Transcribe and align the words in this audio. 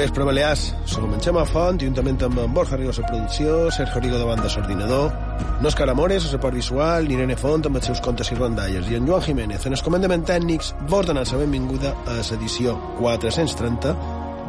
Vespre, 0.00 0.24
Balears. 0.24 0.74
Som 0.88 1.12
en 1.12 1.20
Xema 1.20 1.42
Font, 1.44 1.76
juntament 1.82 2.22
amb 2.24 2.38
en 2.40 2.54
Borja 2.56 2.78
Rigo 2.78 2.94
la 2.96 3.04
producció, 3.04 3.58
Sergio 3.74 4.00
Rigo 4.00 4.16
davant 4.16 4.40
de 4.40 4.48
l'ordinador, 4.48 5.12
Òscar 5.60 5.90
Amores 5.92 6.24
a 6.24 6.32
la 6.32 6.40
part 6.40 6.56
visual, 6.56 7.10
Irene 7.12 7.36
Font 7.36 7.68
amb 7.68 7.76
els 7.76 7.90
seus 7.90 8.00
contes 8.00 8.32
i 8.32 8.38
rondalles, 8.38 8.88
i 8.88 8.96
en 8.96 9.06
Joan 9.06 9.26
Jiménez 9.28 9.66
en 9.68 9.76
el 9.76 9.84
comandament 9.84 10.24
tècnics 10.24 10.72
vos 10.88 11.04
donar 11.04 11.26
la 11.28 11.44
benvinguda 11.44 11.92
a 12.06 12.16
l'edició 12.22 12.78
430 12.98 13.96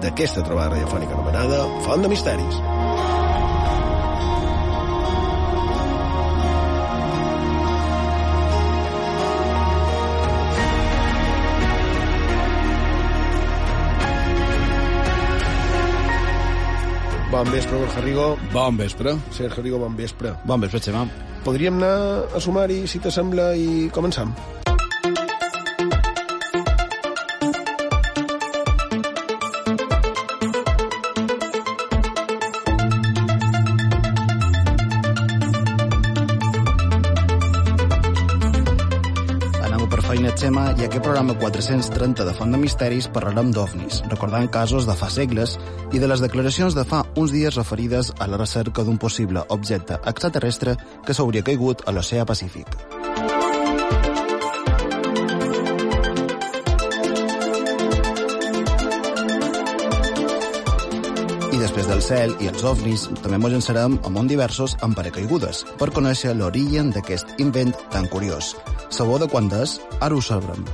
d'aquesta 0.02 0.46
trobada 0.48 0.78
radiofònica 0.78 1.20
anomenada 1.20 1.66
Font 1.84 2.08
de 2.08 2.16
Misteris. 2.16 2.71
Bon 17.42 17.50
vespre, 17.50 17.76
Borja 17.76 18.02
Rigo. 18.02 18.38
Bon 18.54 18.78
vespre. 18.78 19.16
Sergio 19.32 19.64
Rigo, 19.64 19.80
bon 19.80 19.96
vespre. 19.98 20.36
Bon 20.46 20.62
vespre, 20.62 20.78
Xema. 20.78 21.08
Podríem 21.42 21.82
anar 21.82 22.30
a 22.38 22.40
sumar-hi, 22.40 22.84
si 22.86 23.02
t'assembla, 23.02 23.56
i 23.58 23.88
començam. 23.90 24.36
Xema, 40.42 40.72
i 40.74 40.88
aquest 40.88 41.04
programa 41.06 41.36
430 41.38 42.26
de 42.26 42.32
Font 42.34 42.56
de 42.56 42.58
Misteris 42.58 43.06
parlarem 43.14 43.52
d'ovnis, 43.54 44.00
recordant 44.10 44.48
casos 44.50 44.88
de 44.90 44.96
fa 44.98 45.10
segles 45.14 45.54
i 45.94 46.02
de 46.02 46.10
les 46.10 46.24
declaracions 46.24 46.74
de 46.74 46.86
fa 46.94 47.04
uns 47.22 47.36
dies 47.36 47.60
referides 47.60 48.10
a 48.18 48.30
la 48.32 48.40
recerca 48.42 48.82
d'un 48.88 48.98
possible 48.98 49.44
objecte 49.54 50.00
extraterrestre 50.02 50.74
que 51.06 51.14
s'hauria 51.14 51.46
caigut 51.46 51.86
a 51.86 51.94
l'oceà 51.94 52.26
Pacífic. 52.26 53.01
Després 61.62 61.86
del 61.86 62.02
cel 62.02 62.32
i 62.42 62.48
els 62.50 62.64
ovnis, 62.66 63.04
també 63.22 63.38
ens 63.38 63.52
llançarem 63.54 63.98
a 64.02 64.10
món 64.14 64.30
diversos 64.30 64.74
amb 64.86 64.98
paracaigudes 64.98 65.64
per 65.78 65.92
conèixer 65.94 66.34
l'origen 66.34 66.90
d'aquest 66.96 67.38
invent 67.44 67.76
tan 67.94 68.08
curiós. 68.10 68.56
Sabó 68.90 69.20
de 69.22 69.28
quan 69.30 69.50
és? 69.52 69.78
Ara 70.02 70.18
ho 70.18 70.22
sabrem. 70.26 70.66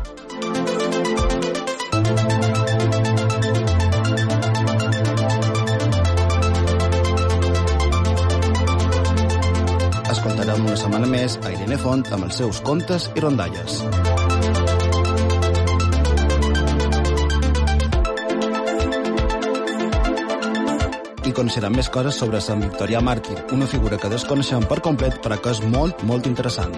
Escoltarem 10.08 10.70
una 10.70 10.80
setmana 10.80 11.12
més 11.12 11.40
a 11.44 11.52
Irene 11.52 11.82
Font 11.84 12.08
amb 12.12 12.30
els 12.30 12.40
seus 12.40 12.64
contes 12.64 13.12
i 13.16 13.28
rondalles. 13.28 13.84
I 21.38 21.40
coneixerem 21.40 21.76
més 21.78 21.90
coses 21.94 22.18
sobre 22.18 22.40
Sant 22.42 22.64
Victorià 22.66 23.02
Màrtir, 23.06 23.38
una 23.54 23.68
figura 23.70 24.00
que 24.02 24.10
desconeixem 24.10 24.66
per 24.72 24.82
complet 24.88 25.22
però 25.22 25.38
que 25.38 25.54
és 25.54 25.62
molt, 25.70 26.02
molt 26.10 26.26
interessant. 26.34 26.74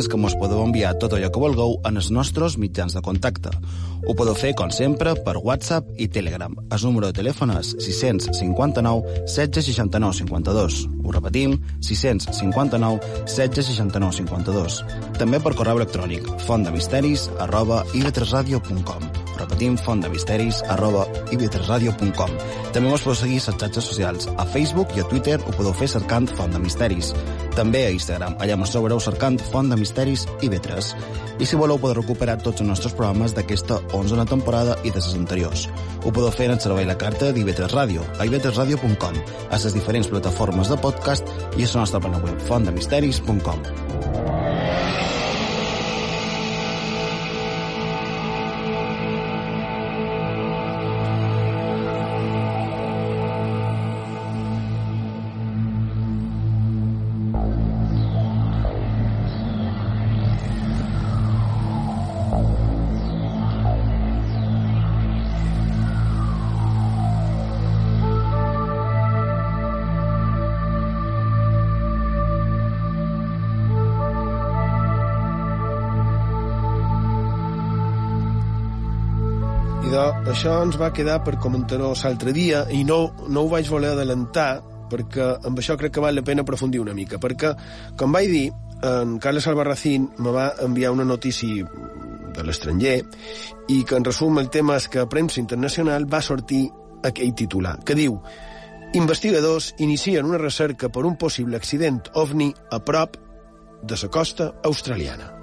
Oients 0.00 0.08
que 0.08 0.16
mos 0.16 0.34
podeu 0.40 0.62
enviar 0.64 0.94
tot 0.96 1.12
allò 1.12 1.28
que 1.28 1.40
vulgueu 1.42 1.74
en 1.84 1.98
els 2.00 2.08
nostres 2.10 2.56
mitjans 2.56 2.94
de 2.96 3.02
contacte. 3.04 3.50
Ho 4.08 4.14
podeu 4.16 4.34
fer, 4.34 4.54
com 4.56 4.70
sempre, 4.72 5.12
per 5.26 5.36
WhatsApp 5.44 5.84
i 6.00 6.08
Telegram. 6.08 6.54
El 6.72 6.84
número 6.86 7.10
de 7.10 7.18
telèfon 7.20 7.52
és 7.58 7.74
659 7.76 9.26
1669 9.28 10.22
52. 10.22 10.80
Ho 11.04 11.12
repetim, 11.12 11.58
659 11.84 13.00
1669 13.28 14.20
52. 14.24 14.82
També 15.20 15.40
per 15.40 15.56
correu 15.58 15.82
electrònic 15.82 16.28
fontdemisteris 16.46 17.28
arroba 17.38 17.84
ib3radio.com 17.92 19.19
repetim, 19.40 19.76
fontdemisteris 19.80 20.60
arroba 20.70 21.06
ib3radio.com 21.34 22.34
També 22.74 22.86
mos 22.88 23.02
podeu 23.02 23.18
seguir 23.18 23.40
a 23.40 23.50
les 23.50 23.58
xarxes 23.60 23.88
socials. 23.90 24.28
A 24.38 24.46
Facebook 24.46 24.94
i 24.96 25.02
a 25.02 25.08
Twitter 25.10 25.38
ho 25.40 25.52
podeu 25.56 25.74
fer 25.74 25.88
cercant 25.90 26.28
Font 26.36 26.52
de 26.54 26.60
Misteris. 26.62 27.12
També 27.56 27.86
a 27.86 27.94
Instagram, 27.94 28.36
allà 28.38 28.56
mos 28.60 28.70
trobareu 28.74 29.00
cercant 29.02 29.40
Font 29.50 29.70
de 29.72 29.78
Misteris 29.80 30.26
IB3. 30.40 30.92
I 31.40 31.48
si 31.48 31.56
voleu 31.56 31.80
podeu 31.80 31.98
recuperar 32.02 32.38
tots 32.44 32.60
els 32.60 32.68
nostres 32.70 32.94
programes 32.94 33.34
d'aquesta 33.34 33.80
11a 33.96 34.26
temporada 34.30 34.76
i 34.84 34.92
de 34.92 35.00
les 35.00 35.14
anteriors. 35.18 35.66
Ho 36.04 36.12
podeu 36.12 36.30
fer 36.30 36.46
en 36.50 36.56
el 36.56 36.62
servei 36.62 36.86
la 36.88 36.98
carta 37.00 37.32
d'IB3 37.34 37.74
Ràdio, 37.74 38.04
a 38.18 38.28
ib3radio.com, 38.28 39.22
a 39.50 39.56
les 39.56 39.74
diferents 39.74 40.08
plataformes 40.12 40.70
de 40.70 40.78
podcast 40.80 41.24
i 41.56 41.64
a 41.64 41.70
la 41.74 41.84
nostra 41.84 42.00
plana 42.00 42.22
web, 42.22 42.38
fontdemisteris.com. 42.48 43.58
això 80.30 80.60
ens 80.62 80.76
va 80.78 80.92
quedar 80.94 81.20
per 81.26 81.38
comentar-ho 81.42 81.92
l'altre 81.92 82.32
dia 82.32 82.64
i 82.70 82.84
no, 82.84 82.98
no 83.28 83.42
ho 83.42 83.48
vaig 83.50 83.68
voler 83.70 83.92
adelantar 83.94 84.62
perquè 84.90 85.26
amb 85.46 85.58
això 85.58 85.76
crec 85.78 85.94
que 85.94 86.02
val 86.02 86.14
la 86.18 86.24
pena 86.26 86.42
aprofundir 86.42 86.80
una 86.82 86.94
mica, 86.94 87.18
perquè, 87.22 87.52
com 87.96 88.12
vaig 88.12 88.30
dir, 88.30 88.46
en 88.82 89.18
Carles 89.22 89.46
Albarracín 89.46 90.08
me 90.18 90.32
va 90.34 90.52
enviar 90.64 90.90
una 90.90 91.06
notícia 91.06 91.66
de 92.34 92.44
l'estranger 92.46 92.96
i 93.68 93.82
que 93.84 93.98
en 93.98 94.06
resum 94.06 94.38
el 94.42 94.50
tema 94.50 94.78
és 94.80 94.88
que 94.88 95.02
a 95.02 95.08
premsa 95.10 95.40
internacional 95.42 96.06
va 96.10 96.22
sortir 96.22 96.64
aquell 97.06 97.34
titular, 97.34 97.78
que 97.84 97.98
diu 97.98 98.18
Investigadors 98.92 99.74
inicien 99.78 100.26
una 100.26 100.38
recerca 100.38 100.90
per 100.90 101.04
un 101.06 101.14
possible 101.14 101.56
accident 101.56 102.02
ovni 102.18 102.50
a 102.70 102.80
prop 102.82 103.14
de 103.82 103.98
la 104.02 104.10
costa 104.10 104.54
australiana. 104.64 105.39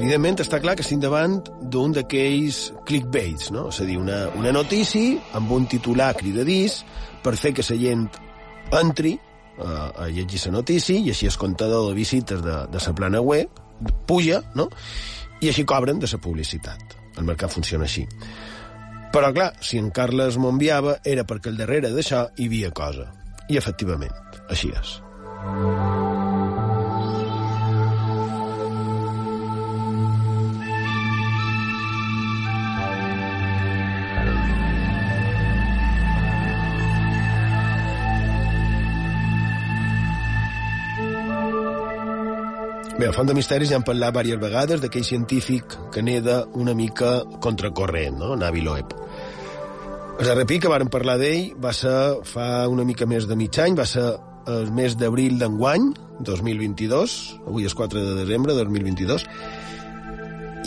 Evidentment 0.00 0.40
està 0.40 0.60
clar 0.62 0.76
que 0.78 0.84
estem 0.84 1.00
davant 1.02 1.38
d'un 1.72 1.92
d'aquells 1.94 2.60
clickbaits, 2.88 3.50
no? 3.54 3.68
És 3.70 3.80
a 3.82 3.88
dir, 3.88 3.98
una, 4.00 4.22
una 4.38 4.52
notícia 4.56 5.18
amb 5.36 5.52
un 5.52 5.66
titular 5.70 6.14
cridadís 6.18 6.80
per 7.24 7.36
fer 7.36 7.52
que 7.56 7.64
la 7.68 7.78
gent 7.80 8.06
entri 8.80 9.16
a, 9.60 9.90
a 10.04 10.08
llegir 10.08 10.40
la 10.46 10.56
notícia 10.60 10.96
i 10.96 11.12
així 11.12 11.28
el 11.28 11.36
comptador 11.40 11.90
de 11.90 11.98
visites 11.98 12.40
de, 12.44 12.56
de 12.72 12.84
la 12.86 12.94
plana 12.96 13.20
web 13.20 13.60
puja, 14.08 14.40
no? 14.54 14.70
I 15.40 15.52
així 15.52 15.64
cobren 15.64 16.00
de 16.00 16.08
la 16.10 16.20
publicitat. 16.20 16.96
El 17.18 17.28
mercat 17.28 17.52
funciona 17.52 17.84
així. 17.88 18.06
Però, 19.10 19.32
clar, 19.34 19.52
si 19.60 19.80
en 19.80 19.90
Carles 19.90 20.38
m'ho 20.38 20.52
enviava 20.54 21.00
era 21.04 21.26
perquè 21.26 21.50
al 21.50 21.58
darrere 21.58 21.90
d'això 21.92 22.28
hi 22.36 22.46
havia 22.46 22.70
cosa. 22.70 23.10
I, 23.48 23.58
efectivament, 23.58 24.14
així 24.48 24.70
és. 24.70 25.00
Bé, 43.00 43.06
a 43.08 43.14
Font 43.16 43.24
de 43.24 43.32
Misteris 43.32 43.70
ja 43.70 43.78
hem 43.78 43.84
parlat 43.86 44.12
diverses 44.12 44.40
vegades 44.42 44.80
d'aquell 44.82 45.04
científic 45.08 45.72
que 45.94 46.02
neda 46.04 46.42
una 46.60 46.74
mica 46.76 47.22
contracorrent, 47.40 48.18
no? 48.20 48.34
Navi 48.36 48.60
Loeb. 48.60 48.90
El 50.18 50.26
darrer 50.28 50.44
pic 50.44 50.66
que 50.66 50.68
vàrem 50.68 50.90
parlar 50.92 51.14
d'ell 51.16 51.54
va 51.64 51.72
ser 51.72 51.94
fa 52.28 52.66
una 52.68 52.84
mica 52.84 53.08
més 53.08 53.24
de 53.30 53.38
mig 53.40 53.56
any, 53.64 53.78
va 53.78 53.86
ser 53.88 54.04
el 54.52 54.68
mes 54.76 54.98
d'abril 55.00 55.38
d'enguany, 55.40 55.86
2022, 56.28 57.14
avui 57.46 57.64
és 57.70 57.76
4 57.78 58.02
de 58.04 58.18
desembre 58.18 58.58
de 58.58 58.66
2022, 58.68 59.24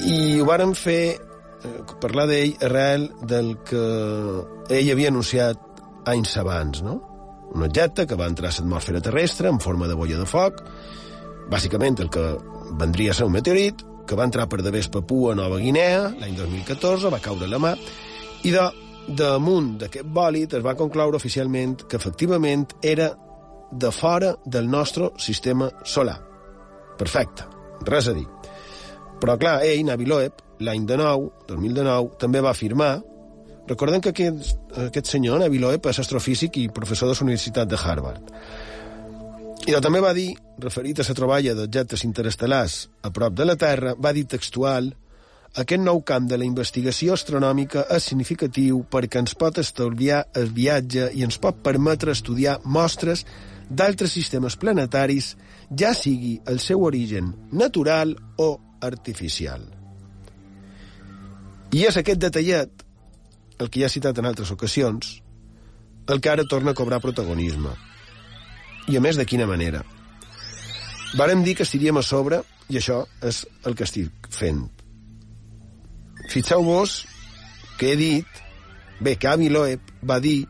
i 0.10 0.18
ho 0.42 0.50
vàrem 0.50 0.74
fer, 0.74 1.04
eh, 1.14 1.76
parlar 2.02 2.26
d'ell 2.32 2.58
arrel 2.66 3.12
del 3.30 3.54
que 3.62 3.84
ell 4.74 4.92
havia 4.96 5.14
anunciat 5.14 5.86
anys 6.10 6.34
abans, 6.42 6.82
no? 6.82 6.98
Un 7.54 7.70
objecte 7.70 8.08
que 8.10 8.18
va 8.18 8.32
entrar 8.34 8.50
a 8.50 8.58
l'atmosfera 8.58 9.06
terrestre 9.06 9.54
en 9.54 9.62
forma 9.62 9.86
de 9.86 10.02
boia 10.02 10.18
de 10.18 10.26
foc, 10.26 10.66
bàsicament 11.52 12.00
el 12.04 12.10
que 12.14 12.24
vendria 12.80 13.12
a 13.12 13.18
ser 13.18 13.28
un 13.28 13.36
meteorit, 13.36 13.84
que 14.08 14.18
va 14.20 14.28
entrar 14.28 14.50
per 14.52 14.62
devés 14.64 14.90
Papua 14.92 15.34
Nova 15.36 15.60
Guinea 15.62 16.10
l'any 16.20 16.36
2014, 16.36 17.12
va 17.14 17.22
caure 17.24 17.48
a 17.48 17.52
la 17.52 17.60
mà, 17.62 17.74
i 18.44 18.52
de 18.52 18.66
damunt 19.08 19.74
d'aquest 19.82 20.08
bòlit 20.16 20.54
es 20.58 20.64
va 20.64 20.78
concloure 20.80 21.20
oficialment 21.20 21.84
que 21.90 22.00
efectivament 22.00 22.68
era 22.82 23.12
de 23.72 23.92
fora 23.92 24.34
del 24.46 24.70
nostre 24.70 25.10
sistema 25.18 25.70
solar. 25.84 26.20
Perfecte, 27.00 27.48
res 27.88 28.08
a 28.08 28.14
dir. 28.16 28.28
Però, 29.20 29.38
clar, 29.40 29.62
ell, 29.66 29.86
Navi 29.88 30.06
Loeb, 30.08 30.44
l'any 30.64 30.86
de 30.88 31.00
nou, 31.00 31.30
2019, 31.50 32.16
també 32.22 32.44
va 32.44 32.54
afirmar 32.54 32.94
Recordem 33.64 34.02
que 34.04 34.12
aquest, 34.12 34.58
aquest 34.90 35.08
senyor, 35.08 35.40
Navi 35.40 35.60
Loeb, 35.62 35.86
és 35.88 36.00
astrofísic 36.02 36.58
i 36.60 36.66
professor 36.76 37.08
de 37.08 37.16
la 37.16 37.24
Universitat 37.24 37.70
de 37.72 37.78
Harvard. 37.80 38.34
I 39.64 39.78
també 39.80 40.02
va 40.04 40.12
dir, 40.12 40.34
referit 40.60 41.00
a 41.00 41.06
la 41.08 41.16
troballa 41.16 41.54
d'objectes 41.56 42.04
interestel·lars 42.04 42.90
a 43.02 43.12
prop 43.16 43.36
de 43.38 43.46
la 43.48 43.56
Terra, 43.56 43.94
va 43.96 44.12
dir 44.12 44.26
textual 44.28 44.90
aquest 45.62 45.84
nou 45.86 46.02
camp 46.02 46.26
de 46.28 46.38
la 46.42 46.44
investigació 46.44 47.14
astronòmica 47.14 47.86
és 47.96 48.10
significatiu 48.10 48.82
perquè 48.92 49.22
ens 49.22 49.36
pot 49.40 49.62
estalviar 49.62 50.24
el 50.40 50.52
viatge 50.52 51.12
i 51.14 51.24
ens 51.24 51.38
pot 51.40 51.62
permetre 51.64 52.12
estudiar 52.12 52.58
mostres 52.66 53.24
d'altres 53.70 54.12
sistemes 54.18 54.58
planetaris, 54.60 55.36
ja 55.70 55.94
sigui 55.94 56.40
el 56.50 56.60
seu 56.60 56.84
origen 56.84 57.32
natural 57.52 58.18
o 58.42 58.50
artificial. 58.82 59.64
I 61.72 61.86
és 61.88 62.02
aquest 62.02 62.20
detallet, 62.20 62.84
el 63.62 63.70
que 63.70 63.80
ja 63.80 63.88
he 63.88 63.96
citat 63.96 64.20
en 64.20 64.28
altres 64.28 64.52
ocasions, 64.52 65.22
el 66.10 66.20
que 66.20 66.30
ara 66.34 66.50
torna 66.50 66.74
a 66.74 66.78
cobrar 66.78 67.00
protagonisme. 67.00 67.93
I 68.92 68.98
a 68.98 69.02
més, 69.04 69.18
de 69.20 69.26
quina 69.26 69.48
manera? 69.48 69.84
Vàrem 71.18 71.44
dir 71.46 71.56
que 71.56 71.64
estiríem 71.68 72.00
a 72.00 72.04
sobre, 72.04 72.42
i 72.70 72.80
això 72.80 73.04
és 73.22 73.44
el 73.68 73.76
que 73.78 73.86
estic 73.88 74.30
fent. 74.34 74.66
Fixeu-vos 76.32 77.04
que 77.80 77.94
he 77.94 78.00
dit, 78.00 78.42
bé, 79.04 79.16
que 79.16 79.30
Avi 79.30 79.50
Loeb 79.52 79.94
va 80.10 80.20
dir 80.24 80.44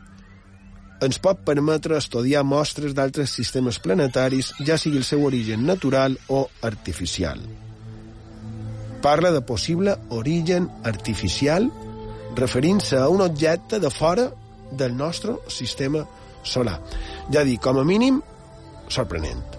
ens 1.04 1.20
pot 1.20 1.42
permetre 1.44 1.98
estudiar 2.00 2.46
mostres 2.48 2.94
d'altres 2.96 3.34
sistemes 3.36 3.80
planetaris, 3.84 4.54
ja 4.64 4.78
sigui 4.80 5.02
el 5.02 5.08
seu 5.08 5.26
origen 5.28 5.66
natural 5.68 6.16
o 6.32 6.46
artificial. 6.64 7.42
Parla 9.04 9.34
de 9.36 9.42
possible 9.44 9.98
origen 10.16 10.70
artificial 10.88 11.68
referint-se 12.38 12.98
a 12.98 13.10
un 13.12 13.22
objecte 13.22 13.82
de 13.84 13.92
fora 13.92 14.30
del 14.72 14.96
nostre 14.96 15.36
sistema 15.52 16.06
solar. 16.44 16.80
Ja 17.34 17.44
dic, 17.48 17.62
com 17.64 17.80
a 17.80 17.88
mínim, 17.88 18.22
sorprenent. 18.92 19.54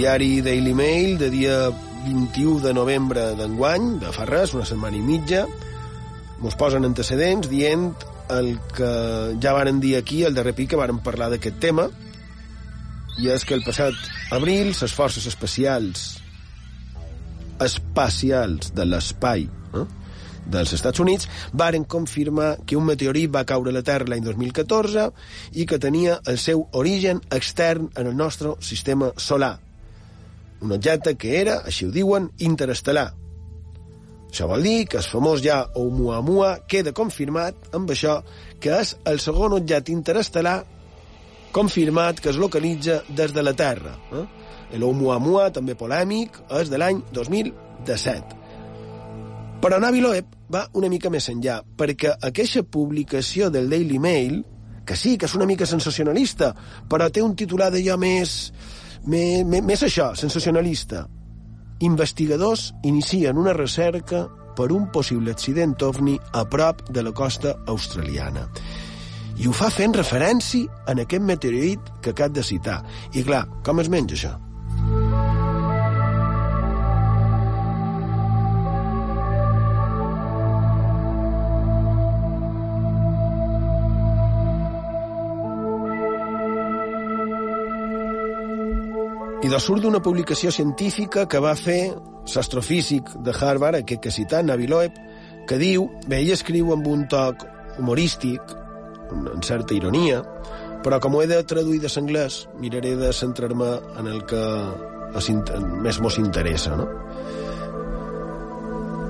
diari 0.00 0.40
Daily 0.40 0.72
Mail 0.72 1.18
de 1.18 1.28
dia 1.28 1.56
21 2.06 2.60
de 2.64 2.72
novembre 2.72 3.34
d'enguany, 3.36 3.98
de 4.00 4.12
fa 4.16 4.24
res, 4.24 4.54
una 4.56 4.64
setmana 4.64 4.96
i 4.96 5.02
mitja, 5.04 5.42
mos 6.40 6.56
posen 6.56 6.88
antecedents 6.88 7.50
dient 7.50 7.90
el 8.38 8.54
que 8.76 8.90
ja 9.42 9.52
varen 9.56 9.80
dir 9.82 9.96
aquí, 9.98 10.22
el 10.24 10.34
darrer 10.34 10.54
pic, 10.54 10.70
que 10.72 10.80
varen 10.80 11.02
parlar 11.04 11.30
d'aquest 11.32 11.60
tema, 11.62 11.88
i 13.20 13.28
és 13.28 13.44
que 13.44 13.56
el 13.56 13.64
passat 13.66 13.96
abril 14.32 14.72
les 14.72 14.92
forces 14.96 15.26
especials 15.28 16.20
espacials 17.60 18.70
de 18.72 18.86
l'espai 18.88 19.44
eh, 19.44 19.86
dels 20.50 20.72
Estats 20.72 21.02
Units 21.02 21.28
varen 21.52 21.84
confirmar 21.84 22.54
que 22.66 22.78
un 22.78 22.86
meteorit 22.88 23.32
va 23.34 23.44
caure 23.44 23.74
a 23.74 23.76
la 23.76 23.84
Terra 23.86 24.08
l'any 24.08 24.24
2014 24.24 25.10
i 25.52 25.66
que 25.68 25.80
tenia 25.82 26.20
el 26.30 26.38
seu 26.40 26.64
origen 26.72 27.20
extern 27.30 27.90
en 27.96 28.08
el 28.08 28.16
nostre 28.16 28.54
sistema 28.64 29.12
solar, 29.16 29.58
un 30.60 30.72
objecte 30.72 31.16
que 31.16 31.36
era, 31.40 31.60
així 31.64 31.86
ho 31.86 31.92
diuen, 31.92 32.30
interestel·lar. 32.38 33.10
Això 34.30 34.46
vol 34.46 34.62
dir 34.62 34.86
que 34.86 35.00
el 35.00 35.06
famós 35.06 35.42
ja 35.42 35.64
Oumuamua 35.74 36.60
queda 36.70 36.94
confirmat 36.94 37.74
amb 37.74 37.90
això 37.90 38.20
que 38.62 38.76
és 38.78 38.94
el 39.10 39.18
segon 39.18 39.56
objecte 39.56 39.90
interestel·lar 39.92 40.60
confirmat 41.52 42.20
que 42.22 42.30
es 42.30 42.38
localitza 42.38 43.00
des 43.08 43.34
de 43.34 43.42
la 43.42 43.54
Terra. 43.58 43.96
Eh? 44.14 44.26
L'Oumuamua, 44.78 45.48
també 45.50 45.74
polèmic, 45.74 46.38
és 46.60 46.70
de 46.70 46.78
l'any 46.78 47.02
2017. 47.10 48.38
Però 49.60 49.80
Navi 49.82 50.00
Loeb 50.00 50.36
va 50.54 50.62
una 50.78 50.88
mica 50.88 51.10
més 51.10 51.26
enllà, 51.28 51.58
perquè 51.76 52.14
aquesta 52.30 52.62
publicació 52.62 53.50
del 53.50 53.68
Daily 53.68 53.98
Mail, 53.98 54.44
que 54.86 54.96
sí, 54.96 55.16
que 55.18 55.26
és 55.26 55.34
una 55.34 55.46
mica 55.46 55.66
sensacionalista, 55.66 56.54
però 56.88 57.10
té 57.10 57.22
un 57.22 57.34
titular 57.36 57.70
d'allò 57.74 57.98
més 57.98 58.52
més 59.10 59.82
això, 59.82 60.14
sensacionalista. 60.14 61.06
Investigadors 61.80 62.74
inicien 62.84 63.38
una 63.40 63.54
recerca 63.56 64.26
per 64.56 64.68
un 64.76 64.90
possible 64.92 65.32
accident 65.32 65.72
ovni 65.86 66.18
a 66.36 66.44
prop 66.44 66.82
de 66.90 67.04
la 67.06 67.12
costa 67.16 67.54
australiana. 67.66 68.44
I 69.40 69.48
ho 69.48 69.54
fa 69.56 69.70
fent 69.72 69.96
referència 69.96 70.68
en 70.92 71.00
aquest 71.00 71.24
meteorit 71.24 71.90
que 72.04 72.12
acab 72.12 72.36
de 72.36 72.44
citar. 72.44 72.82
I 73.16 73.24
clar, 73.24 73.46
com 73.64 73.80
es 73.80 73.88
menja 73.88 74.18
això? 74.18 74.36
I 89.40 89.48
de 89.48 89.56
surt 89.56 89.80
d'una 89.80 90.02
publicació 90.04 90.50
científica 90.52 91.22
que 91.24 91.38
va 91.40 91.54
fer 91.56 91.94
l'astrofísic 92.28 93.08
de 93.24 93.32
Harvard, 93.32 93.78
aquest 93.78 94.02
que 94.04 94.12
citat, 94.12 94.44
Navi 94.44 94.66
Loeb, 94.68 94.98
que 95.48 95.56
diu, 95.56 95.86
bé, 96.04 96.18
ell 96.20 96.34
escriu 96.34 96.74
amb 96.74 96.84
un 96.90 97.06
toc 97.08 97.46
humorístic, 97.80 98.52
amb 99.10 99.40
certa 99.46 99.72
ironia, 99.74 100.20
però 100.84 101.00
com 101.00 101.16
ho 101.16 101.22
he 101.24 101.28
de 101.30 101.40
traduir 101.48 101.80
de 101.80 101.88
l'anglès, 101.88 102.44
miraré 102.60 102.92
de 103.00 103.14
centrar-me 103.16 103.70
en 104.00 104.12
el 104.12 104.26
que 104.28 104.44
més 105.80 106.00
mos 106.04 106.20
interessa, 106.20 106.76
no? 106.76 106.86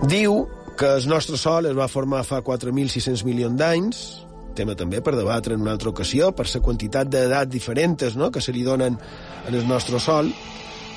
Diu 0.06 0.46
que 0.78 0.94
el 0.96 1.08
nostre 1.10 1.36
Sol 1.36 1.66
es 1.68 1.76
va 1.76 1.90
formar 1.90 2.22
fa 2.24 2.38
4.600 2.40 3.26
milions 3.26 3.58
d'anys, 3.58 4.04
tema 4.54 4.74
també 4.78 5.02
per 5.04 5.14
debatre 5.16 5.54
en 5.54 5.66
una 5.66 5.74
altra 5.74 5.90
ocasió, 5.90 6.30
per 6.32 6.46
la 6.54 6.62
quantitat 6.64 7.10
d'edats 7.10 7.50
diferents 7.50 8.16
no? 8.16 8.30
que 8.30 8.40
se 8.40 8.52
li 8.52 8.62
donen 8.66 8.96
en 9.50 9.58
el 9.58 9.66
nostre 9.68 9.98
Sol, 10.00 10.30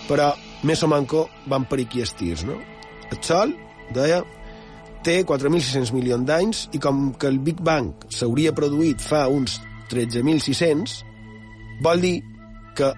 però 0.07 0.31
més 0.67 0.83
o 0.85 0.89
manco 0.91 1.25
van 1.49 1.65
per 1.69 1.81
aquí 1.81 2.03
estirs. 2.03 2.45
No? 2.47 2.59
El 3.11 3.19
Sol, 3.25 3.55
deia, 3.95 4.21
té 5.03 5.19
4.600 5.27 5.91
milions 5.95 6.27
d'anys 6.27 6.67
i 6.77 6.81
com 6.81 7.09
que 7.19 7.27
el 7.31 7.41
Big 7.43 7.59
Bang 7.65 8.05
s'hauria 8.13 8.53
produït 8.55 9.01
fa 9.03 9.25
uns 9.31 9.57
13.600, 9.91 11.01
vol 11.83 12.05
dir 12.05 12.15
que 12.77 12.93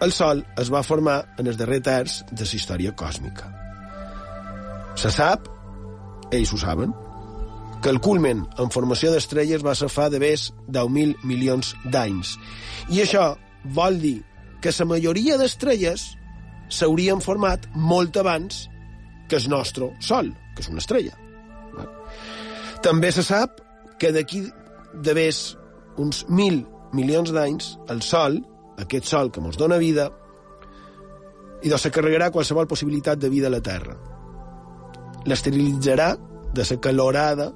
el 0.00 0.14
Sol 0.16 0.44
es 0.58 0.70
va 0.72 0.86
formar 0.86 1.18
en 1.38 1.50
el 1.50 1.58
darrer 1.60 1.82
terç 1.84 2.22
de 2.30 2.46
la 2.46 2.56
història 2.56 2.94
còsmica. 2.96 3.50
Se 4.96 5.12
sap, 5.12 5.46
ells 6.32 6.54
ho 6.54 6.58
saben, 6.62 6.94
que 7.82 7.90
el 7.92 8.00
culmen 8.04 8.42
en 8.60 8.72
formació 8.72 9.12
d'estrelles 9.12 9.64
va 9.64 9.74
ser 9.76 9.88
fa 9.92 10.08
de 10.12 10.20
més 10.20 10.50
10.000 10.68 11.24
milions 11.24 11.74
d'anys. 11.84 12.34
I 12.92 13.04
això 13.04 13.30
vol 13.76 14.00
dir 14.00 14.18
que 14.60 14.72
la 14.78 14.86
majoria 14.86 15.38
d'estrelles 15.40 16.10
s'haurien 16.70 17.20
format 17.20 17.66
molt 17.74 18.16
abans 18.20 18.68
que 19.28 19.36
el 19.36 19.48
nostre 19.48 19.90
Sol, 20.00 20.32
que 20.54 20.62
és 20.62 20.68
una 20.68 20.82
estrella. 20.82 21.16
També 22.82 23.10
se 23.12 23.22
sap 23.22 23.60
que 24.00 24.12
d'aquí 24.12 24.46
més 25.14 25.40
uns 26.00 26.24
1.000 26.26 26.64
milions 26.96 27.32
d'anys, 27.32 27.76
el 27.92 28.02
Sol, 28.02 28.40
aquest 28.80 29.06
Sol 29.06 29.30
que 29.30 29.40
ens 29.40 29.58
dona 29.60 29.78
vida, 29.78 30.10
i 31.62 31.68
doncs 31.68 31.84
se 31.86 31.92
carregarà 31.92 32.30
qualsevol 32.32 32.66
possibilitat 32.66 33.20
de 33.20 33.28
vida 33.28 33.48
a 33.48 33.54
la 33.54 33.60
Terra. 33.60 33.96
L'esterilitzarà 35.28 36.14
de 36.54 36.64
la 36.64 36.80
calorada 36.80 37.50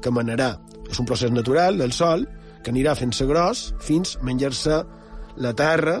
que 0.00 0.10
manarà. 0.10 0.54
És 0.90 0.98
un 1.00 1.06
procés 1.06 1.30
natural 1.32 1.78
del 1.78 1.92
Sol 1.92 2.26
que 2.64 2.72
anirà 2.72 2.94
fent-se 2.96 3.26
gros 3.28 3.74
fins 3.84 4.16
menjar-se 4.24 4.80
la 5.36 5.52
Terra 5.56 6.00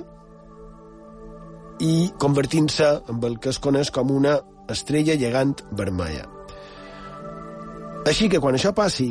i 1.80 2.12
convertint-se 2.20 2.90
en 3.10 3.24
el 3.24 3.38
que 3.40 3.50
es 3.50 3.58
coneix 3.58 3.90
com 3.94 4.12
una 4.14 4.38
estrella 4.70 5.16
llegant 5.18 5.54
vermella. 5.72 6.28
Així 8.04 8.28
que 8.28 8.40
quan 8.40 8.56
això 8.56 8.74
passi, 8.76 9.08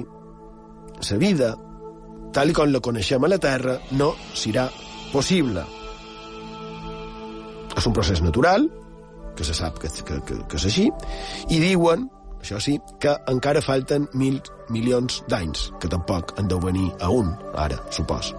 la 1.03 1.17
vida, 1.17 1.53
tal 2.33 2.53
com 2.53 2.71
la 2.71 2.81
coneixem 2.81 3.23
a 3.25 3.31
la 3.31 3.39
Terra, 3.41 3.77
no 3.97 4.13
serà 4.37 4.67
possible. 5.11 5.65
És 7.73 7.87
un 7.89 7.93
procés 7.93 8.21
natural, 8.21 8.69
que 9.35 9.43
se 9.43 9.55
sap 9.57 9.79
que, 9.81 9.89
que, 9.89 10.19
que, 10.27 10.39
que 10.47 10.61
és 10.61 10.67
així, 10.69 10.87
i 11.49 11.59
diuen, 11.61 12.07
això 12.39 12.61
sí, 12.61 12.77
que 13.01 13.15
encara 13.31 13.63
falten 13.65 14.07
mil 14.13 14.41
milions 14.73 15.23
d'anys, 15.29 15.71
que 15.81 15.89
tampoc 15.91 16.35
han 16.37 16.49
de 16.51 16.59
venir 16.61 16.89
a 17.01 17.09
un, 17.09 17.33
ara, 17.57 17.81
supos. 17.91 18.33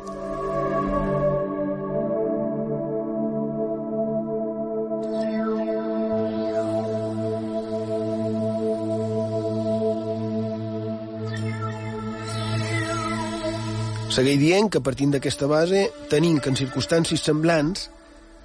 Segueix 14.15 14.37
dient 14.39 14.69
que 14.71 14.79
partint 14.79 15.11
d'aquesta 15.11 15.49
base 15.51 15.89
tenim 16.07 16.37
que 16.39 16.53
en 16.53 16.55
circumstàncies 16.55 17.25
semblants 17.27 17.89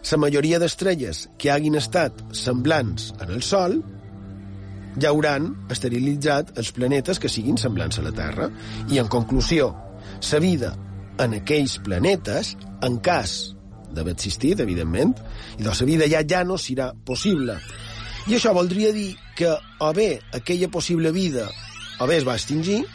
la 0.09 0.17
majoria 0.17 0.57
d'estrelles 0.57 1.27
que 1.37 1.51
hagin 1.53 1.77
estat 1.77 2.23
semblants 2.33 3.11
en 3.19 3.29
el 3.35 3.43
Sol 3.45 3.75
ja 4.97 5.11
hauran 5.11 5.51
esterilitzat 5.69 6.55
els 6.57 6.73
planetes 6.73 7.21
que 7.21 7.29
siguin 7.29 7.61
semblants 7.61 8.01
a 8.01 8.07
la 8.07 8.15
Terra. 8.17 8.49
I, 8.89 8.97
en 8.97 9.13
conclusió, 9.13 9.69
la 10.31 10.41
vida 10.41 10.73
en 11.21 11.37
aquells 11.37 11.77
planetes, 11.85 12.55
en 12.81 12.97
cas 13.05 13.37
d'haver 13.93 14.17
existit, 14.17 14.65
evidentment, 14.65 15.13
i 15.59 15.67
doncs 15.67 15.83
la 15.83 15.91
vida 15.91 16.09
ja 16.09 16.25
ja 16.25 16.41
no 16.47 16.57
serà 16.57 16.95
possible. 17.05 17.59
I 18.25 18.39
això 18.39 18.57
voldria 18.57 18.89
dir 18.95 19.11
que 19.37 19.53
o 19.53 19.93
bé 19.93 20.15
aquella 20.33 20.73
possible 20.73 21.13
vida 21.13 21.45
o 21.99 22.07
bé 22.09 22.17
es 22.17 22.25
va 22.25 22.41
extingir 22.41 22.87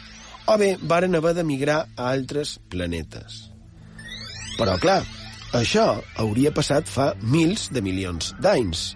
o 0.47 0.57
bé 0.61 0.75
varen 0.81 1.15
haver 1.17 1.33
d'emigrar 1.37 1.81
a 1.95 2.09
altres 2.11 2.57
planetes. 2.69 3.45
Però, 4.59 4.77
clar, 4.79 5.01
això 5.55 5.87
hauria 6.21 6.53
passat 6.55 6.89
fa 6.91 7.13
mils 7.21 7.69
de 7.73 7.81
milions 7.83 8.33
d'anys. 8.41 8.93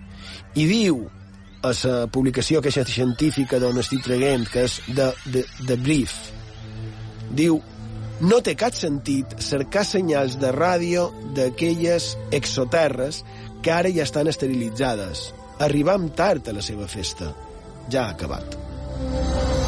I 0.55 0.65
diu 0.69 1.05
a 1.63 1.73
la 1.73 1.95
publicació 2.07 2.59
aquesta 2.59 2.85
científica 2.87 3.59
d'on 3.59 3.81
estic 3.81 4.05
traient, 4.05 4.47
que 4.47 4.63
és 4.67 4.79
The, 4.87 5.11
The, 5.31 5.43
The 5.65 5.77
Brief, 5.83 6.15
diu 7.35 7.59
no 8.19 8.41
té 8.43 8.55
cap 8.59 8.75
sentit 8.75 9.37
cercar 9.43 9.85
senyals 9.87 10.35
de 10.39 10.51
ràdio 10.55 11.07
d'aquelles 11.35 12.11
exoterres 12.35 13.23
que 13.63 13.71
ara 13.75 13.91
ja 13.95 14.03
estan 14.07 14.27
esterilitzades. 14.31 15.29
Arribam 15.63 16.09
tard 16.15 16.47
a 16.47 16.55
la 16.55 16.63
seva 16.63 16.87
festa. 16.87 17.33
Ja 17.91 18.07
ha 18.07 18.15
acabat. 18.15 19.58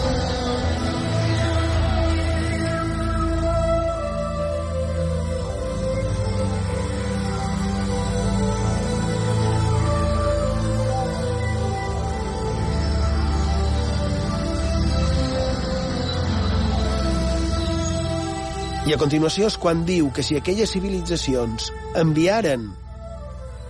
I 18.92 18.96
a 18.98 19.00
continuació 19.00 19.48
és 19.48 19.56
quan 19.56 19.86
diu 19.88 20.10
que 20.12 20.20
si 20.20 20.36
aquelles 20.36 20.72
civilitzacions 20.76 21.70
enviaren 21.96 22.66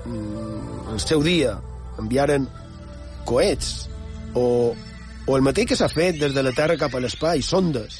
mm, 0.09 0.93
el 0.95 1.01
seu 1.03 1.21
dia, 1.21 1.51
enviaren 2.01 2.47
coets 3.29 3.67
o, 4.33 4.73
o 4.73 5.35
el 5.37 5.43
mateix 5.45 5.67
que 5.69 5.77
s'ha 5.77 5.91
fet 5.91 6.17
des 6.17 6.33
de 6.33 6.41
la 6.41 6.55
Terra 6.57 6.73
cap 6.81 6.95
a 6.97 7.01
l'espai, 7.03 7.43
sondes, 7.45 7.99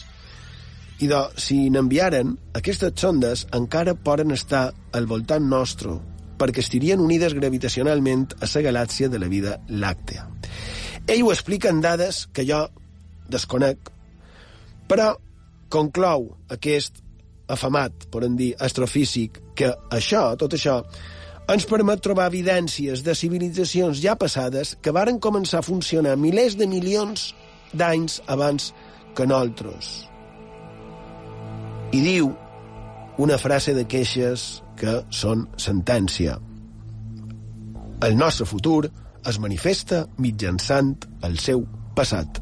i 0.98 1.12
de, 1.12 1.20
si 1.38 1.60
n'enviaren, 1.70 2.32
aquestes 2.58 2.98
sondes 3.04 3.46
encara 3.54 3.94
poden 3.94 4.34
estar 4.34 4.64
al 4.98 5.06
voltant 5.06 5.46
nostre 5.46 6.00
perquè 6.42 6.66
estirien 6.66 7.06
unides 7.06 7.38
gravitacionalment 7.38 8.32
a 8.42 8.50
la 8.50 8.66
galàxia 8.66 9.12
de 9.14 9.22
la 9.22 9.30
vida 9.30 9.60
làctea. 9.70 10.26
Ell 11.06 11.22
ho 11.22 11.30
explica 11.38 11.70
en 11.70 11.86
dades 11.86 12.26
que 12.34 12.50
jo 12.50 12.64
desconec, 13.30 13.94
però 14.90 15.14
conclou 15.70 16.32
aquest 16.50 17.04
afamat, 17.52 18.08
podem 18.14 18.38
dir, 18.40 18.52
astrofísic, 18.60 19.40
que 19.58 19.72
això, 19.94 20.32
tot 20.40 20.56
això, 20.58 20.82
ens 21.52 21.66
permet 21.68 22.02
trobar 22.04 22.30
evidències 22.32 23.04
de 23.04 23.16
civilitzacions 23.18 24.00
ja 24.04 24.16
passades 24.20 24.76
que 24.82 24.94
varen 24.96 25.20
començar 25.20 25.60
a 25.60 25.68
funcionar 25.68 26.16
milers 26.20 26.56
de 26.60 26.68
milions 26.70 27.32
d'anys 27.74 28.22
abans 28.32 28.72
que 29.16 29.28
nosaltres. 29.28 29.92
I 31.92 32.00
diu 32.00 32.32
una 33.22 33.38
frase 33.38 33.76
de 33.76 33.84
queixes 33.90 34.62
que 34.80 35.02
són 35.12 35.44
sentència. 35.60 36.38
El 38.02 38.16
nostre 38.18 38.48
futur 38.50 38.88
es 39.28 39.38
manifesta 39.44 40.06
mitjançant 40.18 40.96
el 41.28 41.38
seu 41.38 41.66
passat. 41.98 42.40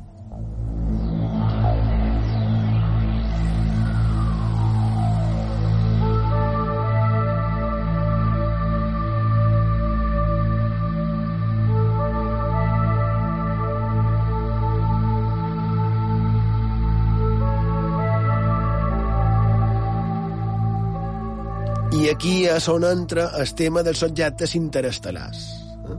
Aquí 22.20 22.42
és 22.52 22.66
on 22.68 22.84
entra 22.84 23.30
el 23.40 23.48
tema 23.56 23.80
dels 23.80 24.02
objectes 24.04 24.52
interestel·lars. 24.58 25.44
Eh? 25.88 25.96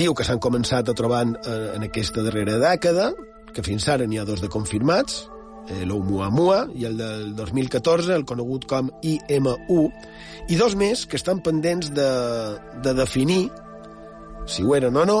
Diu 0.00 0.14
que 0.16 0.24
s'han 0.24 0.40
començat 0.40 0.88
a 0.88 0.94
trobar 0.96 1.26
en, 1.26 1.34
aquesta 1.84 2.24
darrera 2.24 2.56
dècada, 2.62 3.10
que 3.52 3.64
fins 3.66 3.84
ara 3.92 4.06
n'hi 4.08 4.16
ha 4.16 4.24
dos 4.24 4.40
de 4.40 4.48
confirmats, 4.48 5.26
eh, 5.68 5.84
l'Oumuamua 5.84 6.70
i 6.72 6.88
el 6.88 6.96
del 6.96 7.34
2014, 7.36 8.14
el 8.16 8.24
conegut 8.24 8.64
com 8.70 8.88
IM1, 9.04 9.84
i 10.48 10.56
dos 10.56 10.72
més 10.80 11.04
que 11.04 11.20
estan 11.20 11.44
pendents 11.44 11.92
de, 11.92 12.08
de 12.80 12.96
definir 12.96 13.50
si 14.48 14.64
ho 14.64 14.72
eren 14.72 14.96
o 14.96 15.04
no, 15.04 15.18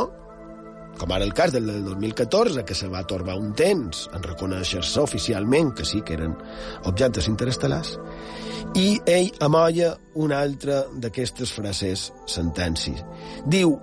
com 0.98 1.12
ara 1.14 1.24
el 1.24 1.34
cas 1.34 1.52
del 1.54 1.68
2014, 1.84 2.64
que 2.66 2.74
se 2.74 2.88
va 2.90 3.06
torbar 3.06 3.38
un 3.38 3.54
temps 3.56 4.08
en 4.14 4.24
reconèixer-se 4.24 5.00
oficialment 5.00 5.72
que 5.78 5.86
sí 5.86 6.02
que 6.02 6.18
eren 6.18 6.34
objectes 6.90 7.30
interestel·lars, 7.30 7.96
i 8.76 8.98
ell 9.06 9.30
amolla 9.44 9.94
una 10.18 10.42
altra 10.42 10.82
d'aquestes 10.92 11.54
frases 11.54 12.08
sentències. 12.28 13.04
Diu, 13.46 13.78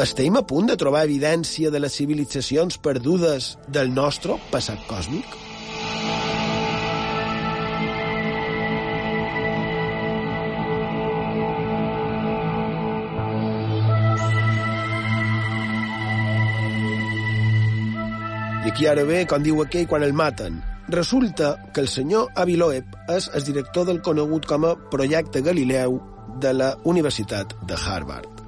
estem 0.00 0.38
a 0.38 0.46
punt 0.46 0.70
de 0.70 0.78
trobar 0.80 1.04
evidència 1.04 1.70
de 1.70 1.82
les 1.82 1.96
civilitzacions 1.98 2.78
perdudes 2.80 3.56
del 3.68 3.92
nostre 3.92 4.38
passat 4.54 4.86
còsmic? 4.88 5.49
I 18.80 18.86
aquí 18.86 18.92
ara 18.96 19.02
ve, 19.04 19.26
com 19.28 19.42
diu 19.44 19.58
aquell, 19.60 19.84
quan 19.84 20.00
el 20.06 20.14
maten. 20.16 20.54
Resulta 20.88 21.50
que 21.74 21.82
el 21.82 21.88
senyor 21.92 22.30
Aviloeb 22.40 22.94
és 23.12 23.26
el 23.36 23.44
director 23.44 23.84
del 23.84 24.00
conegut 24.00 24.48
com 24.48 24.64
a 24.64 24.70
Projecte 24.94 25.42
Galileu 25.44 25.98
de 26.40 26.54
la 26.56 26.70
Universitat 26.88 27.52
de 27.68 27.76
Harvard. 27.76 28.40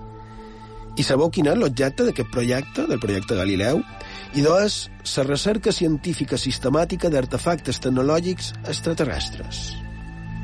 I 0.96 1.04
sabeu 1.04 1.28
quin 1.28 1.52
és 1.52 1.60
l'objecte 1.60 2.08
d'aquest 2.08 2.32
projecte, 2.32 2.88
del 2.88 3.02
projecte 3.04 3.36
Galileu? 3.36 3.84
I 4.32 4.48
és 4.64 4.78
la 5.18 5.28
recerca 5.28 5.68
científica 5.70 6.40
sistemàtica 6.40 7.12
d'artefactes 7.12 7.84
tecnològics 7.84 8.54
extraterrestres. 8.64 9.66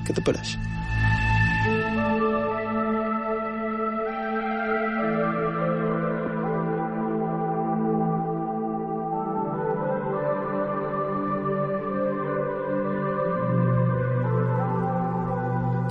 Què 0.04 0.12
t'apareix? 0.12 0.58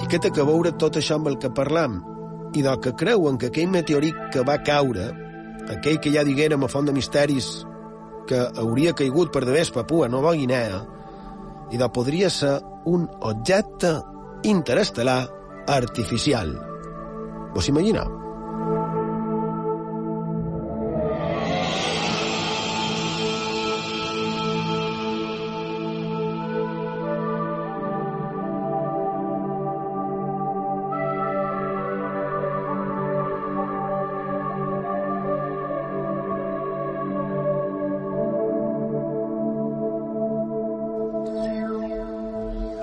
Què 0.08 0.20
té 0.24 0.32
que 0.32 0.46
veure 0.48 0.76
tot 0.80 1.00
això 1.00 1.18
amb 1.18 1.28
el 1.32 1.40
que 1.42 1.54
parlam? 1.54 2.02
i 2.54 2.62
del 2.62 2.80
que 2.80 2.96
creuen 2.96 3.38
que 3.38 3.52
aquell 3.52 3.70
meteorit 3.72 4.18
que 4.34 4.44
va 4.46 4.60
caure, 4.66 5.08
aquell 5.74 6.00
que 6.02 6.14
ja 6.14 6.26
diguérem 6.28 6.64
a 6.64 6.70
Font 6.72 6.88
de 6.88 6.96
Misteris 6.96 7.50
que 8.28 8.40
hauria 8.60 8.96
caigut 8.98 9.32
per 9.32 9.46
d'haver 9.46 9.66
Papua 9.74 10.10
Nova 10.12 10.34
Guinea, 10.36 10.82
i 11.72 11.80
de 11.80 11.90
podria 11.92 12.30
ser 12.32 12.58
un 12.88 13.08
objecte 13.22 13.94
interestel·lar 14.48 15.26
artificial. 15.68 16.56
Vos 17.56 17.68
imagineu? 17.72 18.27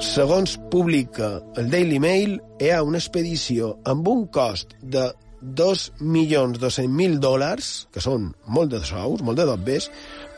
Segons 0.04 0.58
publica 0.70 1.38
el 1.56 1.70
Daily 1.73 1.96
Mail, 1.99 2.34
hi 2.61 2.68
ha 2.70 2.82
una 2.84 2.99
expedició 3.00 3.70
amb 3.88 4.06
un 4.11 4.26
cost 4.28 4.75
de 4.78 5.06
2.200.000 5.40 7.16
dòlars, 7.23 7.70
que 7.90 8.02
són 8.04 8.26
molt 8.44 8.75
de 8.75 8.82
sous, 8.84 9.23
molt 9.25 9.40
de 9.40 9.46
dobbers, 9.49 9.88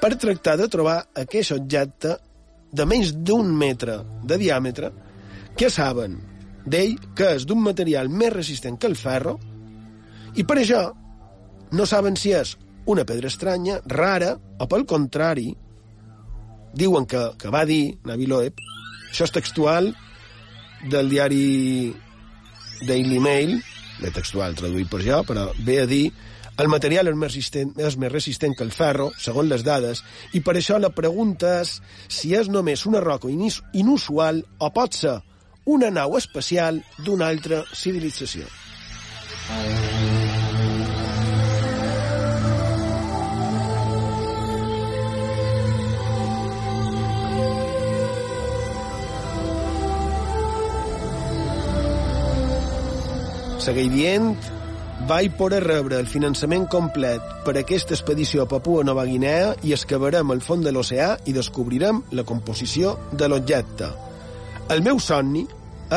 per 0.00 0.12
tractar 0.23 0.54
de 0.61 0.68
trobar 0.70 1.00
aquest 1.18 1.56
objecte 1.56 2.14
de 2.70 2.87
menys 2.87 3.11
d'un 3.26 3.50
metre 3.59 3.98
de 4.22 4.38
diàmetre 4.38 4.92
que 5.59 5.72
saben 5.72 6.14
d'ell 6.64 6.94
que 7.18 7.33
és 7.35 7.46
d'un 7.46 7.61
material 7.66 8.09
més 8.09 8.33
resistent 8.37 8.79
que 8.79 8.88
el 8.90 8.96
ferro 8.98 9.35
i 10.38 10.46
per 10.46 10.61
això 10.62 10.85
no 11.74 11.88
saben 11.90 12.14
si 12.14 12.33
és 12.38 12.55
una 12.87 13.05
pedra 13.05 13.26
estranya, 13.26 13.81
rara, 13.90 14.37
o 14.62 14.70
pel 14.70 14.87
contrari, 14.87 15.50
diuen 16.76 17.07
que, 17.11 17.33
que 17.35 17.50
va 17.50 17.66
dir 17.66 17.96
Navi 18.07 18.31
Loeb 18.31 18.62
això 19.16 19.24
és 19.24 19.33
textual 19.33 19.94
del 20.92 21.09
diari 21.09 21.88
Daily 22.85 23.18
Mail, 23.24 23.55
de 24.02 24.11
textual 24.12 24.52
traduït 24.59 24.90
per 24.92 25.00
jo, 25.00 25.22
però 25.24 25.48
ve 25.64 25.79
a 25.81 25.87
dir 25.88 26.11
el 26.61 26.68
material 26.72 27.09
és 27.09 27.16
més, 27.16 27.33
resistent, 27.33 27.72
és 27.81 27.96
més 28.00 28.12
resistent 28.12 28.52
que 28.57 28.64
el 28.64 28.74
ferro, 28.76 29.09
segons 29.20 29.48
les 29.48 29.64
dades, 29.64 30.02
i 30.37 30.42
per 30.44 30.57
això 30.57 30.76
la 30.81 30.92
pregunta 30.92 31.62
és 31.62 31.79
si 32.12 32.35
és 32.37 32.52
només 32.52 32.85
una 32.88 33.00
roca 33.05 33.33
inusual 33.33 34.42
o 34.61 34.70
pot 34.76 35.00
ser 35.00 35.16
una 35.64 35.90
nau 35.90 36.16
espacial 36.20 36.85
d'una 37.00 37.33
altra 37.33 37.64
civilització. 37.72 38.44
Segueix 53.66 53.88
dient, 53.90 54.29
vaig 55.11 55.33
poder 55.35 55.59
rebre 55.64 55.96
el 55.98 56.07
finançament 56.07 56.68
complet 56.70 57.33
per 57.42 57.57
aquesta 57.59 57.96
expedició 57.96 58.44
a 58.44 58.50
Papua 58.52 58.85
Nova 58.87 59.02
Guinea 59.09 59.57
i 59.66 59.74
excavarem 59.74 60.31
el 60.31 60.42
fons 60.44 60.62
de 60.62 60.70
l'oceà 60.70 61.09
i 61.26 61.35
descobrirem 61.35 61.98
la 62.14 62.22
composició 62.29 62.92
de 63.11 63.26
l'objecte. 63.26 63.88
El 64.70 64.85
meu 64.87 65.02
somni 65.02 65.42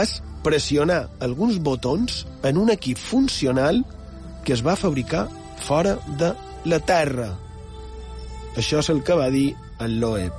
és 0.02 0.16
pressionar 0.42 1.04
alguns 1.22 1.62
botons 1.62 2.24
en 2.50 2.58
un 2.58 2.74
equip 2.74 2.98
funcional 2.98 3.84
que 4.46 4.58
es 4.58 4.66
va 4.66 4.80
fabricar 4.80 5.28
fora 5.62 6.00
de 6.18 6.34
la 6.66 6.82
Terra. 6.82 7.30
Això 8.58 8.82
és 8.82 8.90
el 8.90 9.06
que 9.06 9.14
va 9.14 9.30
dir 9.30 9.52
el 9.86 10.00
Loeb. 10.02 10.34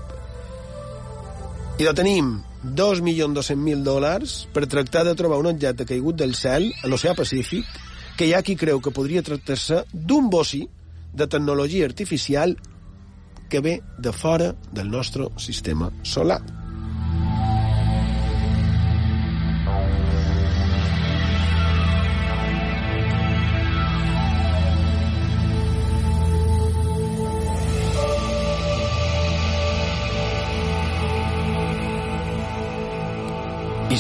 I 1.78 1.86
la 1.86 1.94
tenim 1.94 2.40
2.200.000 2.64 3.82
dòlars 3.86 4.44
per 4.52 4.66
tractar 4.68 5.06
de 5.08 5.14
trobar 5.16 5.40
un 5.40 5.48
objecte 5.54 5.86
caigut 5.88 6.18
del 6.20 6.34
cel 6.36 6.68
a 6.84 6.90
l'oceà 6.92 7.14
Pacífic 7.16 7.64
que 8.18 8.28
hi 8.28 8.34
ha 8.36 8.44
qui 8.44 8.58
creu 8.60 8.82
que 8.84 8.92
podria 8.92 9.24
tractar-se 9.24 9.84
d'un 9.92 10.28
bocí 10.28 10.66
de 11.12 11.26
tecnologia 11.26 11.88
artificial 11.88 12.56
que 13.50 13.60
ve 13.64 13.80
de 13.98 14.12
fora 14.12 14.54
del 14.72 14.90
nostre 14.90 15.32
sistema 15.38 15.90
solar. 16.02 16.59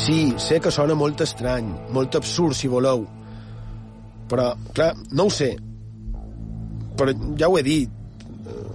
Sí, 0.00 0.34
sé 0.40 0.60
que 0.62 0.72
sona 0.72 0.96
molt 0.96 1.20
estrany, 1.24 1.68
molt 1.94 2.16
absurd, 2.18 2.56
si 2.56 2.68
voleu. 2.70 3.04
Però, 4.30 4.52
clar, 4.76 4.94
no 5.16 5.26
ho 5.28 5.32
sé. 5.34 5.50
Però 6.96 7.14
ja 7.38 7.48
ho 7.50 7.58
he 7.58 7.64
dit, 7.66 7.90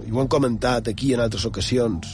i 0.06 0.12
ho 0.12 0.22
hem 0.22 0.30
comentat 0.30 0.92
aquí 0.92 1.12
en 1.14 1.24
altres 1.24 1.46
ocasions. 1.48 2.12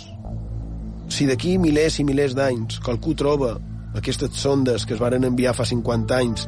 Si 1.12 1.26
d'aquí 1.28 1.58
milers 1.60 1.98
i 2.00 2.06
milers 2.08 2.36
d'anys 2.38 2.80
qualcú 2.84 3.12
troba 3.18 3.56
aquestes 3.98 4.38
sondes 4.40 4.86
que 4.88 4.96
es 4.96 5.02
varen 5.02 5.26
enviar 5.28 5.52
fa 5.52 5.66
50 5.68 6.16
anys 6.16 6.46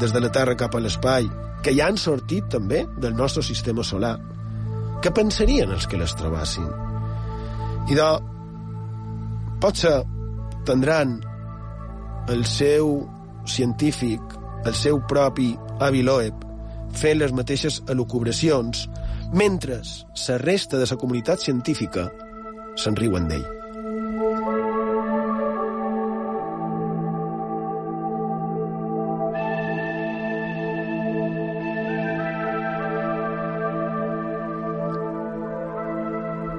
des 0.00 0.14
de 0.14 0.22
la 0.22 0.32
Terra 0.32 0.56
cap 0.56 0.74
a 0.74 0.80
l'espai, 0.80 1.28
que 1.62 1.74
ja 1.76 1.90
han 1.90 2.00
sortit 2.00 2.48
també 2.52 2.86
del 3.02 3.16
nostre 3.18 3.44
sistema 3.44 3.84
solar, 3.84 4.16
què 5.04 5.12
pensarien 5.12 5.72
els 5.76 5.84
que 5.86 6.00
les 6.00 6.14
trobassin? 6.16 6.68
I 7.92 7.96
potser 9.60 9.98
tindran 10.66 11.18
el 12.28 12.44
seu 12.44 13.06
científic, 13.46 14.20
el 14.66 14.74
seu 14.74 14.98
propi 15.06 15.52
avi 15.80 16.02
Loeb, 16.02 16.42
fent 16.96 17.20
les 17.20 17.34
mateixes 17.36 17.82
elucubracions, 17.92 18.86
mentre 19.32 19.80
la 19.82 20.38
resta 20.42 20.78
de 20.78 20.88
la 20.90 20.98
comunitat 20.98 21.42
científica 21.42 22.08
se'n 22.76 22.96
riuen 22.98 23.28
d'ell. 23.30 23.46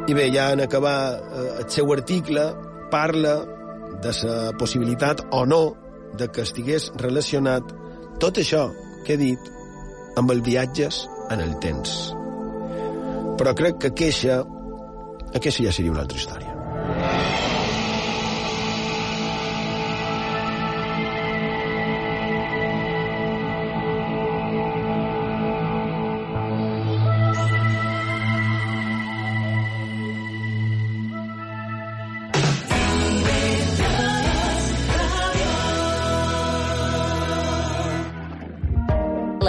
I 0.08 0.13
bé, 0.15 0.30
ja 0.32 0.53
en 0.56 0.62
acabar 0.63 1.19
eh, 1.19 1.47
el 1.60 1.69
seu 1.69 1.91
article, 1.91 2.53
parla 2.89 3.41
de 4.04 4.14
la 4.28 4.54
possibilitat 4.58 5.24
o 5.32 5.46
no 5.46 5.62
de 6.18 6.30
que 6.32 6.46
estigués 6.46 6.92
relacionat 7.02 7.74
tot 8.22 8.40
això 8.42 8.68
que 9.06 9.16
he 9.16 9.22
dit 9.22 9.52
amb 10.18 10.32
els 10.34 10.44
viatges 10.46 11.06
en 11.34 11.44
el 11.44 11.58
temps. 11.64 11.98
Però 13.38 13.54
crec 13.58 13.82
que 13.82 13.94
aquesta, 13.94 14.42
aquesta 15.34 15.68
ja 15.68 15.76
seria 15.76 15.94
una 15.94 16.06
altra 16.06 16.18
història. 16.18 17.57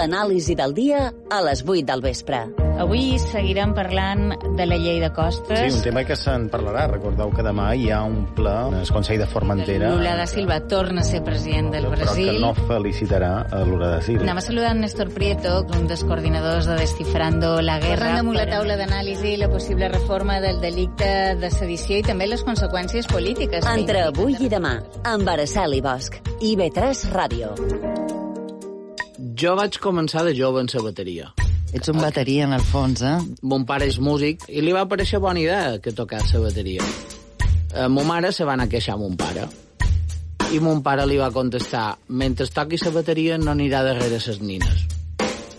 L'anàlisi 0.09 0.55
del 0.57 0.73
dia 0.73 1.11
a 1.29 1.39
les 1.45 1.61
8 1.61 1.85
del 1.85 2.01
vespre. 2.01 2.39
Avui 2.81 3.19
seguirem 3.21 3.75
parlant 3.77 4.31
de 4.57 4.65
la 4.65 4.77
llei 4.79 4.97
de 5.03 5.11
costes. 5.13 5.59
Sí, 5.59 5.75
un 5.77 5.83
tema 5.83 6.01
que 6.07 6.15
se'n 6.17 6.47
parlarà. 6.49 6.87
Recordeu 6.89 7.29
que 7.35 7.43
demà 7.45 7.67
hi 7.77 7.91
ha 7.93 7.99
un 8.07 8.23
ple 8.33 8.49
al 8.49 8.89
Consell 8.89 9.19
de 9.21 9.27
Formentera. 9.29 9.91
Lula 9.93 10.15
da 10.17 10.25
Silva 10.25 10.57
torna 10.71 11.03
a 11.03 11.05
ser 11.05 11.21
president 11.27 11.69
del 11.75 11.85
però 11.85 11.99
Brasil. 11.99 12.31
que 12.31 12.39
no 12.41 12.55
felicitarà 12.55 13.45
a 13.51 13.61
Lula 13.67 13.91
da 13.91 14.01
Silva. 14.01 14.25
Anem 14.25 14.41
a 14.41 14.45
saludar 14.47 14.71
en 14.71 14.81
Néstor 14.87 15.13
Prieto, 15.13 15.59
un 15.77 15.85
dels 15.91 16.03
coordinadors 16.03 16.65
de 16.65 16.79
Descifrando 16.81 17.61
la 17.61 17.77
Guerra. 17.77 17.99
Parlant 17.99 18.23
damunt 18.23 18.41
la 18.41 18.49
taula 18.49 18.81
d'anàlisi 18.81 19.37
la 19.37 19.51
possible 19.53 19.93
reforma 19.93 20.39
del 20.41 20.59
delicte 20.59 21.35
de 21.37 21.51
sedició 21.51 22.01
i 22.01 22.01
també 22.01 22.25
les 22.25 22.43
conseqüències 22.43 23.05
polítiques. 23.05 23.61
que 23.63 23.77
Entre 23.77 24.01
avui 24.09 24.37
i 24.39 24.49
demà, 24.49 24.79
amb 25.03 25.29
Araceli 25.29 25.81
Bosch. 25.81 26.17
IB3 26.41 27.11
Ràdio. 27.13 27.98
Jo 29.19 29.55
vaig 29.59 29.75
començar 29.83 30.21
de 30.23 30.31
jove 30.35 30.61
en 30.63 30.69
la 30.73 30.81
bateria. 30.83 31.31
Ets 31.75 31.89
un 31.91 31.97
bateria, 31.99 32.45
en 32.45 32.53
el 32.55 32.61
fons, 32.63 33.01
eh? 33.03 33.17
Mon 33.43 33.65
pare 33.67 33.87
és 33.91 33.99
músic 33.99 34.45
i 34.47 34.61
li 34.63 34.71
va 34.71 34.85
aparèixer 34.87 35.19
bona 35.19 35.41
idea 35.41 35.79
que 35.83 35.91
tocàs 35.91 36.31
la 36.33 36.45
bateria. 36.45 36.85
Eh, 37.75 37.87
mo 37.87 38.05
mare 38.07 38.31
se 38.31 38.47
va 38.47 38.53
anar 38.53 38.69
a 38.69 38.71
queixar 38.71 38.95
a 38.95 39.01
mon 39.01 39.17
pare. 39.19 39.43
I 40.55 40.59
mon 40.63 40.79
pare 40.81 41.05
li 41.05 41.19
va 41.19 41.29
contestar 41.35 41.97
mentre 42.07 42.47
toquis 42.47 42.85
la 42.87 42.95
bateria 42.95 43.37
no 43.37 43.51
anirà 43.51 43.83
darrere 43.83 44.19
ses 44.19 44.39
nines. 44.41 44.87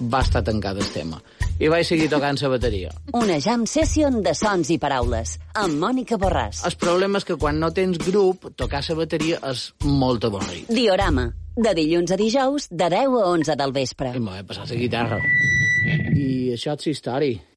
va 0.01 0.23
estar 0.25 0.41
tancat 0.43 0.79
el 0.81 0.89
tema. 0.95 1.21
I 1.61 1.69
vaig 1.69 1.85
seguir 1.85 2.07
tocant 2.09 2.39
la 2.41 2.49
bateria. 2.55 2.91
Una 3.19 3.37
jam 3.45 3.67
session 3.69 4.23
de 4.25 4.33
sons 4.37 4.71
i 4.73 4.79
paraules, 4.81 5.35
amb 5.61 5.77
Mònica 5.83 6.17
Borràs. 6.21 6.63
El 6.65 6.77
problema 6.81 7.21
és 7.21 7.27
que 7.29 7.37
quan 7.37 7.61
no 7.61 7.69
tens 7.77 8.01
grup, 8.01 8.47
tocar 8.57 8.81
la 8.87 8.97
bateria 9.03 9.43
és 9.51 9.67
molt 9.85 10.25
avorrit. 10.25 10.71
Diorama, 10.73 11.27
de 11.57 11.75
dilluns 11.77 12.15
a 12.17 12.17
dijous, 12.17 12.71
de 12.71 12.89
10 12.97 13.19
a 13.21 13.27
11 13.35 13.59
del 13.61 13.77
vespre. 13.77 14.15
I 14.17 14.25
m'ho 14.25 14.39
he 14.39 14.47
passat 14.49 14.73
la 14.73 14.81
guitarra. 14.81 15.21
I 16.17 16.57
això 16.57 16.79
és 16.81 16.95
història. 16.95 17.50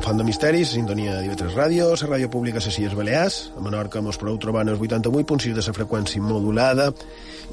Font 0.00 0.16
de 0.16 0.24
Misteris, 0.24 0.70
sintonia 0.72 1.18
d'IV3 1.20 1.52
Ràdio, 1.52 1.90
la 1.92 2.06
ràdio 2.08 2.30
pública 2.32 2.56
a 2.60 2.64
les 2.64 2.78
Illes 2.78 2.94
Balears. 2.96 3.34
A 3.58 3.60
Menorca 3.60 4.00
mos 4.00 4.16
podeu 4.16 4.38
trobar 4.40 4.62
en 4.64 4.70
el 4.72 4.78
88.6 4.78 5.52
de 5.52 5.64
la 5.66 5.74
freqüència 5.76 6.22
modulada 6.22 6.86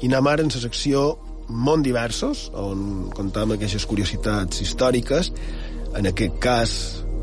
i 0.00 0.08
anem 0.08 0.30
ara 0.30 0.46
en 0.46 0.48
la 0.48 0.60
secció 0.62 1.18
Món 1.50 1.82
Diversos, 1.82 2.46
on 2.54 3.10
comptam 3.12 3.52
aquestes 3.52 3.84
curiositats 3.84 4.62
històriques, 4.64 5.32
en 5.98 6.08
aquest 6.08 6.38
cas, 6.40 6.72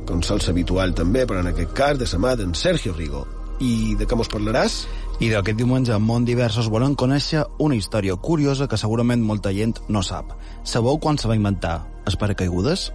com 0.05 0.21
sol 0.21 0.43
habitual 0.47 0.93
també, 0.93 1.25
però 1.25 1.41
en 1.41 1.49
aquest 1.53 1.73
cas 1.73 1.97
de 1.97 2.05
sa 2.05 2.19
mà 2.21 2.35
d'en 2.37 2.53
Sergio 2.53 2.93
Rigo. 2.93 3.25
I 3.59 3.95
de 3.97 4.05
què 4.05 4.13
mos 4.13 4.29
parlaràs? 4.29 4.83
I 5.17 5.31
d'aquest 5.33 5.57
diumenge 5.57 5.95
a 5.95 5.97
Món 5.97 6.27
Diversos 6.29 6.69
volem 6.69 6.93
conèixer 6.93 7.47
una 7.57 7.75
història 7.75 8.15
curiosa 8.21 8.67
que 8.67 8.77
segurament 8.77 9.23
molta 9.25 9.49
gent 9.49 9.79
no 9.89 10.03
sap. 10.05 10.35
Sabeu 10.63 10.99
quan 11.01 11.17
se 11.17 11.27
va 11.27 11.39
inventar 11.39 11.79
els 12.05 12.19
paracaigudes? 12.21 12.91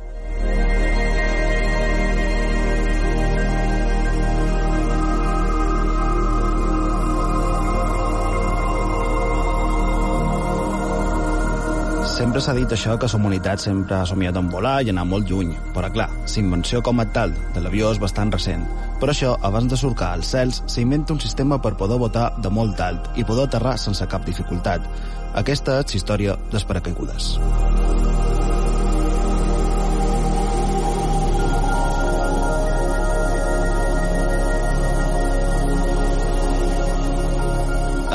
Sempre 12.23 12.39
s'ha 12.39 12.53
dit 12.55 12.71
això 12.71 12.93
que 13.03 13.09
la 13.11 13.19
humanitat 13.19 13.59
sempre 13.59 13.97
ha 13.97 14.05
somiat 14.07 14.37
en 14.39 14.47
volar 14.53 14.77
i 14.87 14.93
anar 14.93 15.03
molt 15.11 15.27
lluny, 15.27 15.49
però 15.75 15.91
clar, 15.91 16.07
la 16.23 16.37
invenció 16.39 16.79
com 16.87 17.03
a 17.03 17.07
tal 17.17 17.35
de 17.57 17.65
l'avió 17.65 17.91
és 17.91 17.99
bastant 17.99 18.31
recent. 18.31 18.63
Per 19.03 19.11
això, 19.11 19.35
abans 19.51 19.67
de 19.67 19.81
surcar 19.81 20.13
als 20.15 20.31
cels, 20.31 20.63
s'inventa 20.71 21.17
un 21.17 21.21
sistema 21.27 21.59
per 21.59 21.75
poder 21.75 21.99
votar 21.99 22.29
de 22.39 22.55
molt 22.61 22.79
alt 22.79 23.11
i 23.19 23.27
poder 23.27 23.49
aterrar 23.51 23.75
sense 23.75 24.07
cap 24.07 24.23
dificultat. 24.23 24.87
Aquesta 25.35 25.81
és 25.83 25.99
història 25.99 26.39
dels 26.53 26.69
paracaigudes. 26.69 27.35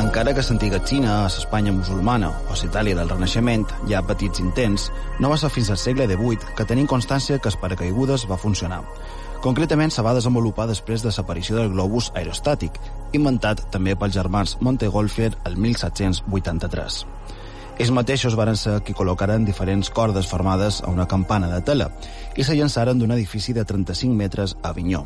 Encara 0.08 0.32
que 0.32 0.39
l'antiga 0.39 0.78
Xina, 0.88 1.13
l'Espanya 1.26 1.74
musulmana 1.76 2.30
o 2.32 2.54
a 2.56 2.58
Itàlia 2.63 2.96
del 2.96 3.10
Renaixement 3.10 3.65
hi 3.89 3.96
ha 3.98 4.00
petits 4.08 4.39
intents, 4.39 4.86
no 5.20 5.28
va 5.28 5.36
ser 5.41 5.50
fins 5.52 5.67
al 5.70 5.80
segle 5.82 6.06
XVIII 6.08 6.54
que 6.56 6.65
tenim 6.70 6.88
constància 6.88 7.41
que 7.43 7.52
els 7.52 7.58
paracaigudes 7.60 8.24
va 8.30 8.38
funcionar. 8.39 8.80
Concretament, 9.43 9.91
se 9.91 10.06
va 10.08 10.15
desenvolupar 10.15 10.70
després 10.72 11.04
de 11.04 11.12
l'aparició 11.12 11.58
del 11.60 11.74
globus 11.76 12.13
aerostàtic, 12.15 12.80
inventat 13.20 13.65
també 13.70 13.98
pels 14.00 14.15
germans 14.15 14.56
Montegolfier 14.62 15.34
el 15.43 15.60
1783. 15.60 17.04
Ells 17.78 17.91
mateixos 17.91 18.39
varen 18.39 18.56
ser 18.56 18.80
qui 18.88 18.96
col·locaren 18.96 19.43
diferents 19.46 19.91
cordes 19.91 20.26
formades 20.32 20.80
a 20.82 20.89
una 20.89 21.06
campana 21.06 21.52
de 21.52 21.60
tela 21.62 21.91
i 22.34 22.48
se 22.48 22.56
llançaren 22.56 22.98
d'un 22.98 23.12
edifici 23.12 23.54
de 23.54 23.67
35 23.67 24.15
metres 24.15 24.56
a 24.63 24.72
Avinyó. 24.72 25.04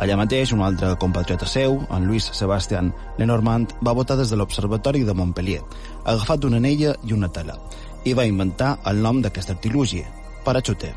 Allà 0.00 0.16
mateix, 0.16 0.54
un 0.56 0.62
altre 0.64 0.94
compatriota 0.96 1.44
seu, 1.44 1.74
en 1.92 2.06
Lluís 2.08 2.30
Sebastián 2.32 2.88
Lenormand, 3.18 3.74
va 3.84 3.92
votar 3.92 4.16
des 4.16 4.30
de 4.32 4.38
l'Observatori 4.40 5.04
de 5.04 5.12
Montpellier, 5.12 5.60
agafat 6.08 6.46
una 6.48 6.56
anella 6.56 6.94
i 7.04 7.12
una 7.12 7.28
tela, 7.28 7.58
i 8.08 8.16
va 8.16 8.24
inventar 8.24 8.78
el 8.88 9.02
nom 9.04 9.20
d'aquest 9.20 9.52
artilugi, 9.52 10.00
paraxuter. 10.46 10.94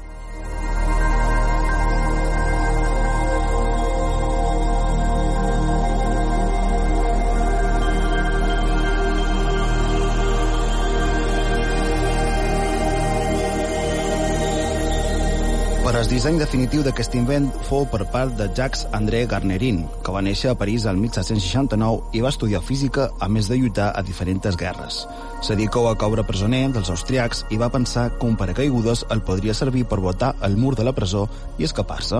El 16.03 16.09
disseny 16.11 16.35
definitiu 16.35 16.81
d'aquest 16.83 17.13
invent 17.15 17.45
fou 17.63 17.85
per 17.87 18.01
part 18.11 18.33
de 18.35 18.49
Jacques 18.57 18.81
André 18.97 19.21
Garnerin, 19.29 19.77
que 20.03 20.11
va 20.11 20.23
néixer 20.25 20.49
a 20.51 20.57
París 20.59 20.83
el 20.89 20.97
1769 20.99 22.17
i 22.17 22.23
va 22.25 22.31
estudiar 22.33 22.59
física 22.59 23.05
a 23.23 23.29
més 23.31 23.47
de 23.47 23.55
lluitar 23.55 23.85
a 23.95 24.03
diferents 24.03 24.57
guerres. 24.59 24.97
Se 25.39 25.55
dedicou 25.55 25.87
a 25.87 25.95
caure 25.95 26.25
presoner 26.27 26.65
dels 26.75 26.91
austriacs 26.91 27.45
i 27.55 27.61
va 27.61 27.71
pensar 27.71 28.09
que 28.17 28.27
un 28.27 28.35
paracaigudes 28.35 29.05
el 29.15 29.23
podria 29.23 29.55
servir 29.55 29.85
per 29.87 30.01
botar 30.03 30.33
el 30.43 30.59
mur 30.59 30.75
de 30.75 30.83
la 30.83 30.91
presó 30.91 31.29
i 31.57 31.63
escapar-se. 31.69 32.19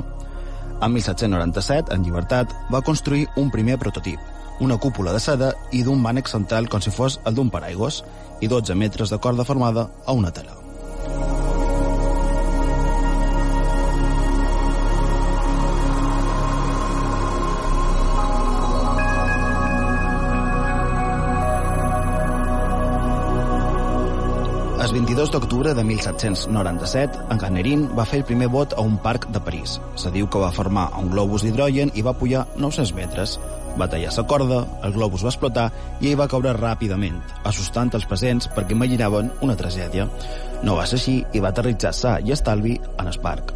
En 0.80 0.96
1797, 0.96 1.92
en 1.92 2.08
llibertat, 2.08 2.56
va 2.72 2.86
construir 2.88 3.28
un 3.36 3.52
primer 3.52 3.82
prototip, 3.84 4.20
una 4.62 4.78
cúpula 4.78 5.12
de 5.12 5.20
seda 5.20 5.56
i 5.74 5.84
d'un 5.84 6.00
mànec 6.00 6.32
central 6.32 6.72
com 6.72 6.80
si 6.80 6.94
fos 6.94 7.20
el 7.26 7.36
d'un 7.36 7.52
paraigües 7.52 8.06
i 8.40 8.48
12 8.48 8.80
metres 8.80 9.12
de 9.12 9.20
corda 9.20 9.44
formada 9.44 9.90
a 10.06 10.16
una 10.16 10.32
tela. 10.32 10.63
El 24.94 25.00
22 25.00 25.32
d'octubre 25.32 25.74
de 25.74 25.84
1797, 25.84 27.22
en 27.34 27.40
Ganerin 27.42 27.88
va 27.98 28.04
fer 28.06 28.20
el 28.20 28.28
primer 28.30 28.46
vot 28.54 28.76
a 28.78 28.84
un 28.86 29.00
parc 29.02 29.26
de 29.34 29.40
París. 29.42 29.80
Se 29.98 30.12
diu 30.14 30.28
que 30.30 30.38
va 30.38 30.52
formar 30.54 30.84
un 31.00 31.10
globus 31.10 31.42
d'hidrogen 31.42 31.90
i 31.98 32.04
va 32.06 32.14
pujar 32.14 32.44
900 32.62 32.94
metres. 33.00 33.34
Va 33.74 33.90
tallar 33.90 34.14
la 34.14 34.28
corda, 34.30 34.62
el 34.86 34.94
globus 34.94 35.26
va 35.26 35.34
explotar 35.34 35.66
i 35.98 36.12
ell 36.12 36.20
va 36.22 36.30
caure 36.30 36.54
ràpidament, 36.54 37.18
assustant 37.44 37.90
els 37.98 38.06
presents 38.06 38.52
perquè 38.54 38.78
imaginaven 38.78 39.34
una 39.42 39.58
tragèdia. 39.58 40.06
No 40.62 40.78
va 40.78 40.86
ser 40.86 41.02
així 41.02 41.24
i 41.34 41.42
va 41.42 41.50
aterritzar 41.50 41.98
sa 41.98 42.20
i 42.22 42.38
estalvi 42.38 42.78
en 42.78 43.10
el 43.10 43.18
parc. 43.18 43.50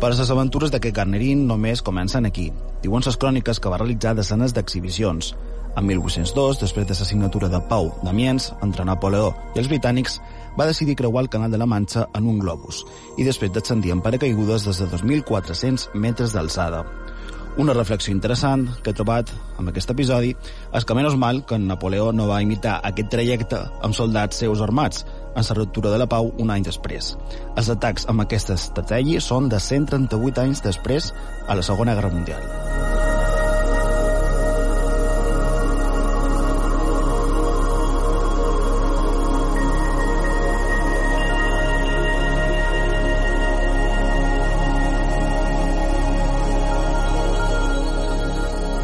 Però 0.00 0.16
les 0.16 0.30
aventures 0.32 0.72
d'aquest 0.72 0.96
Garnerin 0.96 1.44
només 1.52 1.84
comencen 1.84 2.24
aquí. 2.24 2.48
Diuen 2.82 3.04
les 3.06 3.16
cròniques 3.16 3.60
que 3.62 3.70
va 3.70 3.78
realitzar 3.78 4.16
desenes 4.18 4.54
d'exhibicions. 4.56 5.32
En 5.78 5.86
1802, 5.86 6.58
després 6.60 6.86
de 6.88 6.96
la 6.98 7.06
signatura 7.08 7.48
de 7.48 7.60
Pau 7.70 7.92
d'Amiens 8.02 8.50
entre 8.66 8.84
Napoleó 8.84 9.30
i 9.54 9.62
els 9.62 9.70
britànics, 9.70 10.18
va 10.58 10.66
decidir 10.68 10.98
creuar 10.98 11.22
el 11.22 11.30
Canal 11.32 11.50
de 11.50 11.60
la 11.62 11.68
Manxa 11.70 12.08
en 12.12 12.26
un 12.28 12.42
globus 12.42 12.82
i 13.16 13.24
després 13.24 13.54
descendir 13.54 13.94
en 13.94 14.02
paracaigudes 14.04 14.66
des 14.66 14.82
de 14.82 14.90
2.400 14.90 15.94
metres 15.94 16.34
d'alçada. 16.34 16.82
Una 17.62 17.74
reflexió 17.76 18.12
interessant 18.12 18.66
que 18.82 18.90
he 18.90 18.96
trobat 18.96 19.30
amb 19.60 19.68
aquest 19.70 19.90
episodi 19.92 20.34
és 20.74 20.84
que 20.88 20.94
menys 20.96 21.16
mal 21.20 21.42
que 21.46 21.56
en 21.60 21.66
Napoleó 21.68 22.10
no 22.12 22.26
va 22.28 22.42
imitar 22.42 22.78
aquest 22.82 23.10
trajecte 23.12 23.58
amb 23.84 23.96
soldats 23.96 24.40
seus 24.40 24.60
armats 24.64 25.06
en 25.34 25.44
la 25.48 25.56
ruptura 25.58 25.90
de 25.90 25.98
la 25.98 26.08
pau 26.08 26.32
un 26.38 26.50
any 26.50 26.66
després. 26.66 27.16
Els 27.56 27.70
atacs 27.72 28.08
amb 28.12 28.24
aquesta 28.24 28.58
estratègia 28.58 29.20
són 29.20 29.48
de 29.52 29.60
138 29.60 30.44
anys 30.46 30.62
després 30.64 31.12
a 31.46 31.58
la 31.58 31.66
Segona 31.66 31.96
Guerra 31.98 32.12
Mundial. 32.14 33.01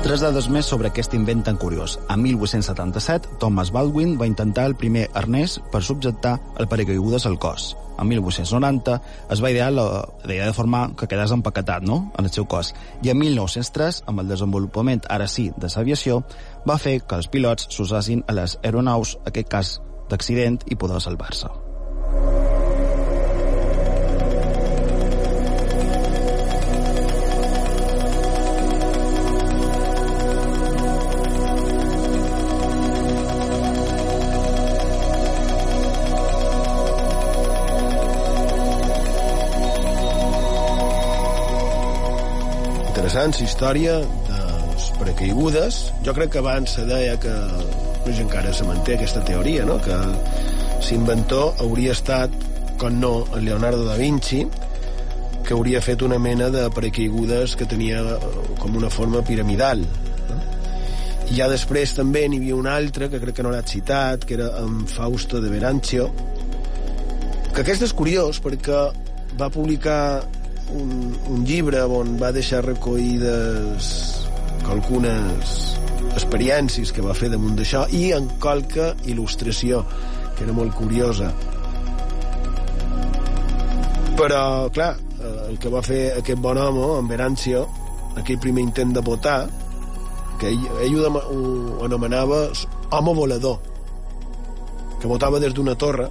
Tres 0.09 0.23
dades 0.25 0.47
més 0.49 0.65
sobre 0.65 0.89
aquest 0.89 1.13
invent 1.13 1.43
tan 1.45 1.59
curiós. 1.61 1.99
A 2.09 2.15
1877, 2.17 3.35
Thomas 3.43 3.69
Baldwin 3.69 4.15
va 4.17 4.25
intentar 4.25 4.65
el 4.71 4.75
primer 4.81 5.03
arnès 5.13 5.59
per 5.69 5.83
subjectar 5.85 6.39
el 6.57 6.65
paracaigudes 6.71 7.27
al 7.29 7.37
cos. 7.37 7.75
A 8.01 8.07
1890 8.09 8.95
es 9.37 9.45
va 9.45 9.51
idear 9.53 9.69
la, 9.75 9.85
la 10.25 10.33
idea 10.33 10.49
de 10.49 10.57
formar 10.57 10.97
que 10.97 11.11
quedés 11.13 11.37
empaquetat 11.37 11.85
no? 11.85 12.01
en 12.17 12.25
el 12.25 12.33
seu 12.33 12.49
cos. 12.49 12.73
I 13.05 13.13
en 13.13 13.21
1903, 13.21 14.01
amb 14.09 14.25
el 14.25 14.33
desenvolupament, 14.33 15.05
ara 15.13 15.29
sí, 15.29 15.51
de 15.61 15.69
l'aviació, 15.77 16.23
va 16.65 16.81
fer 16.81 17.03
que 17.05 17.21
els 17.21 17.29
pilots 17.29 17.69
s'usassin 17.69 18.25
a 18.25 18.41
les 18.41 18.57
aeronaus, 18.63 19.19
aquest 19.29 19.53
cas 19.53 19.79
d'accident, 20.09 20.63
i 20.73 20.81
poder 20.81 21.05
salvar-se. 21.05 21.53
Història 43.27 43.97
de 43.99 44.41
les 44.71 44.85
precaigudes. 44.95 45.79
Jo 46.07 46.13
crec 46.15 46.31
que 46.37 46.39
abans 46.39 46.71
se 46.77 46.85
deia 46.87 47.17
que, 47.19 47.33
no 47.35 48.13
sé, 48.13 48.23
encara 48.23 48.53
se 48.55 48.67
manté 48.67 48.95
aquesta 48.95 49.25
teoria, 49.27 49.65
no? 49.67 49.81
que 49.83 49.97
l'inventor 50.87 51.59
hauria 51.65 51.97
estat, 51.97 52.31
com 52.79 53.01
no, 53.01 53.27
el 53.35 53.45
Leonardo 53.49 53.83
da 53.89 53.97
Vinci, 53.99 54.45
que 55.43 55.57
hauria 55.57 55.83
fet 55.83 56.05
una 56.07 56.21
mena 56.23 56.47
de 56.55 56.69
precaigudes 56.71 57.57
que 57.59 57.67
tenia 57.67 58.05
com 58.63 58.79
una 58.79 58.91
forma 58.91 59.25
piramidal. 59.27 59.83
No? 60.31 60.39
I 61.27 61.41
ja 61.41 61.51
després 61.51 61.97
també 61.99 62.29
n'hi 62.29 62.39
havia 62.39 62.57
un 62.57 62.71
altre, 62.71 63.11
que 63.11 63.19
crec 63.19 63.41
que 63.41 63.49
no 63.49 63.51
l'ha 63.51 63.67
citat, 63.67 64.29
que 64.29 64.39
era 64.39 64.53
en 64.63 64.87
Fausto 64.87 65.43
de 65.43 65.51
Verancio, 65.51 66.13
que 67.51 67.67
aquest 67.67 67.83
és 67.91 67.99
curiós 67.99 68.39
perquè 68.39 68.87
va 69.39 69.51
publicar 69.51 70.23
un, 70.75 71.15
un 71.33 71.45
llibre 71.47 71.83
on 71.83 72.17
va 72.21 72.33
deixar 72.35 72.63
recollides 72.67 73.89
algunes 74.69 75.57
experiències 76.15 76.93
que 76.93 77.05
va 77.05 77.17
fer 77.17 77.31
damunt 77.33 77.57
d'això 77.59 77.87
i 77.95 78.11
en 78.17 78.29
qualque 78.43 78.93
il·lustració 79.09 79.83
que 80.37 80.45
era 80.47 80.55
molt 80.55 80.75
curiosa. 80.77 81.31
Però 84.19 84.43
clar 84.75 84.93
el 85.49 85.59
que 85.63 85.71
va 85.73 85.83
fer 85.83 86.03
aquest 86.19 86.41
bon 86.43 86.59
home 86.59 86.85
en 86.99 87.09
Verancio 87.11 87.65
aquell 88.19 88.41
primer 88.43 88.65
intent 88.67 88.95
de 88.97 89.03
votar 89.05 89.41
que 90.39 90.51
ell, 90.51 90.65
ell 90.85 90.97
ho 91.03 91.85
anomenava 91.87 92.45
home 92.95 93.15
volador 93.15 93.59
que 95.01 95.11
votava 95.11 95.41
des 95.43 95.55
d'una 95.55 95.77
torre 95.79 96.09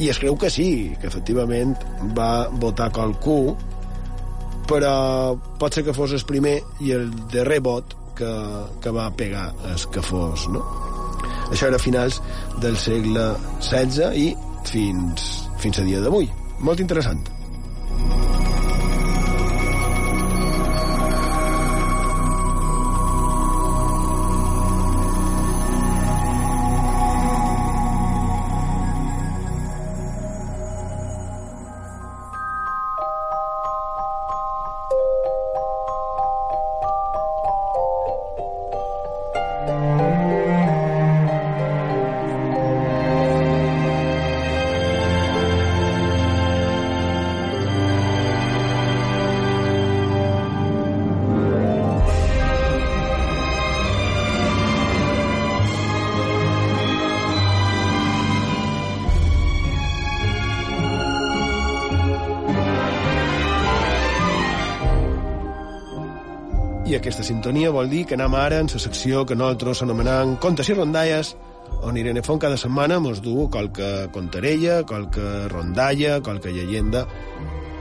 i 0.00 0.08
es 0.08 0.18
creu 0.20 0.36
que 0.40 0.50
sí, 0.52 0.96
que 1.00 1.10
efectivament 1.10 1.74
va 2.16 2.48
votar 2.62 2.88
qualcú, 2.94 3.54
però 4.70 4.94
pot 5.60 5.74
ser 5.74 5.84
que 5.86 5.94
fos 5.96 6.14
el 6.16 6.24
primer 6.28 6.58
i 6.80 6.94
el 6.96 7.10
darrer 7.32 7.60
vot 7.64 7.96
que, 8.16 8.30
que 8.80 8.92
va 8.94 9.10
pegar 9.16 9.50
el 9.68 9.84
que 9.92 10.04
fos, 10.04 10.46
no? 10.54 10.62
Això 11.50 11.66
era 11.66 11.80
finals 11.82 12.20
del 12.62 12.78
segle 12.78 13.26
XVI 13.58 14.14
i 14.14 14.30
fins, 14.70 15.28
fins 15.60 15.82
a 15.82 15.86
dia 15.88 16.00
d'avui. 16.04 16.30
Molt 16.64 16.80
interessant. 16.80 17.39
Sintonia 67.30 67.70
vol 67.70 67.90
dir 67.90 68.04
que 68.08 68.16
anem 68.18 68.34
ara 68.34 68.58
en 68.58 68.68
la 68.72 68.82
secció 68.82 69.22
que 69.26 69.36
nosaltres 69.38 69.84
anomenam 69.84 70.34
Contes 70.42 70.68
i 70.70 70.74
Rondalles, 70.74 71.36
on 71.86 71.96
Irene 71.96 72.24
Font 72.26 72.40
cada 72.42 72.58
setmana 72.58 72.98
mos 73.00 73.20
du 73.22 73.46
qualque 73.52 74.08
contarella, 74.12 74.82
qualque 74.82 75.48
rondalla, 75.52 76.18
qualque 76.20 76.50
llegenda 76.50 77.06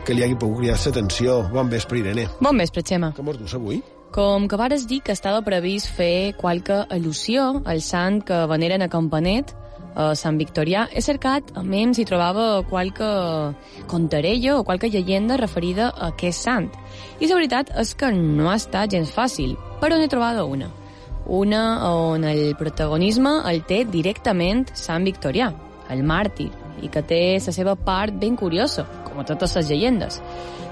que 0.05 0.13
li 0.13 0.23
hagi 0.23 0.37
pogut 0.39 0.61
cridar 0.61 0.77
l'atenció. 0.77 1.39
Bon 1.53 1.69
vespre, 1.69 1.99
Irene. 1.99 2.27
Bon 2.39 2.57
vespre, 2.57 2.83
Xema. 2.85 3.11
Com 3.17 3.27
us 3.29 3.39
dus 3.41 3.55
avui? 3.57 3.81
Com 4.13 4.47
que 4.49 4.57
vares 4.57 4.87
dir 4.89 5.01
que 5.05 5.13
estava 5.13 5.41
previst 5.45 5.89
fer 5.93 6.33
qualque 6.37 6.79
al·lusió 6.89 7.61
al 7.65 7.81
sant 7.85 8.23
que 8.25 8.45
veneren 8.49 8.81
a 8.81 8.89
Campanet, 8.89 9.53
a 9.95 10.13
Sant 10.15 10.37
Victorià, 10.39 10.87
he 10.91 11.01
cercat 11.01 11.53
a 11.57 11.63
menys 11.65 11.99
si 11.99 12.05
trobava 12.05 12.61
qualque 12.69 13.07
contarella 13.87 14.59
o 14.59 14.63
qualque 14.63 14.89
llegenda 14.89 15.37
referida 15.37 15.89
a 15.89 16.11
aquest 16.13 16.45
sant. 16.45 16.69
I 17.19 17.27
la 17.27 17.39
veritat 17.39 17.73
és 17.81 17.95
que 17.95 18.11
no 18.15 18.49
ha 18.49 18.57
estat 18.59 18.93
gens 18.93 19.11
fàcil, 19.15 19.57
però 19.81 19.97
n'he 19.97 20.11
trobat 20.11 20.41
una. 20.43 20.69
Una 21.25 21.63
on 21.89 22.23
el 22.25 22.55
protagonisme 22.57 23.41
el 23.49 23.61
té 23.69 23.83
directament 23.85 24.65
Sant 24.73 25.05
Victorià, 25.05 25.51
el 25.89 26.01
màrtir, 26.03 26.49
i 26.81 26.89
que 26.89 27.03
té 27.03 27.21
la 27.45 27.53
seva 27.53 27.75
part 27.75 28.15
ben 28.15 28.37
curiosa, 28.39 28.87
com 29.05 29.19
a 29.19 29.27
totes 29.27 29.55
les 29.57 29.69
llegendes. 29.69 30.21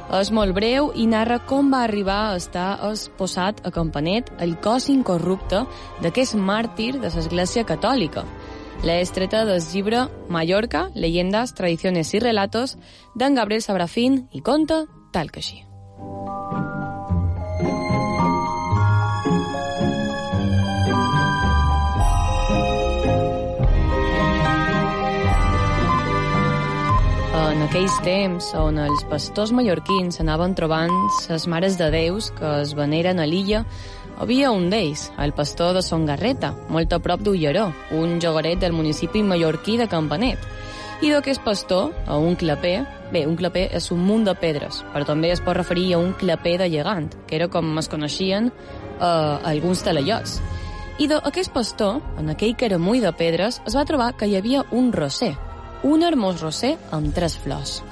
És 0.08 0.30
molt 0.32 0.56
breu 0.56 0.93
i 0.95 1.03
narra 1.06 1.41
com 1.43 1.67
va 1.73 1.82
arribar 1.84 2.19
a 2.30 2.36
estar 2.39 2.77
exposat 2.88 3.60
a 3.67 3.71
Campanet 3.75 4.30
el 4.39 4.56
cos 4.63 4.88
incorrupte 4.88 5.65
d'aquest 6.01 6.38
màrtir 6.39 6.93
de 6.95 7.12
l'Església 7.12 7.65
Catòlica. 7.67 8.23
La 8.83 8.99
estreta 8.99 9.43
del 9.45 9.61
llibre 9.61 10.07
Mallorca, 10.29 10.89
leyendas, 10.93 11.53
tradiciones 11.53 12.13
y 12.13 12.19
relatos 12.19 12.77
d'en 13.15 13.35
Gabriel 13.35 13.61
Sabrafín 13.61 14.27
i 14.31 14.41
conta 14.41 14.85
tal 15.11 15.31
que 15.31 15.41
així. 15.41 15.63
En 27.37 27.63
aquells 27.65 27.95
temps 28.05 28.53
on 28.55 28.77
els 28.79 29.03
pastors 29.09 29.51
mallorquins 29.51 30.21
anaven 30.21 30.53
trobant 30.55 30.93
les 31.27 31.47
mares 31.49 31.77
de 31.79 31.89
déus 31.91 32.29
que 32.37 32.59
es 32.61 32.75
veneren 32.77 33.19
a 33.19 33.25
l'illa, 33.25 33.65
havia 34.19 34.51
un 34.51 34.69
d'ells, 34.69 35.12
el 35.17 35.34
pastor 35.34 35.75
de 35.77 35.82
Son 35.86 36.06
Garreta, 36.06 36.53
molt 36.73 36.93
a 36.93 36.99
prop 36.99 37.21
d'Ulleró, 37.21 37.69
un 37.93 38.17
jogoret 38.21 38.60
del 38.60 38.73
municipi 38.73 39.23
mallorquí 39.23 39.77
de 39.77 39.88
Campanet. 39.88 40.41
I 41.01 41.12
d'aquest 41.13 41.43
pastor, 41.45 41.91
a 42.10 42.17
un 42.17 42.36
claper, 42.36 42.80
bé, 43.13 43.25
un 43.30 43.36
claper 43.38 43.67
és 43.77 43.91
un 43.93 44.01
munt 44.01 44.25
de 44.25 44.34
pedres, 44.34 44.82
però 44.93 45.06
també 45.06 45.30
es 45.32 45.41
pot 45.45 45.58
referir 45.58 45.91
a 45.93 45.99
un 46.01 46.15
claper 46.17 46.58
de 46.63 46.69
llegant, 46.73 47.12
que 47.27 47.38
era 47.38 47.49
com 47.53 47.77
es 47.77 47.89
coneixien 47.91 48.49
eh, 48.49 49.06
alguns 49.06 49.86
talaiots. 49.86 50.39
I 50.97 51.06
d'aquest 51.12 51.53
pastor, 51.53 52.01
en 52.17 52.34
aquell 52.34 52.56
caramull 52.58 53.03
de 53.03 53.13
pedres, 53.13 53.62
es 53.69 53.77
va 53.77 53.86
trobar 53.86 54.15
que 54.17 54.25
hi 54.25 54.34
havia 54.39 54.65
un 54.73 54.89
roser, 54.91 55.36
un 55.86 56.01
hermós 56.01 56.41
roser 56.41 56.73
amb 56.89 57.13
tres 57.13 57.38
flors. 57.38 57.84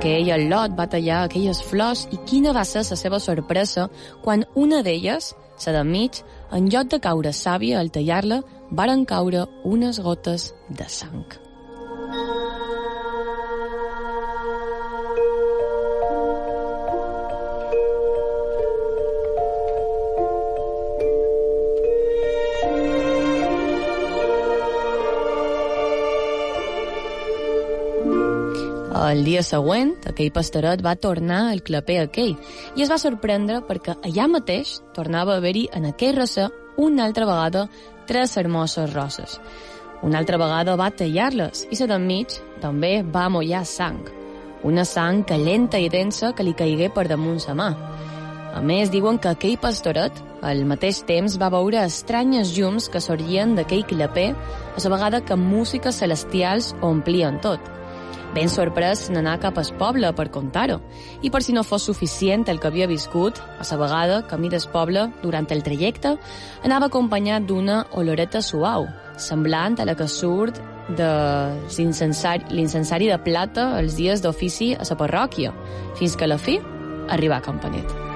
Aquell 0.00 0.30
al·lot 0.32 0.72
va 0.78 0.86
tallar 0.88 1.18
aquelles 1.26 1.58
flors 1.68 2.06
i 2.08 2.18
quina 2.28 2.54
va 2.56 2.62
ser 2.64 2.86
la 2.88 2.96
seva 2.96 3.18
sorpresa 3.20 3.90
quan 4.24 4.46
una 4.56 4.80
d'elles, 4.86 5.34
la 5.66 5.74
de 5.76 5.84
mig, 5.84 6.22
en 6.56 6.72
lloc 6.72 6.88
de 6.94 7.02
caure 7.04 7.34
sàvia 7.36 7.82
al 7.82 7.92
tallar-la, 7.92 8.40
varen 8.72 9.04
caure 9.04 9.44
unes 9.68 10.00
gotes 10.00 10.54
de 10.72 10.88
sang. 10.88 11.28
El 29.10 29.24
dia 29.26 29.40
següent, 29.42 29.96
aquell 30.06 30.30
pastoret 30.30 30.82
va 30.86 30.92
tornar 30.94 31.40
al 31.50 31.64
claper 31.66 31.96
aquell 32.04 32.36
i 32.78 32.84
es 32.84 32.90
va 32.92 32.98
sorprendre 33.00 33.58
perquè 33.66 33.96
allà 34.06 34.28
mateix 34.30 34.76
tornava 34.94 35.34
a 35.34 35.40
haver-hi 35.40 35.64
en 35.74 35.88
aquell 35.88 36.14
roser 36.18 36.46
una 36.78 37.08
altra 37.08 37.26
vegada 37.26 37.64
tres 38.06 38.36
hermoses 38.38 38.92
roses. 38.94 39.40
Una 40.06 40.20
altra 40.20 40.38
vegada 40.38 40.76
va 40.78 40.92
tallar-les 40.94 41.64
i 41.70 41.78
la 41.80 41.88
d'enmig 41.90 42.36
també 42.62 42.92
va 43.16 43.26
mollar 43.34 43.64
sang. 43.66 43.98
Una 44.62 44.84
sang 44.84 45.24
calenta 45.26 45.80
i 45.80 45.90
densa 45.90 46.30
que 46.36 46.46
li 46.46 46.54
caigué 46.54 46.92
per 46.94 47.08
damunt 47.10 47.42
sa 47.42 47.56
mà. 47.56 47.70
A 48.54 48.62
més, 48.62 48.90
diuen 48.94 49.18
que 49.18 49.30
aquell 49.30 49.58
pastoret, 49.62 50.22
al 50.42 50.62
mateix 50.66 51.02
temps, 51.06 51.38
va 51.40 51.50
veure 51.50 51.82
estranyes 51.82 52.54
llums 52.56 52.88
que 52.90 53.02
sorgien 53.02 53.54
d'aquell 53.58 53.86
claper, 53.86 54.30
a 54.76 54.86
la 54.86 54.94
vegada 54.96 55.24
que 55.24 55.38
músiques 55.38 56.02
celestials 56.02 56.74
omplien 56.82 57.42
tot 57.42 57.79
Ben 58.34 58.46
sorprès 58.46 59.08
n'anà 59.10 59.34
cap 59.42 59.56
al 59.58 59.70
poble 59.78 60.12
per 60.14 60.28
contar-ho. 60.30 60.78
I 61.22 61.30
per 61.34 61.42
si 61.42 61.52
no 61.52 61.64
fos 61.66 61.82
suficient 61.88 62.46
el 62.48 62.60
que 62.62 62.68
havia 62.70 62.86
viscut, 62.86 63.40
a 63.58 63.66
la 63.66 63.78
vegada, 63.80 64.20
camí 64.30 64.48
del 64.48 64.66
poble, 64.72 65.08
durant 65.22 65.48
el 65.50 65.64
trajecte, 65.66 66.16
anava 66.62 66.86
acompanyat 66.86 67.42
d'una 67.46 67.86
oloreta 67.98 68.40
suau, 68.40 68.86
semblant 69.16 69.80
a 69.80 69.84
la 69.84 69.96
que 69.96 70.06
surt 70.06 70.60
de 70.96 71.10
l'incensari 71.76 73.10
de 73.10 73.18
plata 73.18 73.78
els 73.80 73.96
dies 73.98 74.22
d'ofici 74.22 74.74
a 74.74 74.86
la 74.86 74.96
parròquia, 74.96 75.52
fins 75.98 76.14
que 76.14 76.24
a 76.24 76.30
la 76.30 76.38
fi 76.38 76.60
arriba 77.08 77.36
a 77.36 77.42
Campanet. 77.42 78.09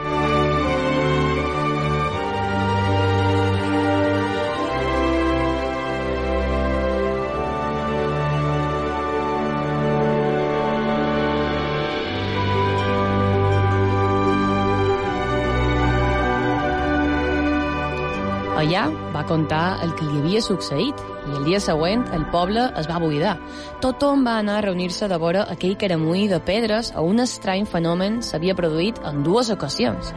Va 19.14 19.24
contar 19.26 19.78
el 19.84 19.94
que 19.94 20.06
li 20.06 20.20
havia 20.20 20.42
succeït 20.42 21.00
i 21.28 21.36
el 21.38 21.44
dia 21.46 21.60
següent 21.62 22.04
el 22.16 22.26
poble 22.32 22.66
es 22.80 22.88
va 22.90 23.00
buidar. 23.02 23.36
Tothom 23.80 24.24
va 24.26 24.38
anar 24.40 24.58
a 24.58 24.64
reunir-se 24.66 25.08
de 25.08 25.18
vora 25.20 25.46
aquell 25.54 25.76
caramull 25.78 26.26
de 26.30 26.40
pedres 26.42 26.92
a 26.94 27.04
un 27.06 27.22
estrany 27.22 27.66
fenomen 27.70 28.20
s'havia 28.22 28.56
produït 28.58 29.00
en 29.06 29.22
dues 29.26 29.50
ocasions. 29.54 30.12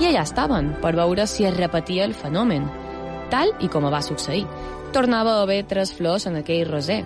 I 0.00 0.10
allà 0.10 0.24
estaven 0.28 0.74
per 0.82 0.94
veure 0.96 1.26
si 1.26 1.46
es 1.48 1.56
repetia 1.56 2.04
el 2.04 2.14
fenomen, 2.14 2.68
tal 3.30 3.54
i 3.60 3.68
com 3.68 3.88
va 3.90 4.02
succeir. 4.02 4.46
Tornava 4.92 5.36
a 5.36 5.42
haver 5.44 5.64
tres 5.66 5.92
flors 5.92 6.26
en 6.26 6.36
aquell 6.40 6.66
roser. 6.70 7.02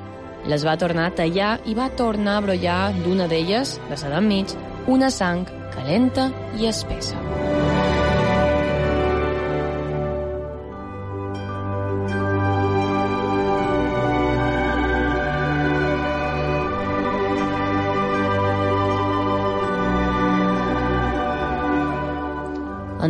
Les 0.49 0.65
va 0.65 0.79
tornar 0.81 1.11
a 1.11 1.15
tallar 1.15 1.59
i 1.69 1.75
va 1.77 1.91
tornar 1.97 2.39
a 2.39 2.45
brollar 2.45 2.81
d'una 3.05 3.29
d'elles, 3.29 3.79
de 3.89 4.03
la 4.03 4.17
d'enmig, 4.17 4.57
una 4.89 5.11
sang 5.11 5.47
calenta 5.75 6.31
i 6.59 6.67
espessa. 6.67 7.50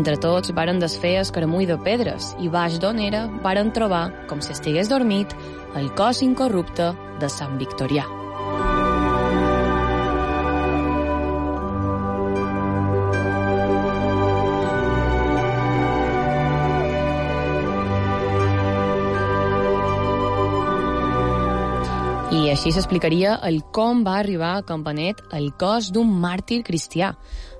Entre 0.01 0.17
tots 0.17 0.55
varen 0.57 0.79
desfer 0.81 1.19
el 1.21 1.31
caramull 1.37 1.67
de 1.69 1.77
pedres 1.85 2.31
i 2.41 2.49
baix 2.49 2.79
d'on 2.81 3.03
era 3.05 3.27
varen 3.45 3.69
trobar, 3.77 4.07
com 4.31 4.41
si 4.41 4.55
estigués 4.55 4.89
dormit, 4.89 5.35
el 5.77 5.91
cos 5.99 6.23
incorrupte 6.25 6.87
de 7.21 7.29
Sant 7.29 7.61
Victorià. 7.61 8.07
Així 22.61 22.75
s'explicaria 22.77 23.39
el 23.49 23.63
com 23.73 24.03
va 24.05 24.19
arribar 24.21 24.51
a 24.59 24.65
Campanet 24.69 25.23
el 25.33 25.47
cos 25.57 25.87
d'un 25.97 26.11
màrtir 26.21 26.59
cristià. 26.61 27.15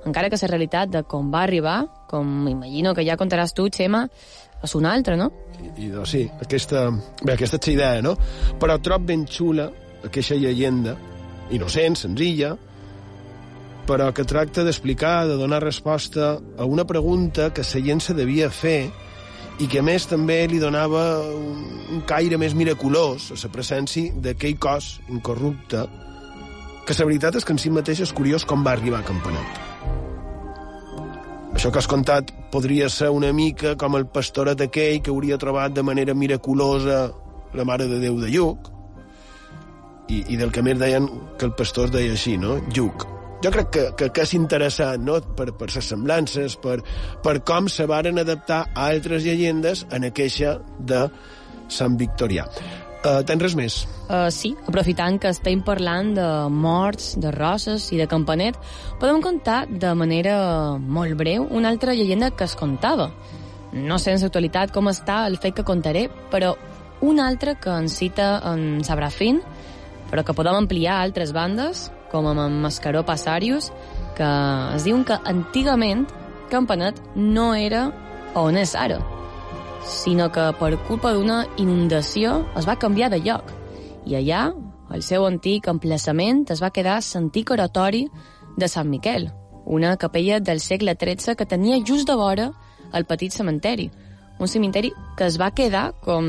Encara 0.05 0.29
que 0.29 0.37
la 0.37 0.51
realitat 0.51 0.91
de 0.93 1.01
com 1.09 1.31
va 1.33 1.41
arribar, 1.41 1.87
com 2.11 2.29
m'imagino 2.45 2.93
que 2.93 3.07
ja 3.07 3.17
contaràs 3.17 3.55
tu, 3.57 3.71
Xema, 3.73 4.03
és 4.61 4.75
una 4.77 4.93
altra, 4.93 5.17
no? 5.17 5.31
I, 5.57 5.87
i 5.87 6.05
sí, 6.05 6.27
aquesta, 6.45 6.91
bé, 7.25 7.33
aquesta 7.33 7.57
és 7.57 7.71
la 7.71 7.73
idea, 7.73 8.03
no? 8.05 8.13
Però 8.61 8.77
trob 8.77 9.09
ben 9.09 9.25
xula 9.25 9.71
aquesta 10.05 10.37
llegenda, 10.37 10.99
innocent, 11.49 11.97
senzilla, 11.97 12.53
però 13.89 14.13
que 14.13 14.29
tracta 14.29 14.67
d'explicar, 14.69 15.25
de 15.33 15.41
donar 15.41 15.63
resposta 15.65 16.35
a 16.37 16.69
una 16.69 16.85
pregunta 16.85 17.55
que 17.57 17.65
la 17.65 17.87
gent 17.89 18.05
se 18.05 18.13
devia 18.13 18.53
fer 18.53 18.91
i 19.61 19.69
que 19.69 19.81
a 19.81 19.85
més 19.85 20.07
també 20.09 20.39
li 20.49 20.59
donava 20.61 21.03
un, 21.37 21.59
un 21.93 22.05
caire 22.09 22.39
més 22.41 22.55
miraculós 22.57 23.29
a 23.35 23.37
la 23.43 23.51
presència 23.53 24.15
d'aquell 24.25 24.57
cos 24.59 24.95
incorrupte 25.13 25.85
que 26.87 26.97
la 26.97 27.07
veritat 27.07 27.37
és 27.39 27.45
que 27.45 27.53
en 27.55 27.61
si 27.61 27.71
mateix 27.71 28.01
és 28.07 28.15
curiós 28.17 28.47
com 28.49 28.65
va 28.67 28.73
arribar 28.73 29.03
a 29.03 29.07
Campanet. 29.07 29.61
Això 31.55 31.71
que 31.71 31.79
has 31.79 31.91
contat 31.91 32.33
podria 32.51 32.89
ser 32.89 33.13
una 33.15 33.31
mica 33.37 33.77
com 33.79 33.95
el 33.99 34.09
pastoret 34.09 34.65
aquell 34.65 34.99
que 35.05 35.13
hauria 35.13 35.39
trobat 35.39 35.77
de 35.77 35.85
manera 35.87 36.17
miraculosa 36.17 37.11
la 37.55 37.67
Mare 37.69 37.87
de 37.91 38.01
Déu 38.01 38.19
de 38.19 38.33
Lluc 38.33 38.73
i, 40.09 40.25
i 40.35 40.41
del 40.41 40.51
que 40.51 40.65
més 40.67 40.81
deien 40.81 41.07
que 41.39 41.51
el 41.51 41.55
pastor 41.59 41.93
deia 41.93 42.17
així, 42.17 42.39
no? 42.41 42.59
Lluc 42.75 43.20
jo 43.45 43.51
crec 43.55 43.71
que, 43.73 43.85
que, 43.97 44.11
que 44.13 44.27
és 44.27 44.35
interessant 44.37 45.05
no? 45.07 45.19
per, 45.37 45.51
per 45.57 45.71
les 45.73 45.91
semblances, 45.93 46.57
per, 46.61 46.81
per 47.25 47.39
com 47.47 47.69
se 47.73 47.87
varen 47.89 48.21
adaptar 48.21 48.67
a 48.75 48.91
altres 48.91 49.25
llegendes 49.25 49.87
en 49.91 50.07
aqueixa 50.11 50.59
de 50.79 51.07
Sant 51.71 51.97
Victorià. 51.99 52.47
Uh, 53.01 53.23
tens 53.25 53.41
res 53.41 53.55
més? 53.57 53.75
Uh, 54.11 54.27
sí, 54.35 54.51
aprofitant 54.69 55.17
que 55.23 55.31
estem 55.33 55.63
parlant 55.65 56.11
de 56.19 56.27
morts, 56.53 57.15
de 57.17 57.31
roses 57.33 57.87
i 57.95 58.01
de 58.01 58.05
campanet, 58.11 58.59
podem 59.01 59.23
contar 59.25 59.63
de 59.71 59.95
manera 59.97 60.35
molt 60.77 61.17
breu 61.17 61.47
una 61.49 61.71
altra 61.73 61.95
llegenda 61.97 62.29
que 62.35 62.45
es 62.45 62.57
contava. 62.61 63.09
No 63.73 63.97
sé 64.03 64.13
en 64.13 64.21
l'actualitat 64.21 64.75
com 64.75 64.91
està 64.93 65.23
el 65.31 65.39
fet 65.41 65.57
que 65.57 65.65
contaré, 65.65 66.09
però 66.29 66.53
una 67.01 67.31
altra 67.31 67.55
que 67.57 67.73
ens 67.73 67.97
cita 67.97 68.35
en 68.53 68.85
Sabrafin, 68.85 69.41
però 70.11 70.27
que 70.27 70.37
podem 70.37 70.59
ampliar 70.59 70.99
a 70.99 71.07
altres 71.07 71.33
bandes, 71.33 71.87
com 72.11 72.27
amb 72.31 72.43
en 72.45 72.61
Mascaró 72.63 73.05
Passarius, 73.07 73.71
que 74.17 74.29
es 74.75 74.85
diuen 74.85 75.05
que 75.09 75.19
antigament 75.25 76.07
Campanet 76.51 76.99
no 77.15 77.55
era 77.55 77.87
on 78.35 78.59
és 78.59 78.75
ara, 78.75 78.99
sinó 79.87 80.31
que 80.35 80.49
per 80.59 80.75
culpa 80.89 81.13
d'una 81.15 81.45
inundació 81.63 82.41
es 82.59 82.67
va 82.69 82.79
canviar 82.79 83.11
de 83.11 83.21
lloc. 83.23 83.53
I 84.07 84.19
allà, 84.19 84.49
el 84.91 85.03
seu 85.07 85.27
antic 85.27 85.69
emplaçament 85.71 86.45
es 86.51 86.63
va 86.63 86.73
quedar 86.75 86.99
l'antic 86.99 87.53
oratori 87.55 88.09
de 88.59 88.69
Sant 88.69 88.91
Miquel, 88.91 89.31
una 89.65 89.97
capella 89.97 90.41
del 90.41 90.61
segle 90.61 90.97
XIII 90.99 91.37
que 91.37 91.47
tenia 91.47 91.79
just 91.87 92.09
de 92.09 92.17
vora 92.19 92.51
el 92.93 93.07
petit 93.07 93.33
cementeri, 93.33 93.91
un 94.41 94.49
cementeri 94.49 94.91
que 95.17 95.27
es 95.27 95.39
va 95.39 95.53
quedar 95.55 95.93
com, 96.03 96.27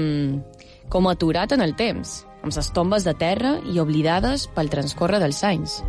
com 0.89 1.07
aturat 1.07 1.51
en 1.51 1.61
el 1.61 1.73
temps, 1.75 2.21
amb 2.41 2.53
les 2.55 2.71
tombes 2.73 3.05
de 3.05 3.13
terra 3.17 3.55
i 3.69 3.79
oblidades 3.81 4.47
pel 4.55 4.71
transcorre 4.73 5.21
dels 5.21 5.43
anys. 5.45 5.81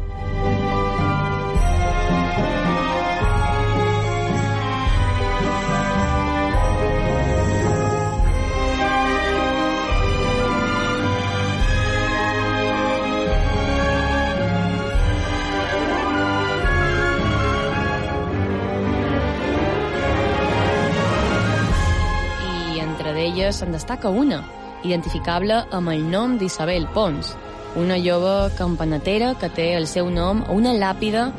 I 22.72 22.82
entre 22.82 23.14
d'elles 23.16 23.62
se'n 23.62 23.72
destaca 23.72 24.12
una, 24.12 24.42
identificable 24.84 25.62
amb 25.70 25.92
el 25.92 26.04
nom 26.10 26.36
d'Isabel 26.38 26.86
Pons, 26.94 27.34
una 27.76 27.96
jove 28.02 28.52
campanatera 28.58 29.32
que 29.40 29.48
té 29.48 29.72
el 29.76 29.86
seu 29.86 30.10
nom 30.10 30.42
a 30.46 30.52
una 30.52 30.74
làpida 30.76 31.30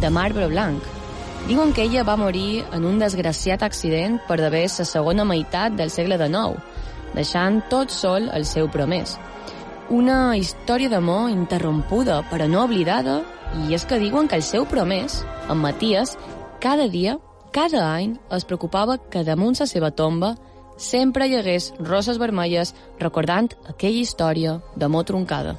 de 0.00 0.10
marbre 0.10 0.46
blanc. 0.48 0.82
Diuen 1.48 1.72
que 1.72 1.82
ella 1.82 2.04
va 2.04 2.18
morir 2.20 2.64
en 2.72 2.84
un 2.84 3.00
desgraciat 3.00 3.62
accident 3.62 4.20
per 4.28 4.38
d'haver 4.40 4.66
la 4.68 4.84
segona 4.84 5.24
meitat 5.24 5.74
del 5.74 5.90
segle 5.90 6.18
XIX, 6.20 6.60
deixant 7.14 7.62
tot 7.70 7.90
sol 7.90 8.28
el 8.32 8.44
seu 8.44 8.68
promès. 8.70 9.16
Una 9.90 10.36
història 10.38 10.90
d'amor 10.92 11.30
interrompuda 11.32 12.20
però 12.30 12.46
no 12.46 12.64
oblidada, 12.68 13.22
i 13.66 13.74
és 13.74 13.84
que 13.84 13.98
diuen 13.98 14.28
que 14.28 14.38
el 14.38 14.46
seu 14.46 14.66
promès, 14.68 15.24
en 15.50 15.58
Matías, 15.58 16.14
cada 16.60 16.86
dia, 16.86 17.16
cada 17.50 17.82
any, 17.96 18.14
es 18.30 18.46
preocupava 18.46 18.98
que 19.10 19.24
damunt 19.26 19.58
la 19.58 19.66
seva 19.66 19.90
tomba 19.90 20.36
sempre 20.80 21.28
hi 21.28 21.36
hagués 21.36 21.70
roses 21.78 22.18
vermelles 22.18 22.72
recordant 22.98 23.52
aquella 23.68 24.00
història 24.00 24.60
d'amor 24.80 25.04
troncada. 25.04 25.58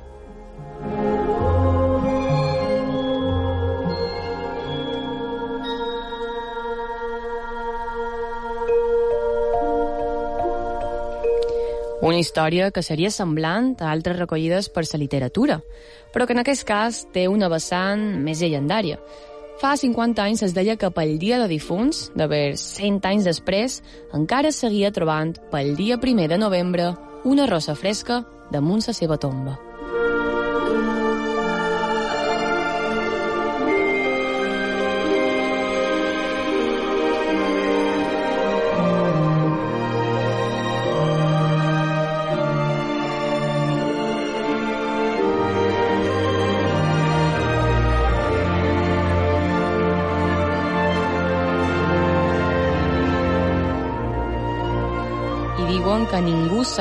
Una 12.02 12.18
història 12.18 12.72
que 12.74 12.82
seria 12.82 13.12
semblant 13.14 13.76
a 13.78 13.92
altres 13.94 14.18
recollides 14.18 14.72
per 14.74 14.82
la 14.90 14.98
literatura, 14.98 15.60
però 16.12 16.26
que 16.26 16.34
en 16.34 16.42
aquest 16.42 16.66
cas 16.66 17.04
té 17.14 17.28
una 17.30 17.48
vessant 17.48 18.02
més 18.26 18.42
llegendària. 18.42 18.98
Fa 19.62 19.76
50 19.78 20.24
anys 20.26 20.42
es 20.42 20.56
deia 20.58 20.74
que 20.74 20.90
pel 20.90 21.20
dia 21.22 21.38
de 21.38 21.46
difunts, 21.46 22.08
d'haver 22.18 22.56
100 22.58 23.06
anys 23.06 23.28
després, 23.30 23.78
encara 24.18 24.50
seguia 24.50 24.90
trobant 24.90 25.36
pel 25.54 25.76
dia 25.78 26.02
primer 26.02 26.32
de 26.34 26.42
novembre 26.42 26.96
una 27.30 27.46
rosa 27.46 27.78
fresca 27.78 28.24
damunt 28.50 28.82
la 28.88 28.98
seva 28.98 29.22
tomba. 29.22 29.60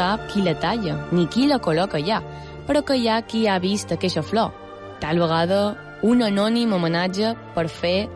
Sap 0.01 0.30
qui 0.32 0.40
la 0.40 0.55
talla, 0.57 0.96
ni 1.12 1.26
qui 1.28 1.46
la 1.51 1.61
col·loca 1.61 1.98
allà, 2.01 2.22
però 2.66 2.80
que 2.86 2.96
hi 2.96 3.09
ha 3.09 3.20
qui 3.28 3.44
ha 3.46 3.59
vist 3.61 3.92
aquesta 3.92 4.22
flor. 4.24 4.55
Tal 5.03 5.20
vegada, 5.20 5.61
un 6.03 6.24
anònim 6.24 6.72
homenatge 6.72 7.34
per 7.57 7.66
fer 7.68 8.09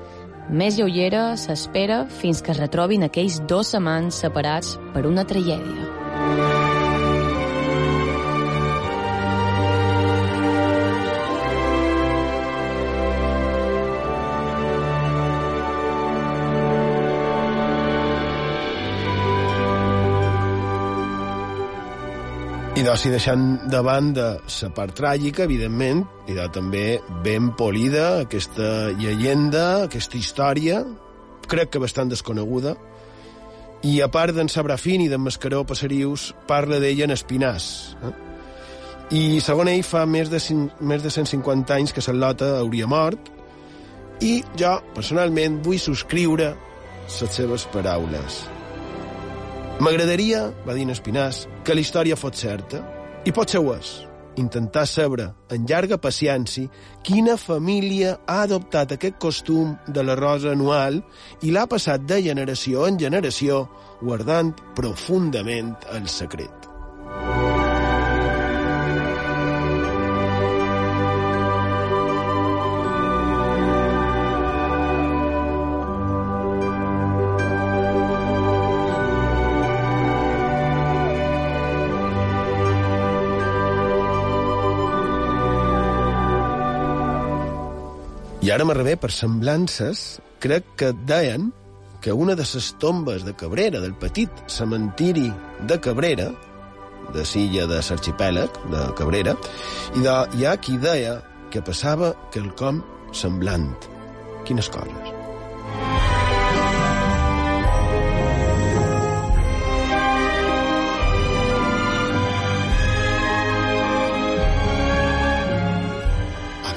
més 0.48 0.78
lleugera 0.80 1.26
s'espera 1.40 2.04
fins 2.22 2.40
que 2.40 2.52
es 2.56 2.62
retrobin 2.64 3.04
aquells 3.04 3.40
dos 3.52 3.76
amants 3.76 4.24
separats 4.24 4.76
per 4.96 5.08
una 5.10 5.28
tragèdia. 5.28 6.53
I 22.84 22.86
doncs, 22.86 23.00
si 23.00 23.08
deixant 23.08 23.44
de 23.72 23.78
banda 23.80 24.24
la 24.44 24.68
part 24.76 24.92
tràgica, 24.92 25.46
evidentment, 25.46 26.02
i 26.28 26.34
de 26.36 26.44
també 26.52 26.98
ben 27.24 27.46
polida 27.56 28.26
aquesta 28.26 28.90
llegenda, 28.98 29.86
aquesta 29.86 30.18
història, 30.18 30.82
crec 31.48 31.70
que 31.72 31.80
bastant 31.80 32.10
desconeguda, 32.12 32.74
i 33.88 34.02
a 34.04 34.10
part 34.12 34.36
d'en 34.36 34.52
Sabrafin 34.52 35.00
i 35.00 35.08
d'en 35.08 35.22
Mascaró 35.24 35.62
Passarius, 35.64 36.26
parla 36.44 36.76
d'ella 36.82 37.06
en 37.08 37.16
Espinàs. 37.16 37.70
Eh? 38.04 38.12
I 39.16 39.22
segons 39.40 39.72
ell 39.72 39.80
fa 39.88 40.04
més 40.04 40.28
de, 40.28 40.42
5, 40.44 40.84
més 40.84 41.00
de 41.00 41.14
150 41.14 41.78
anys 41.78 41.96
que 41.96 42.04
Sal·lota 42.04 42.58
hauria 42.58 42.84
mort, 42.84 43.32
i 44.20 44.42
jo, 44.60 44.74
personalment, 44.92 45.62
vull 45.64 45.80
subscriure 45.80 46.52
les 47.08 47.40
seves 47.40 47.64
paraules. 47.72 48.42
M'agradaria, 49.82 50.52
va 50.62 50.74
dir 50.76 50.84
Espinàs, 50.92 51.48
que 51.66 51.74
la 51.74 51.82
història 51.82 52.14
fos 52.14 52.38
certa, 52.38 52.78
i 53.26 53.32
potser 53.34 53.58
ho 53.58 53.72
és. 53.74 53.94
Intentar 54.38 54.84
saber, 54.86 55.26
en 55.50 55.66
llarga 55.66 55.98
paciència, 55.98 56.70
quina 57.06 57.34
família 57.38 58.16
ha 58.26 58.40
adoptat 58.44 58.94
aquest 58.94 59.18
costum 59.22 59.74
de 59.86 60.02
la 60.06 60.14
rosa 60.18 60.52
anual 60.54 61.00
i 61.42 61.50
l'ha 61.54 61.66
passat 61.70 62.06
de 62.06 62.20
generació 62.22 62.86
en 62.86 62.98
generació, 63.02 63.64
guardant 64.02 64.54
profundament 64.78 65.74
el 65.94 66.06
secret. 66.10 66.63
Ara 88.54 88.64
m'arribe 88.66 89.00
per 89.02 89.10
semblances, 89.10 90.20
crec 90.38 90.66
que 90.78 90.92
deien 91.08 91.48
que 92.04 92.12
una 92.12 92.36
de 92.38 92.44
les 92.46 92.68
tombes 92.78 93.24
de 93.24 93.34
Cabrera, 93.34 93.80
del 93.80 93.94
petit 93.98 94.30
cementiri 94.46 95.32
de 95.66 95.80
Cabrera, 95.80 96.28
de 97.14 97.24
Silla 97.24 97.66
de 97.66 97.80
l'arxipèlag 97.80 98.60
de 98.70 98.84
Cabrera, 99.00 99.34
i 99.96 100.04
de, 100.06 100.14
hi 100.38 100.46
ha 100.46 100.54
qui 100.60 100.78
deia 100.78 101.18
que 101.50 101.64
passava 101.64 102.14
quelcom 102.30 102.84
semblant. 103.24 103.70
Quines 104.46 104.70
coses? 104.70 105.13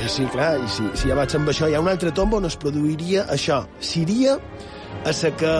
Sí, 0.07 0.25
clar, 0.31 0.57
i 0.59 0.67
si, 0.71 0.85
si 0.99 1.09
ja 1.09 1.15
vaig 1.17 1.33
amb 1.37 1.49
això, 1.51 1.67
hi 1.69 1.75
ha 1.77 1.81
una 1.83 1.93
altra 1.95 2.13
tomba 2.15 2.39
on 2.39 2.47
es 2.49 2.57
produiria 2.59 3.25
això. 3.33 3.63
Siria 3.79 4.37
a 4.37 5.13
la 5.13 5.31
que 5.39 5.53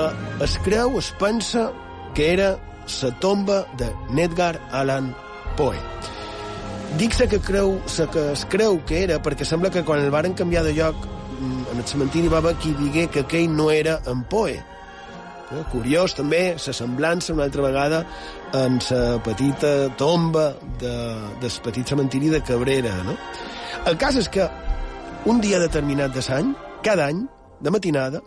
es 0.45 0.57
creu, 0.65 0.97
es 0.99 1.11
pensa 1.19 1.71
que 2.15 2.31
era 2.33 2.55
la 3.01 3.11
tomba 3.19 3.65
de 3.77 3.89
Nedgar 4.09 4.55
Allan 4.71 5.13
Poe. 5.57 5.77
Dic 6.97 7.17
la 7.19 7.27
que, 7.27 7.39
creu, 7.43 7.75
la 7.97 8.07
que 8.13 8.31
es 8.31 8.45
creu 8.49 8.79
que 8.87 9.03
era 9.03 9.19
perquè 9.21 9.45
sembla 9.45 9.69
que 9.69 9.83
quan 9.83 9.99
el 9.99 10.11
varen 10.11 10.33
canviar 10.33 10.63
de 10.63 10.73
lloc 10.73 10.95
mm, 11.05 11.73
en 11.73 11.83
el 11.83 11.85
cementiri 11.85 12.31
va 12.31 12.39
haver 12.39 12.55
qui 12.61 12.73
digué 12.77 13.07
que 13.11 13.25
aquell 13.25 13.51
no 13.51 13.69
era 13.71 13.99
en 14.07 14.23
Poe. 14.23 14.55
Eh, 15.47 15.63
curiós 15.71 16.15
també 16.15 16.55
la 16.55 16.73
semblança 16.75 17.33
una 17.33 17.45
altra 17.47 17.63
vegada 17.63 18.01
en 18.55 18.79
la 18.89 19.03
petita 19.23 19.75
tomba 19.99 20.49
de, 20.79 20.95
del 21.41 21.61
petit 21.63 21.87
cementiri 21.87 22.31
de 22.33 22.41
Cabrera, 22.41 22.95
no? 23.03 23.15
El 23.85 23.97
cas 23.97 24.15
és 24.19 24.29
que 24.29 24.47
un 25.29 25.41
dia 25.43 25.59
determinat 25.59 26.13
de 26.15 26.23
l'any, 26.29 26.53
cada 26.83 27.07
any, 27.07 27.25
de 27.61 27.71
matinada, 27.71 28.21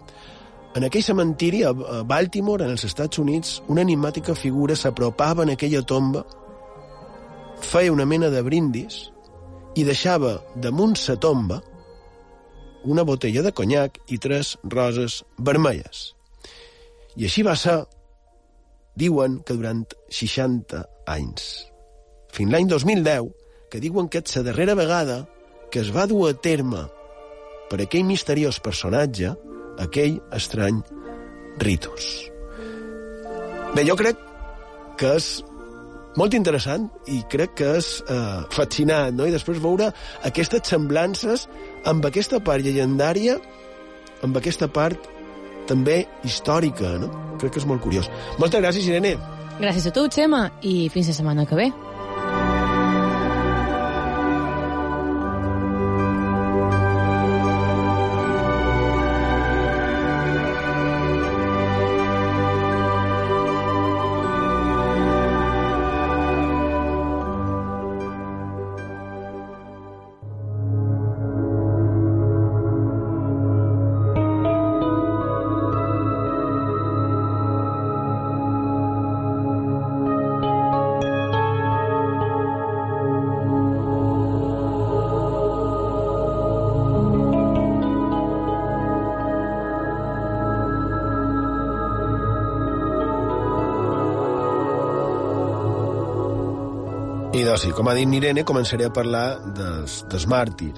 en 0.76 0.84
aquell 0.86 1.02
cementiri 1.02 1.64
a 1.64 1.72
Baltimore, 2.06 2.64
en 2.64 2.76
els 2.76 2.84
Estats 2.84 3.18
Units, 3.18 3.62
una 3.68 3.82
enigmàtica 3.82 4.34
figura 4.34 4.76
s'apropava 4.76 5.42
en 5.42 5.54
aquella 5.56 5.82
tomba, 5.82 6.22
feia 7.60 7.92
una 7.92 8.06
mena 8.06 8.30
de 8.30 8.42
brindis 8.42 9.10
i 9.76 9.84
deixava 9.84 10.38
damunt 10.56 10.96
sa 10.96 11.16
tomba 11.16 11.60
una 12.84 13.02
botella 13.04 13.42
de 13.42 13.52
conyac 13.52 13.98
i 14.08 14.18
tres 14.18 14.56
roses 14.64 15.20
vermelles. 15.36 16.14
I 17.16 17.26
així 17.26 17.42
va 17.44 17.56
ser, 17.58 17.82
diuen 18.96 19.40
que 19.44 19.56
durant 19.58 19.82
60 20.08 20.80
anys. 21.10 21.50
Fins 22.32 22.52
l'any 22.52 22.70
2010, 22.70 23.28
que 23.70 23.82
diuen 23.82 24.08
que 24.08 24.22
és 24.22 24.36
la 24.38 24.46
darrera 24.48 24.78
vegada 24.78 25.18
que 25.70 25.82
es 25.84 25.92
va 25.94 26.06
dur 26.10 26.28
a 26.28 26.34
terme 26.34 26.86
per 27.70 27.80
aquell 27.82 28.06
misteriós 28.08 28.58
personatge, 28.62 29.34
aquell 29.80 30.18
estrany 30.34 30.82
ritus. 31.62 32.30
Bé, 33.74 33.84
jo 33.86 33.94
crec 33.98 34.18
que 34.98 35.14
és 35.16 35.28
molt 36.18 36.34
interessant 36.34 36.88
i 37.08 37.20
crec 37.30 37.54
que 37.60 37.68
és 37.78 37.90
eh, 38.02 38.40
fascinant, 38.50 39.14
no? 39.14 39.28
I 39.28 39.34
després 39.34 39.62
veure 39.62 39.92
aquestes 40.26 40.72
semblances 40.72 41.46
amb 41.86 42.06
aquesta 42.06 42.42
part 42.42 42.66
llegendària, 42.66 43.38
amb 44.26 44.36
aquesta 44.40 44.68
part 44.68 45.06
també 45.70 46.02
històrica, 46.26 46.96
no? 46.98 47.12
Crec 47.38 47.54
que 47.54 47.62
és 47.62 47.68
molt 47.70 47.84
curiós. 47.84 48.10
Moltes 48.42 48.60
gràcies, 48.60 48.90
Irene. 48.90 49.14
Gràcies 49.60 49.86
a 49.86 49.94
tu, 49.94 50.08
Xema, 50.10 50.48
i 50.66 50.88
fins 50.92 51.12
la 51.12 51.16
setmana 51.20 51.46
que 51.46 51.58
ve. 51.58 51.70
I 97.40 97.44
doncs, 97.46 97.62
sí, 97.64 97.70
com 97.72 97.88
ha 97.88 97.96
dit 97.96 98.10
Irene, 98.18 98.42
començaré 98.44 98.84
a 98.84 98.92
parlar 98.92 99.24
des, 99.56 100.00
des 100.12 100.24
màrtir. 100.28 100.74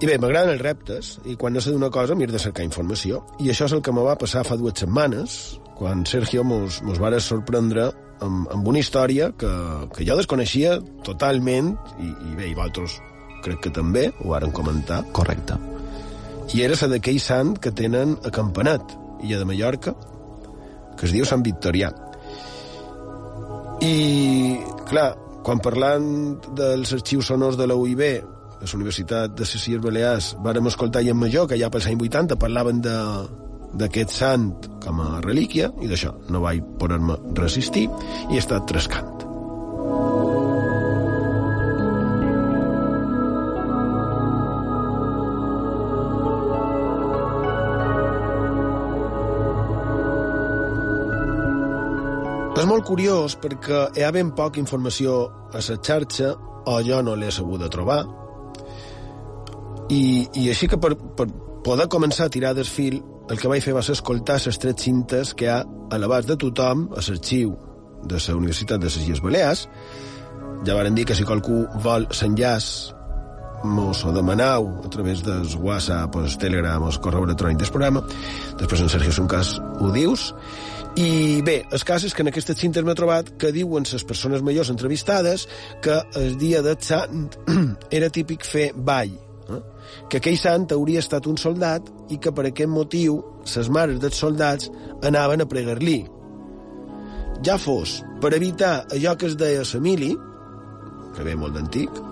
I 0.00 0.06
bé, 0.08 0.14
m'agraden 0.18 0.54
els 0.54 0.62
reptes, 0.64 1.10
i 1.28 1.36
quan 1.36 1.52
no 1.52 1.60
sé 1.60 1.74
d'una 1.74 1.90
cosa 1.92 2.16
m'he 2.16 2.26
de 2.26 2.40
cercar 2.40 2.64
informació. 2.64 3.20
I 3.38 3.50
això 3.52 3.68
és 3.68 3.74
el 3.76 3.82
que 3.84 3.92
me 3.92 4.02
va 4.06 4.16
passar 4.18 4.46
fa 4.48 4.56
dues 4.56 4.80
setmanes, 4.80 5.34
quan 5.76 6.06
Sergio 6.08 6.42
mos, 6.42 6.80
mos 6.86 7.00
va 7.02 7.12
sorprendre 7.20 7.90
amb, 8.24 8.48
amb 8.54 8.70
una 8.72 8.80
història 8.80 9.28
que, 9.36 9.50
que 9.92 10.06
jo 10.08 10.16
desconeixia 10.16 10.78
totalment, 11.04 11.74
i, 12.00 12.08
i 12.08 12.34
bé, 12.38 12.48
i 12.48 12.56
vosaltres 12.56 12.96
crec 13.44 13.60
que 13.66 13.74
també 13.74 14.08
ho 14.22 14.32
varen 14.32 14.54
comentar. 14.56 15.02
Correcte. 15.12 15.58
I 16.56 16.64
era 16.64 16.78
la 16.80 16.94
d'aquell 16.94 17.20
sant 17.20 17.58
que 17.60 17.74
tenen 17.76 18.16
a 18.24 18.32
Campanet, 18.32 18.96
illa 19.22 19.42
de 19.42 19.50
Mallorca, 19.50 19.92
que 20.96 21.06
es 21.06 21.12
diu 21.12 21.28
Sant 21.28 21.44
Victorià. 21.44 21.92
I, 23.82 23.92
clar, 24.88 25.10
quan 25.42 25.62
parlant 25.62 26.06
dels 26.56 26.94
arxius 26.96 27.30
sonors 27.32 27.58
de 27.58 27.66
la 27.66 27.76
UIB, 27.78 28.02
a 28.62 28.64
la 28.64 28.76
Universitat 28.78 29.34
de 29.34 29.46
les 29.46 29.80
Balears, 29.82 30.34
vàrem 30.42 30.66
escoltar 30.70 31.02
en 31.02 31.18
Major, 31.18 31.48
que 31.48 31.58
ja 31.58 31.70
per 31.70 31.82
l'any 31.82 31.98
80 31.98 32.38
parlaven 32.38 32.82
d'aquest 32.82 34.10
sant 34.10 34.52
com 34.84 35.00
a 35.02 35.20
relíquia, 35.24 35.72
i 35.82 35.90
d'això 35.90 36.14
no 36.30 36.44
vaig 36.46 36.62
poder-me 36.78 37.18
resistir 37.34 37.88
i 38.30 38.36
he 38.36 38.38
estat 38.38 38.68
trescant. 38.70 39.11
És 52.62 52.66
molt 52.70 52.84
curiós 52.86 53.34
perquè 53.42 53.78
hi 53.98 54.04
ha 54.06 54.12
ben 54.14 54.28
poca 54.38 54.60
informació 54.62 55.16
a 55.50 55.58
la 55.58 55.76
xarxa 55.82 56.28
o 56.70 56.76
jo 56.86 57.00
no 57.02 57.16
l'he 57.18 57.30
sabut 57.34 57.58
de 57.58 57.68
trobar 57.74 58.04
i, 59.90 60.28
i 60.38 60.44
així 60.52 60.68
que 60.70 60.78
per, 60.78 60.92
per 60.94 61.26
poder 61.66 61.88
començar 61.90 62.28
a 62.28 62.32
tirar 62.36 62.52
del 62.54 62.70
fil 62.70 63.00
el 63.02 63.40
que 63.40 63.50
vaig 63.50 63.66
fer 63.66 63.74
va 63.74 63.82
ser 63.82 63.96
escoltar 63.98 64.38
les 64.46 64.62
tres 64.62 64.78
cintes 64.78 65.34
que 65.34 65.48
hi 65.48 65.50
ha 65.50 65.58
a 65.66 65.98
l'abast 65.98 66.30
de 66.30 66.38
tothom 66.38 66.86
a 66.94 67.02
l'arxiu 67.02 67.56
de 68.06 68.22
la 68.22 68.36
Universitat 68.38 68.78
de 68.78 68.86
les 68.86 69.00
Illes 69.02 69.24
Balears 69.26 69.66
ja 70.62 70.78
varen 70.78 70.94
dir 70.94 71.08
que 71.10 71.18
si 71.18 71.26
qualcú 71.26 71.64
vol 71.82 72.06
l'enllaç 72.14 72.68
mos 73.64 74.04
ho 74.06 74.12
demanau 74.14 74.68
a 74.84 74.90
través 74.90 75.22
del 75.22 75.46
WhatsApp, 75.58 76.14
el 76.16 76.38
Telegram, 76.38 76.82
el 76.82 76.98
correu 76.98 77.26
electrònic 77.26 77.60
del 77.60 77.70
programa. 77.70 78.02
Després 78.58 78.82
en 78.82 78.90
Sergio 78.90 79.14
Suncas 79.14 79.52
ho 79.78 79.90
dius. 79.94 80.32
I 80.92 81.40
bé, 81.40 81.62
el 81.72 81.84
cas 81.88 82.04
és 82.04 82.12
que 82.12 82.20
en 82.20 82.28
aquestes 82.28 82.58
cintes 82.60 82.84
m'he 82.84 82.94
trobat 82.96 83.30
que 83.40 83.48
diuen 83.54 83.86
les 83.88 84.02
persones 84.04 84.42
majors 84.44 84.68
entrevistades 84.68 85.46
que 85.80 85.94
el 86.20 86.34
dia 86.36 86.60
de 86.60 86.74
Sant 86.84 87.30
era 87.98 88.10
típic 88.12 88.44
fer 88.44 88.72
ball, 88.76 89.14
eh? 89.48 89.60
que 90.12 90.18
aquell 90.20 90.36
sant 90.36 90.66
hauria 90.76 91.00
estat 91.00 91.24
un 91.30 91.38
soldat 91.40 91.86
i 92.12 92.18
que 92.20 92.32
per 92.36 92.44
aquest 92.50 92.68
motiu 92.68 93.22
les 93.48 93.70
mares 93.72 94.02
dels 94.02 94.20
soldats 94.20 94.68
anaven 95.02 95.40
a 95.40 95.46
pregar-li. 95.48 96.02
Ja 97.42 97.56
fos 97.56 98.02
per 98.20 98.34
evitar 98.36 98.84
allò 98.92 99.14
que 99.16 99.30
es 99.30 99.36
deia 99.40 99.64
Samili, 99.64 100.10
que 101.16 101.24
ve 101.24 101.36
molt 101.40 101.56
d'antic, 101.56 102.02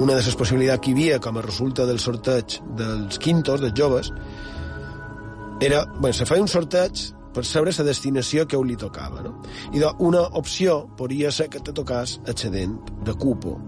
una 0.00 0.12
de 0.12 0.20
les 0.20 0.36
possibilitats 0.36 0.84
que 0.84 0.92
hi 0.92 0.98
havia 0.98 1.16
com 1.24 1.40
a 1.40 1.46
resulta 1.46 1.88
del 1.88 2.02
sorteig 2.04 2.58
dels 2.76 3.16
quintos, 3.18 3.64
dels 3.64 3.76
joves, 3.76 4.12
era, 5.60 5.86
bueno, 5.96 6.12
se 6.16 6.28
feia 6.28 6.44
un 6.44 6.48
sorteig 6.48 7.00
per 7.34 7.44
saber 7.46 7.74
la 7.76 7.86
destinació 7.86 8.46
que 8.48 8.58
li 8.64 8.76
tocava. 8.76 9.22
No? 9.22 9.36
I 9.74 9.82
una 9.98 10.22
opció 10.38 10.82
podria 10.98 11.30
ser 11.30 11.48
que 11.50 11.60
te 11.60 11.74
tocàs 11.76 12.18
excedent 12.26 12.78
de 13.06 13.14
cupo, 13.14 13.58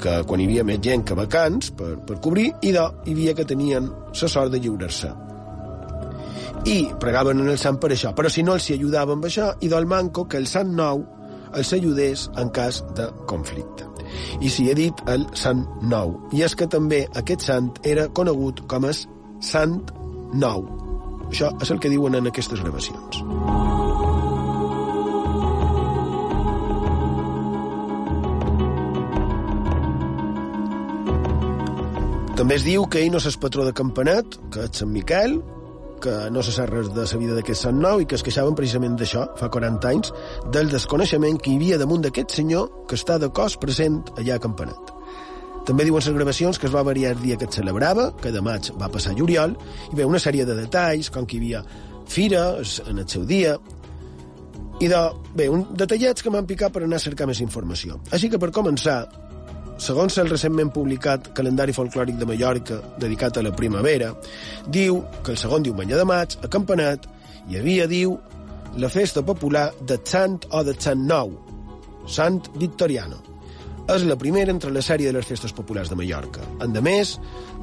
que 0.00 0.20
quan 0.26 0.40
hi 0.40 0.46
havia 0.48 0.64
més 0.64 0.80
gent 0.82 1.04
que 1.04 1.16
vacants 1.18 1.72
per, 1.76 1.96
per 2.06 2.20
cobrir, 2.24 2.50
i 2.62 2.72
de, 2.72 2.86
hi 3.06 3.16
havia 3.16 3.34
que 3.36 3.44
tenien 3.48 3.90
la 3.90 4.28
sort 4.28 4.52
de 4.52 4.60
lliurar-se. 4.60 5.12
I 6.68 6.80
pregaven 7.00 7.40
en 7.40 7.48
el 7.48 7.60
sant 7.60 7.78
per 7.80 7.92
això, 7.94 8.12
però 8.16 8.28
si 8.28 8.42
no 8.44 8.56
els 8.58 8.68
hi 8.68 8.76
ajudava 8.76 9.16
amb 9.16 9.24
això, 9.28 9.54
i 9.60 9.70
del 9.72 9.88
manco 9.88 10.26
que 10.28 10.40
el 10.40 10.48
sant 10.50 10.74
nou 10.76 11.06
els 11.56 11.72
ajudés 11.72 12.28
en 12.38 12.50
cas 12.54 12.82
de 12.96 13.08
conflicte. 13.30 13.86
I 14.42 14.50
s'hi 14.50 14.68
he 14.70 14.76
dit 14.76 15.02
el 15.10 15.26
Sant 15.38 15.64
Nou. 15.90 16.16
I 16.34 16.44
és 16.46 16.56
que 16.58 16.68
també 16.70 17.04
aquest 17.18 17.46
sant 17.46 17.72
era 17.86 18.08
conegut 18.08 18.64
com 18.70 18.86
a 18.86 18.94
Sant 18.94 19.80
Nou. 20.34 20.89
Això 21.30 21.52
és 21.62 21.70
el 21.70 21.78
que 21.78 21.90
diuen 21.92 22.18
en 22.18 22.26
aquestes 22.30 22.60
gravacions. 22.60 23.22
També 32.40 32.56
es 32.56 32.64
diu 32.64 32.86
que 32.88 33.02
ell 33.04 33.10
no 33.12 33.20
és 33.20 33.36
patró 33.36 33.66
de 33.66 33.72
Campanet, 33.76 34.38
que 34.50 34.66
és 34.66 34.78
Sant 34.80 34.90
Miquel, 34.90 35.38
que 36.00 36.14
no 36.32 36.42
se 36.42 36.54
sap 36.54 36.70
res 36.72 36.88
de 36.88 37.04
la 37.04 37.18
vida 37.20 37.36
d'aquest 37.36 37.66
Sant 37.66 37.76
Nou 37.78 38.00
i 38.00 38.06
que 38.08 38.16
es 38.16 38.24
queixaven 38.24 38.56
precisament 38.56 38.96
d'això, 38.96 39.26
fa 39.36 39.50
40 39.52 39.90
anys, 39.90 40.14
del 40.54 40.72
desconeixement 40.72 41.36
que 41.38 41.52
hi 41.52 41.58
havia 41.60 41.78
damunt 41.78 42.06
d'aquest 42.06 42.32
senyor 42.40 42.70
que 42.88 42.96
està 42.96 43.20
de 43.20 43.28
cos 43.28 43.58
present 43.60 44.00
allà 44.16 44.40
a 44.40 44.42
Campanet. 44.42 44.99
També 45.70 45.84
diuen 45.86 46.02
les 46.02 46.14
gravacions 46.16 46.58
que 46.58 46.66
es 46.66 46.72
va 46.74 46.80
variar 46.82 47.12
el 47.14 47.20
dia 47.22 47.36
que 47.38 47.46
es 47.46 47.54
celebrava, 47.54 48.08
que 48.18 48.32
de 48.34 48.40
maig 48.42 48.72
va 48.80 48.88
passar 48.90 49.12
a 49.12 49.14
juliol, 49.14 49.52
i 49.92 49.98
ve 50.00 50.06
una 50.08 50.18
sèrie 50.18 50.42
de 50.48 50.56
detalls, 50.58 51.12
com 51.14 51.28
que 51.30 51.36
hi 51.36 51.38
havia 51.44 51.60
fira 52.10 52.40
en 52.90 52.98
el 52.98 53.06
seu 53.06 53.22
dia, 53.22 53.52
i 54.82 54.88
de, 54.90 55.02
bé, 55.38 55.46
un 55.46 55.62
detallets 55.78 56.26
que 56.26 56.34
m'han 56.34 56.50
picat 56.50 56.74
per 56.74 56.82
anar 56.82 56.98
a 56.98 57.04
cercar 57.06 57.30
més 57.30 57.38
informació. 57.44 58.00
Així 58.10 58.32
que 58.32 58.42
per 58.42 58.50
començar, 58.56 58.98
segons 59.78 60.18
el 60.18 60.34
recentment 60.34 60.74
publicat 60.74 61.30
Calendari 61.38 61.76
Folclòric 61.78 62.18
de 62.18 62.26
Mallorca, 62.26 62.82
dedicat 62.98 63.38
a 63.38 63.46
la 63.46 63.54
primavera, 63.54 64.10
diu 64.66 65.04
que 65.22 65.36
el 65.36 65.38
segon 65.38 65.62
diumenge 65.70 66.02
de 66.02 66.10
maig, 66.16 66.34
a 66.42 66.50
Campanet, 66.50 67.06
hi 67.46 67.62
havia, 67.62 67.86
diu, 67.86 68.18
la 68.74 68.90
festa 68.90 69.22
popular 69.22 69.68
de 69.86 70.02
Sant 70.02 70.40
o 70.50 70.66
de 70.66 70.74
Sant 70.82 71.06
Nou, 71.06 71.36
Sant 72.10 72.42
Victoriano. 72.58 73.29
És 73.88 74.04
la 74.06 74.18
primera 74.18 74.52
entre 74.52 74.70
la 74.74 74.82
sèrie 74.84 75.10
de 75.10 75.16
les 75.16 75.26
festes 75.26 75.54
populars 75.56 75.90
de 75.90 75.96
Mallorca. 75.98 76.44
Endemés, 76.62 77.16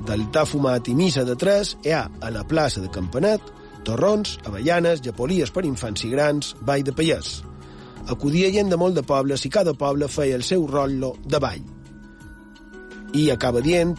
d'altar 0.07 0.47
fumat 0.49 0.89
i 0.89 0.95
missa 0.97 1.23
de 1.27 1.37
tres, 1.39 1.75
hi 1.85 1.93
ha 1.95 2.07
a 2.21 2.31
la 2.33 2.43
plaça 2.47 2.81
de 2.83 2.91
Campanet 2.91 3.53
torrons, 3.87 4.35
avellanes, 4.43 4.99
japolies 5.05 5.53
per 5.55 5.63
infants 5.63 6.03
i 6.03 6.11
grans, 6.11 6.51
ball 6.67 6.83
de 6.83 6.91
pallès. 6.91 7.37
Acudia 8.11 8.51
gent 8.51 8.71
de 8.71 8.79
molt 8.79 8.97
de 8.99 9.03
pobles 9.07 9.45
i 9.47 9.51
cada 9.53 9.73
poble 9.77 10.09
feia 10.11 10.35
el 10.35 10.43
seu 10.43 10.67
rotllo 10.67 11.15
de 11.23 11.39
ball 11.43 11.73
i 13.15 13.29
acaba 13.31 13.61
dient 13.63 13.95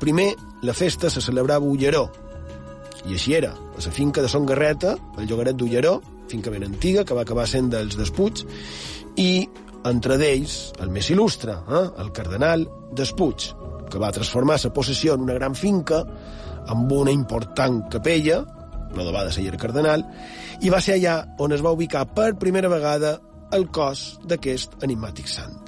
primer 0.00 0.34
la 0.62 0.74
festa 0.74 1.10
se 1.10 1.22
celebrava 1.22 1.66
a 1.66 1.70
Ulleró 1.70 2.06
i 3.06 3.16
així 3.16 3.34
era, 3.34 3.50
a 3.50 3.82
la 3.82 3.92
finca 3.94 4.22
de 4.22 4.30
Son 4.30 4.46
Garreta 4.46 4.96
el 5.18 5.26
llogaret 5.26 5.56
d'Ulleró, 5.58 6.00
finca 6.30 6.50
ben 6.50 6.66
antiga 6.66 7.04
que 7.04 7.14
va 7.14 7.24
acabar 7.26 7.48
sent 7.50 7.70
dels 7.72 7.96
Despuig 7.98 8.44
i 9.18 9.48
entre 9.88 10.18
d'ells 10.18 10.72
el 10.82 10.90
més 10.94 11.10
il·lustre, 11.10 11.56
eh? 11.66 11.84
el 12.02 12.12
cardenal 12.14 12.66
Despuig 12.92 13.50
que 13.90 14.00
va 14.00 14.12
transformar 14.14 14.58
la 14.62 14.72
possessió 14.72 15.14
en 15.14 15.26
una 15.26 15.36
gran 15.36 15.54
finca 15.54 16.02
amb 16.72 16.92
una 16.92 17.12
important 17.12 17.82
capella 17.90 18.42
no 18.94 19.04
de 19.04 19.32
ser 19.32 19.46
era 19.46 19.58
cardenal 19.58 20.04
i 20.60 20.70
va 20.70 20.80
ser 20.80 20.98
allà 20.98 21.16
on 21.40 21.52
es 21.52 21.64
va 21.64 21.72
ubicar 21.72 22.06
per 22.14 22.34
primera 22.38 22.68
vegada 22.68 23.18
el 23.52 23.68
cos 23.68 24.18
d'aquest 24.24 24.78
enigmàtic 24.84 25.28
sant. 25.28 25.58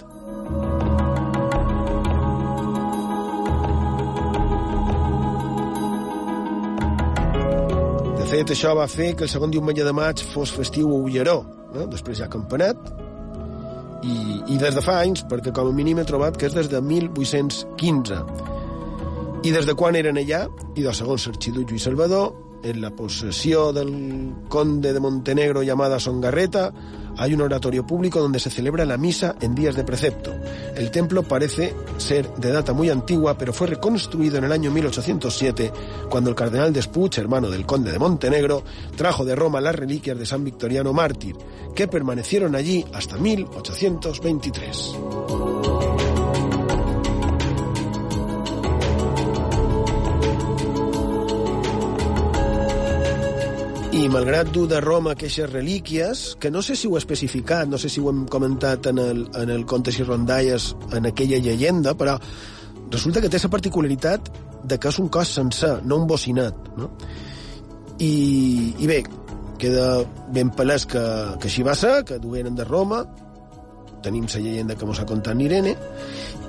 De 8.18 8.30
fet, 8.30 8.54
això 8.54 8.72
va 8.76 8.86
fer 8.88 9.12
que 9.14 9.26
el 9.26 9.32
segon 9.32 9.52
diumenge 9.52 9.84
de 9.84 9.92
maig 9.92 10.22
fos 10.32 10.52
festiu 10.52 10.88
a 10.94 11.00
Ulleró, 11.00 11.42
eh? 11.74 11.84
després 11.92 12.22
ja 12.22 12.30
Campanet, 12.32 12.80
i, 14.05 14.16
i 14.55 14.59
des 14.61 14.76
de 14.76 14.82
fa 14.84 14.98
anys, 15.02 15.24
perquè 15.30 15.52
com 15.55 15.70
a 15.70 15.74
mínim 15.76 16.00
he 16.00 16.07
trobat 16.09 16.36
que 16.38 16.48
és 16.50 16.57
des 16.57 16.68
de 16.72 16.80
1815. 16.84 18.20
I 19.44 19.52
des 19.52 19.68
de 19.68 19.74
quan 19.76 19.96
eren 19.96 20.20
allà, 20.20 20.44
i 20.76 20.84
de 20.84 20.92
segons 20.96 21.26
l'arxiduc 21.28 21.70
Lluís 21.70 21.84
Salvador, 21.88 22.32
en 22.64 22.80
la 22.80 22.90
posesión 22.90 23.74
del 23.74 24.32
conde 24.48 24.92
de 24.92 25.00
Montenegro 25.00 25.62
llamada 25.62 26.00
Songarreta, 26.00 26.72
hay 27.16 27.34
un 27.34 27.42
oratorio 27.42 27.86
público 27.86 28.20
donde 28.20 28.40
se 28.40 28.50
celebra 28.50 28.84
la 28.84 28.96
misa 28.96 29.36
en 29.40 29.54
días 29.54 29.76
de 29.76 29.84
precepto. 29.84 30.32
El 30.74 30.90
templo 30.90 31.22
parece 31.22 31.74
ser 31.98 32.28
de 32.34 32.50
data 32.50 32.72
muy 32.72 32.90
antigua, 32.90 33.38
pero 33.38 33.52
fue 33.52 33.68
reconstruido 33.68 34.38
en 34.38 34.44
el 34.44 34.52
año 34.52 34.70
1807, 34.70 35.72
cuando 36.08 36.30
el 36.30 36.36
cardenal 36.36 36.72
Despuch, 36.72 37.18
hermano 37.18 37.50
del 37.50 37.66
conde 37.66 37.92
de 37.92 37.98
Montenegro, 37.98 38.64
trajo 38.96 39.24
de 39.24 39.36
Roma 39.36 39.60
las 39.60 39.76
reliquias 39.76 40.18
de 40.18 40.26
San 40.26 40.42
Victoriano 40.42 40.92
Mártir, 40.92 41.36
que 41.74 41.86
permanecieron 41.86 42.56
allí 42.56 42.84
hasta 42.92 43.16
1823. 43.16 46.13
I 53.95 54.09
malgrat 54.11 54.49
dur 54.51 54.64
de 54.66 54.80
Roma 54.82 55.12
aquestes 55.14 55.47
relíquies, 55.53 56.22
que 56.42 56.51
no 56.51 56.62
sé 56.66 56.74
si 56.74 56.88
ho 56.90 56.97
he 56.97 56.99
especificat, 56.99 57.68
no 57.70 57.78
sé 57.78 57.86
si 57.88 58.01
ho 58.03 58.09
hem 58.11 58.24
comentat 58.26 58.88
en 58.90 58.99
el, 58.99 59.20
en 59.38 59.53
el 59.55 59.62
Contes 59.70 60.01
i 60.01 60.07
Rondalles, 60.07 60.72
en 60.99 61.07
aquella 61.07 61.38
llegenda, 61.38 61.92
però 61.95 62.16
resulta 62.90 63.22
que 63.22 63.30
té 63.30 63.38
la 63.38 63.53
particularitat 63.53 64.32
de 64.66 64.80
que 64.82 64.90
és 64.90 64.99
un 64.99 65.12
cos 65.14 65.30
sencer, 65.38 65.76
no 65.86 66.01
un 66.03 66.09
bocinat, 66.11 66.59
no? 66.74 66.90
I, 68.03 68.74
i 68.82 68.90
bé, 68.90 69.05
queda 69.62 70.03
ben 70.34 70.51
palès 70.51 70.88
que, 70.90 71.05
que 71.38 71.53
així 71.53 71.62
va 71.62 71.78
ser, 71.78 72.01
que 72.09 72.18
dueren 72.18 72.59
de 72.59 72.66
Roma, 72.66 73.05
tenim 74.03 74.26
la 74.26 74.42
llegenda 74.42 74.74
que 74.74 74.90
mos 74.90 74.99
ha 74.99 75.07
contat 75.07 75.38
Irene, 75.38 75.76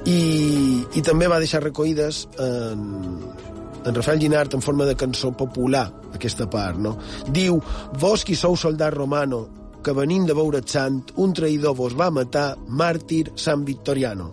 i, 0.09 0.81
i 0.97 1.05
també 1.05 1.29
va 1.29 1.37
deixar 1.37 1.61
recollides 1.61 2.25
en, 2.41 2.89
en 3.85 3.95
Rafael 3.95 4.19
Ginart 4.19 4.53
en 4.53 4.61
forma 4.61 4.85
de 4.85 4.95
cançó 4.97 5.31
popular, 5.37 5.85
aquesta 6.13 6.49
part, 6.49 6.79
no? 6.81 6.97
Diu, 7.29 7.59
vos 8.01 8.25
qui 8.25 8.35
sou 8.35 8.57
soldat 8.57 8.93
romano, 8.95 9.45
que 9.85 9.93
venint 9.93 10.25
de 10.25 10.33
veure 10.33 10.63
sant, 10.65 11.03
un 11.21 11.33
traïdor 11.37 11.75
vos 11.77 11.93
va 11.93 12.09
matar, 12.09 12.55
màrtir 12.67 13.27
Sant 13.37 13.65
Victoriano. 13.67 14.31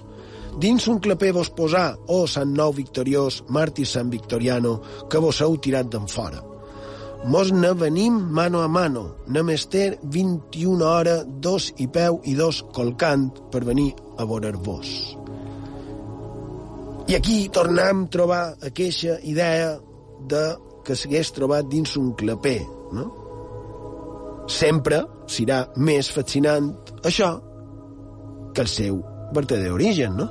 Dins 0.60 0.86
un 0.88 0.98
claper 1.00 1.32
vos 1.36 1.50
posar, 1.52 1.90
oh 2.08 2.24
Sant 2.28 2.52
Nou 2.56 2.72
victoriós, 2.76 3.42
màrtir 3.48 3.86
Sant 3.88 4.10
Victoriano, 4.12 4.80
que 5.08 5.20
vos 5.20 5.40
heu 5.44 5.58
tirat 5.60 5.92
d'en 5.92 6.08
fora. 6.08 6.42
mos 7.24 7.52
ne 7.52 7.72
venim 7.72 8.14
mano 8.34 8.62
a 8.62 8.68
mano, 8.68 9.14
només 9.28 9.68
ter 9.70 9.98
21 10.02 10.82
hores, 10.82 11.24
dos 11.40 11.70
i 11.78 11.86
peu 11.86 12.18
i 12.24 12.34
dos 12.34 12.64
colcant 12.74 13.30
per 13.52 13.62
venir 13.64 13.92
a 14.18 14.26
veure-vos. 14.26 14.88
I 17.08 17.16
aquí 17.16 17.48
tornem 17.50 18.04
a 18.04 18.08
trobar 18.08 18.42
aquesta 18.62 19.18
idea 19.26 19.74
de 20.30 20.42
que 20.86 20.94
s'hagués 20.98 21.32
trobat 21.34 21.66
dins 21.70 21.96
un 21.98 22.12
claper, 22.18 22.60
no? 22.94 23.08
Sempre 24.50 25.02
serà 25.30 25.64
més 25.76 26.10
fascinant 26.14 26.70
això 27.06 27.34
que 28.54 28.62
el 28.62 28.70
seu 28.70 29.02
verdader 29.34 29.72
origen, 29.74 30.16
no? 30.18 30.28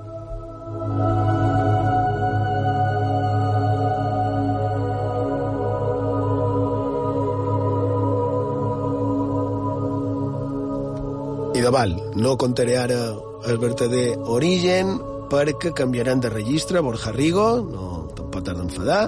I 11.51 11.61
de 11.61 11.69
val, 11.69 11.97
no 12.15 12.37
contaré 12.39 12.77
ara 12.79 12.99
el 13.45 13.57
verdader 13.59 14.15
origen 14.23 14.95
perquè 15.31 15.71
canviaran 15.75 16.19
de 16.19 16.29
registre 16.29 16.83
Borja 16.83 17.11
Rigo, 17.15 17.47
no 17.63 18.09
tampoc 18.17 18.43
t'has 18.43 18.57
d'enfadar, 18.59 19.03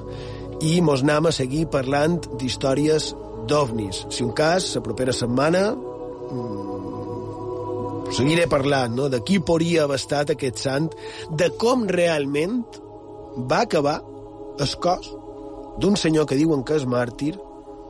i 0.63 0.79
mos 0.85 1.03
anem 1.03 1.27
a 1.27 1.35
seguir 1.35 1.65
parlant 1.71 2.19
d'històries 2.39 3.11
d'ovnis. 3.49 4.05
Si 4.13 4.23
un 4.23 4.31
cas, 4.35 4.75
la 4.77 4.81
propera 4.85 5.13
setmana 5.15 5.63
mmm, 5.75 6.73
seguiré 8.13 8.47
parlant 8.47 8.95
no? 8.95 9.09
de 9.09 9.19
qui 9.25 9.39
podria 9.43 9.83
haver 9.83 9.99
estat 9.99 10.29
aquest 10.33 10.57
sant, 10.63 10.89
de 11.29 11.49
com 11.59 11.87
realment 11.89 12.61
va 13.49 13.63
acabar 13.65 13.99
el 14.61 14.75
cos 14.79 15.09
d'un 15.81 15.97
senyor 15.97 16.27
que 16.29 16.37
diuen 16.37 16.63
que 16.63 16.77
és 16.77 16.85
màrtir 16.85 17.33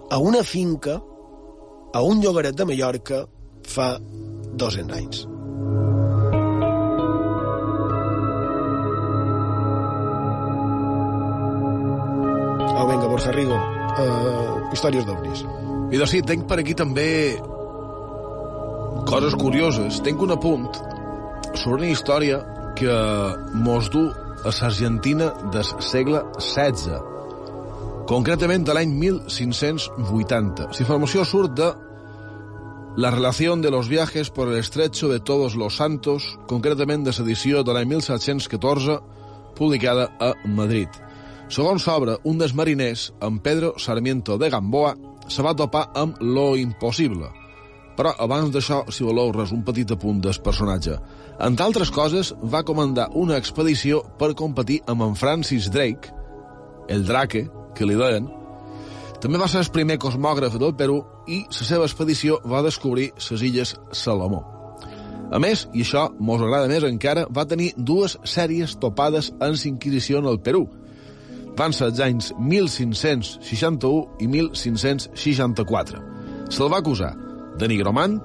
a 0.09 0.17
una 0.23 0.43
finca, 0.47 1.01
a 1.93 2.01
un 2.01 2.23
llogaret 2.23 2.55
de 2.55 2.65
Mallorca, 2.69 3.25
fa 3.67 3.97
200 3.99 4.97
anys. 4.97 5.32
Borja 13.13 13.29
Rigo, 13.29 13.53
uh, 13.53 14.71
històries 14.73 15.05
d'ovnis. 15.05 15.43
I 15.93 15.99
de 16.01 16.05
sí, 16.09 16.23
tenc 16.25 16.47
per 16.49 16.57
aquí 16.63 16.73
també 16.73 17.05
coses 19.05 19.35
curioses. 19.37 19.99
Tenc 20.01 20.23
un 20.25 20.33
apunt 20.33 20.65
sobre 21.53 21.83
una 21.83 21.91
història 21.93 22.39
que 22.79 22.95
mos 23.61 23.91
du 23.93 24.07
a 24.09 24.49
l'Argentina 24.49 25.29
del 25.53 25.69
segle 25.85 26.23
XVI, 26.39 26.97
concretament 28.09 28.65
de 28.65 28.73
l'any 28.79 28.97
1580. 28.97 30.71
La 30.73 30.85
informació 30.87 31.27
surt 31.29 31.57
de 31.61 31.71
La 32.95 33.09
relación 33.09 33.63
de 33.63 33.71
los 33.71 33.87
viajes 33.89 34.29
por 34.29 34.49
el 34.49 34.59
estrecho 34.59 35.09
de 35.09 35.19
todos 35.19 35.55
los 35.55 35.77
santos, 35.77 36.37
concretament 36.45 37.01
de 37.01 37.09
l'edició 37.09 37.63
de 37.65 37.73
l'any 37.73 37.87
1714, 37.89 38.99
publicada 39.57 40.11
a 40.21 40.35
Madrid. 40.45 40.89
Segons 41.53 41.83
s'obre, 41.85 42.15
un 42.25 42.39
dels 42.39 42.55
mariners, 42.57 43.11
en 43.21 43.35
Pedro 43.45 43.75
Sarmiento 43.77 44.39
de 44.41 44.47
Gamboa, 44.49 44.95
se 45.29 45.43
va 45.45 45.53
topar 45.53 45.83
amb 46.01 46.17
lo 46.17 46.55
impossible. 46.57 47.27
Però 47.93 48.15
abans 48.25 48.49
d'això, 48.49 48.79
si 48.89 49.05
voleu 49.05 49.29
res, 49.35 49.51
un 49.53 49.61
petit 49.61 49.91
apunt 49.93 50.23
del 50.23 50.39
personatge. 50.41 50.97
Entre 51.37 51.65
altres 51.67 51.91
coses, 51.93 52.33
va 52.41 52.63
comandar 52.65 53.11
una 53.13 53.37
expedició 53.37 54.01
per 54.17 54.33
competir 54.33 54.79
amb 54.89 55.05
en 55.05 55.13
Francis 55.13 55.69
Drake, 55.69 56.09
el 56.89 57.05
Drake, 57.05 57.45
que 57.77 57.85
li 57.85 57.99
deien, 58.01 58.31
també 59.21 59.37
va 59.37 59.45
ser 59.47 59.61
el 59.61 59.69
primer 59.71 59.99
cosmògraf 60.01 60.57
del 60.57 60.73
Perú 60.75 61.03
i 61.29 61.43
la 61.45 61.67
seva 61.69 61.85
expedició 61.85 62.41
va 62.49 62.65
descobrir 62.65 63.11
les 63.29 63.45
illes 63.45 63.77
Salomó. 63.93 64.41
A 65.31 65.39
més, 65.39 65.67
i 65.73 65.85
això 65.85 66.09
mos 66.19 66.41
agrada 66.41 66.67
més 66.67 66.83
encara, 66.83 67.27
va 67.29 67.45
tenir 67.45 67.75
dues 67.77 68.17
sèries 68.25 68.73
topades 68.81 69.31
en 69.39 69.53
l'Inquisició 69.53 70.19
en 70.19 70.33
el 70.33 70.41
Perú. 70.41 70.65
Van 71.57 71.73
ser 71.75 71.91
els 71.91 71.99
anys 72.01 72.31
1561 72.39 74.23
i 74.23 74.27
1564. 74.27 76.01
Se'l 76.53 76.71
va 76.71 76.81
acusar 76.81 77.13
de 77.59 77.69
nigromant, 77.69 78.21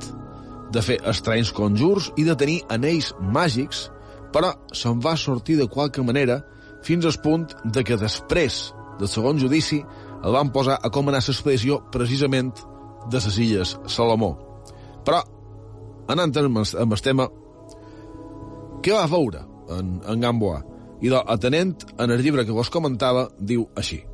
de 0.72 0.82
fer 0.84 0.98
estranys 1.08 1.52
conjurs 1.56 2.10
i 2.20 2.24
de 2.24 2.36
tenir 2.36 2.58
anells 2.72 3.12
màgics, 3.20 3.88
però 4.32 4.52
se'n 4.76 5.00
va 5.04 5.16
sortir 5.16 5.56
de 5.60 5.68
qualque 5.68 6.04
manera 6.04 6.42
fins 6.84 7.06
al 7.08 7.16
punt 7.24 7.48
de 7.64 7.84
que 7.84 7.96
després 8.00 8.68
del 8.98 9.08
segon 9.08 9.40
judici 9.40 9.80
el 10.24 10.34
van 10.34 10.50
posar 10.52 10.78
a 10.82 10.90
comanar 10.90 11.22
l'expedició 11.22 11.80
precisament 11.94 12.52
de 13.10 13.20
les 13.24 13.38
illes 13.38 13.76
Salomó. 13.86 14.34
Però, 15.06 15.20
anant 16.12 16.34
amb 16.36 16.60
el, 16.62 16.66
amb 16.82 16.96
el 16.96 17.04
tema, 17.04 17.28
què 18.82 18.94
va 18.94 19.06
veure 19.10 19.44
en, 19.76 19.98
en 20.04 20.20
Gamboa? 20.20 20.60
I 21.00 21.08
de, 21.08 21.18
atenent 21.26 21.84
en 21.98 22.10
el 22.10 22.22
llibre 22.22 22.44
que 22.46 22.54
vos 22.54 22.70
comentava, 22.70 23.28
diu 23.38 23.68
així. 23.78 24.04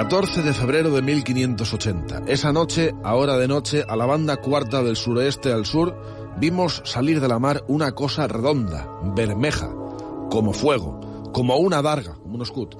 ...14 0.00 0.42
de 0.42 0.54
febrero 0.54 0.90
de 0.90 1.02
1580. 1.02 2.22
Esa 2.26 2.52
noche, 2.52 2.94
a 3.04 3.14
hora 3.16 3.36
de 3.36 3.46
noche, 3.46 3.84
a 3.86 3.96
la 3.96 4.06
banda 4.06 4.38
cuarta 4.38 4.82
del 4.82 4.96
suroeste 4.96 5.52
al 5.52 5.66
sur, 5.66 5.94
vimos 6.38 6.80
salir 6.84 7.20
de 7.20 7.28
la 7.28 7.38
mar 7.38 7.62
una 7.68 7.92
cosa 7.92 8.26
redonda, 8.26 8.88
bermeja, 9.14 9.68
como 10.30 10.54
fuego, 10.54 11.30
como 11.32 11.56
una 11.58 11.82
darga, 11.82 12.14
como 12.14 12.36
un 12.36 12.42
escut, 12.42 12.74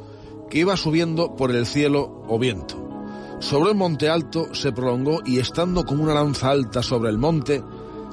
que 0.50 0.58
iba 0.58 0.76
subiendo 0.76 1.36
por 1.36 1.50
el 1.50 1.64
cielo 1.64 2.22
o 2.28 2.38
viento. 2.38 2.76
Sobre 3.38 3.70
un 3.70 3.78
monte 3.78 4.10
alto 4.10 4.54
se 4.54 4.72
prolongó 4.72 5.20
y 5.24 5.38
estando 5.38 5.86
como 5.86 6.02
una 6.02 6.12
lanza 6.12 6.50
alta 6.50 6.82
sobre 6.82 7.08
el 7.08 7.16
monte, 7.16 7.62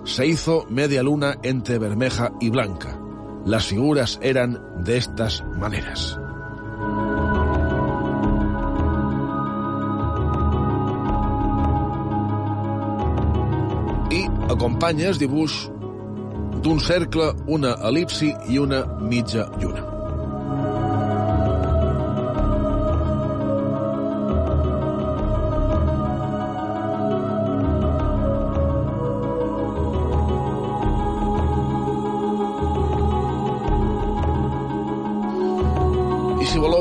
se 0.06 0.26
hizo 0.26 0.66
media 0.70 1.04
luna 1.04 1.38
entre 1.44 1.80
bermeja 1.80 2.32
y 2.40 2.50
blanca. 2.50 2.98
Las 3.46 3.66
figuras 3.66 4.20
eran 4.22 4.84
de 4.84 4.98
estas 4.98 5.44
maneras. 5.58 6.18
I 14.10 14.30
acompanya 14.50 15.10
el 15.10 15.18
dibuix 15.20 15.70
d'un 16.64 16.80
cercle, 16.80 17.34
una 17.48 17.76
elipsi 17.90 18.32
i 18.48 18.58
una 18.58 18.86
mitja 19.04 19.52
lluna. 19.60 19.97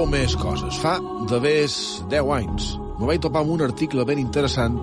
Voleu 0.06 0.22
més 0.22 0.34
coses, 0.38 0.76
fa 0.78 1.00
vés 1.42 1.72
10 2.06 2.28
anys 2.30 2.66
me 3.00 3.08
vaig 3.08 3.18
topar 3.24 3.40
amb 3.42 3.50
un 3.56 3.62
article 3.64 4.04
ben 4.06 4.20
interessant 4.22 4.76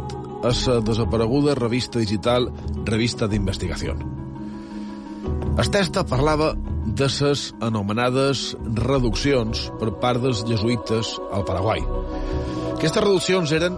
a 0.44 0.50
la 0.52 0.74
desapareguda 0.84 1.54
revista 1.56 2.02
digital 2.02 2.50
Revista 2.84 3.30
d'Investigació. 3.32 3.94
El 5.56 5.70
testa 5.72 6.04
parlava 6.04 6.50
de 7.00 7.08
les 7.08 7.44
anomenades 7.64 8.42
reduccions 8.82 9.70
per 9.80 9.94
part 10.02 10.20
dels 10.26 10.44
jesuïtes 10.50 11.14
al 11.32 11.46
Paraguai. 11.48 11.86
Aquestes 12.74 13.04
reduccions 13.06 13.54
eren, 13.56 13.78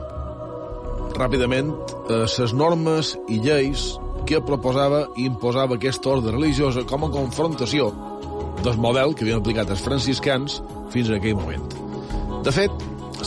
ràpidament, 1.14 1.70
les 2.10 2.56
normes 2.58 3.14
i 3.30 3.38
lleis 3.46 3.92
que 4.26 4.42
proposava 4.42 5.12
i 5.14 5.30
imposava 5.30 5.78
aquesta 5.78 6.10
ordre 6.10 6.34
religiosa 6.34 6.88
com 6.90 7.06
a 7.06 7.14
confrontació 7.14 7.92
del 8.66 8.82
model 8.82 9.14
que 9.14 9.28
havien 9.28 9.44
aplicat 9.44 9.70
els 9.70 9.86
franciscans 9.86 10.58
fins 10.96 11.12
a 11.12 11.20
aquell 11.20 11.36
moment. 11.36 11.76
De 12.46 12.54
fet, 12.56 12.72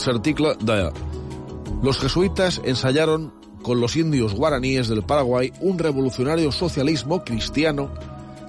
l'article 0.07 0.57
deia 0.65 0.89
Los 1.83 1.99
jesuitas 2.01 2.61
ensayaron 2.65 3.33
con 3.63 3.81
los 3.81 3.97
indios 3.97 4.35
guaraníes 4.35 4.89
del 4.89 5.03
Paraguay 5.03 5.53
un 5.61 5.79
revolucionario 5.79 6.51
socialismo 6.51 7.23
cristiano 7.23 7.91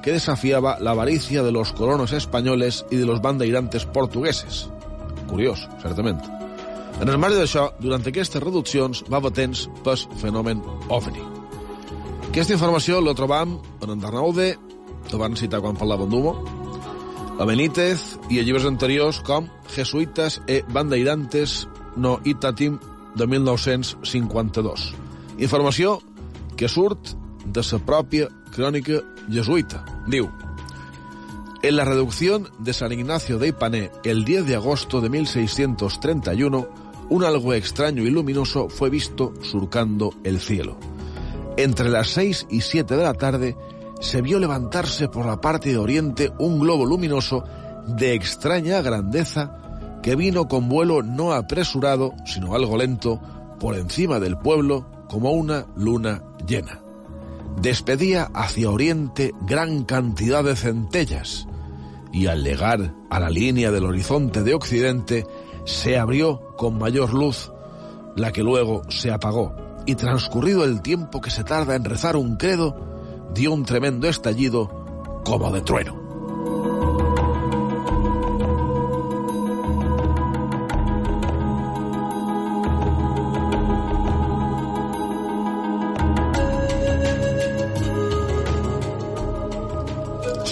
que 0.01 0.13
desafiaba 0.13 0.79
la 0.79 0.91
avaricia 0.91 1.43
de 1.43 1.51
los 1.51 1.73
colonos 1.73 2.13
españoles 2.13 2.85
i 2.89 2.95
de 2.95 3.05
los 3.05 3.21
bandeirantes 3.21 3.85
portugueses. 3.85 4.69
Curiós, 5.27 5.67
certament. 5.81 6.21
En 6.99 7.09
el 7.09 7.19
marge 7.19 7.37
d'això, 7.37 7.69
durant 7.79 8.03
aquestes 8.07 8.41
reduccions 8.41 9.03
va 9.11 9.21
temps 9.31 9.67
pel 9.83 9.99
fenomen 10.19 10.63
OVNI. 10.89 11.21
Aquesta 12.29 12.55
informació 12.55 13.01
la 13.01 13.13
trobam 13.13 13.59
en 13.83 13.93
Andarnaude, 13.93 14.55
que 15.09 15.17
van 15.17 15.35
citar 15.35 15.61
quan 15.61 15.77
parlaven 15.77 16.09
d'humo, 16.09 16.33
a 17.39 17.45
Benítez 17.47 18.19
i 18.27 18.41
a 18.41 18.43
llibres 18.43 18.65
anteriors 18.67 19.21
com 19.23 19.47
e 20.45 20.63
Bandeirantes 20.67 21.69
no 21.95 22.19
Itatim 22.25 22.77
de 23.15 23.25
1952. 23.25 24.93
Informació 25.39 26.01
que 26.59 26.67
surt 26.67 27.15
de 27.45 27.63
sa 27.63 27.79
pròpia 27.79 28.27
crònica 28.51 28.99
jesuïta. 29.31 29.85
Diu, 30.11 30.27
En 31.61 31.75
la 31.75 31.83
reducción 31.83 32.47
de 32.59 32.71
San 32.71 32.91
Ignacio 32.93 33.37
de 33.37 33.49
Ipané 33.49 33.91
el 34.03 34.23
10 34.23 34.45
de 34.45 34.55
agosto 34.55 35.01
de 35.01 35.09
1631, 35.09 36.67
un 37.09 37.23
algo 37.23 37.53
extraño 37.53 38.03
y 38.03 38.09
luminoso 38.09 38.69
fue 38.69 38.89
visto 38.89 39.33
surcando 39.41 40.13
el 40.23 40.39
cielo. 40.39 40.77
Entre 41.57 41.89
las 41.89 42.11
6 42.11 42.47
y 42.49 42.61
7 42.61 42.95
de 42.95 43.03
la 43.03 43.13
tarde 43.13 43.57
se 43.99 44.21
vio 44.21 44.39
levantarse 44.39 45.07
por 45.09 45.25
la 45.25 45.41
parte 45.41 45.69
de 45.69 45.77
oriente 45.77 46.31
un 46.39 46.59
globo 46.59 46.85
luminoso 46.85 47.43
de 47.87 48.13
extraña 48.13 48.81
grandeza 48.81 49.57
que 50.01 50.15
vino 50.15 50.47
con 50.47 50.69
vuelo 50.69 51.03
no 51.03 51.33
apresurado, 51.33 52.13
sino 52.25 52.55
algo 52.55 52.77
lento, 52.77 53.19
por 53.59 53.75
encima 53.75 54.19
del 54.19 54.37
pueblo 54.37 54.85
como 55.09 55.31
una 55.31 55.65
luna 55.75 56.23
llena. 56.47 56.79
Despedía 57.61 58.29
hacia 58.33 58.69
oriente 58.69 59.33
gran 59.41 59.83
cantidad 59.83 60.43
de 60.43 60.55
centellas 60.55 61.45
y 62.13 62.27
al 62.27 62.43
llegar 62.43 62.93
a 63.09 63.19
la 63.19 63.29
línea 63.29 63.71
del 63.71 63.85
horizonte 63.85 64.43
de 64.43 64.53
occidente 64.53 65.25
se 65.65 65.97
abrió 65.97 66.55
con 66.57 66.77
mayor 66.77 67.13
luz, 67.13 67.51
la 68.15 68.31
que 68.31 68.43
luego 68.43 68.83
se 68.89 69.11
apagó 69.11 69.55
y 69.85 69.95
transcurrido 69.95 70.63
el 70.63 70.81
tiempo 70.81 71.21
que 71.21 71.31
se 71.31 71.43
tarda 71.43 71.75
en 71.75 71.83
rezar 71.83 72.15
un 72.15 72.37
credo, 72.37 72.98
dio 73.33 73.51
un 73.51 73.63
tremendo 73.63 74.07
estallido 74.07 74.69
como 75.23 75.51
de 75.51 75.61
trueno. 75.61 76.08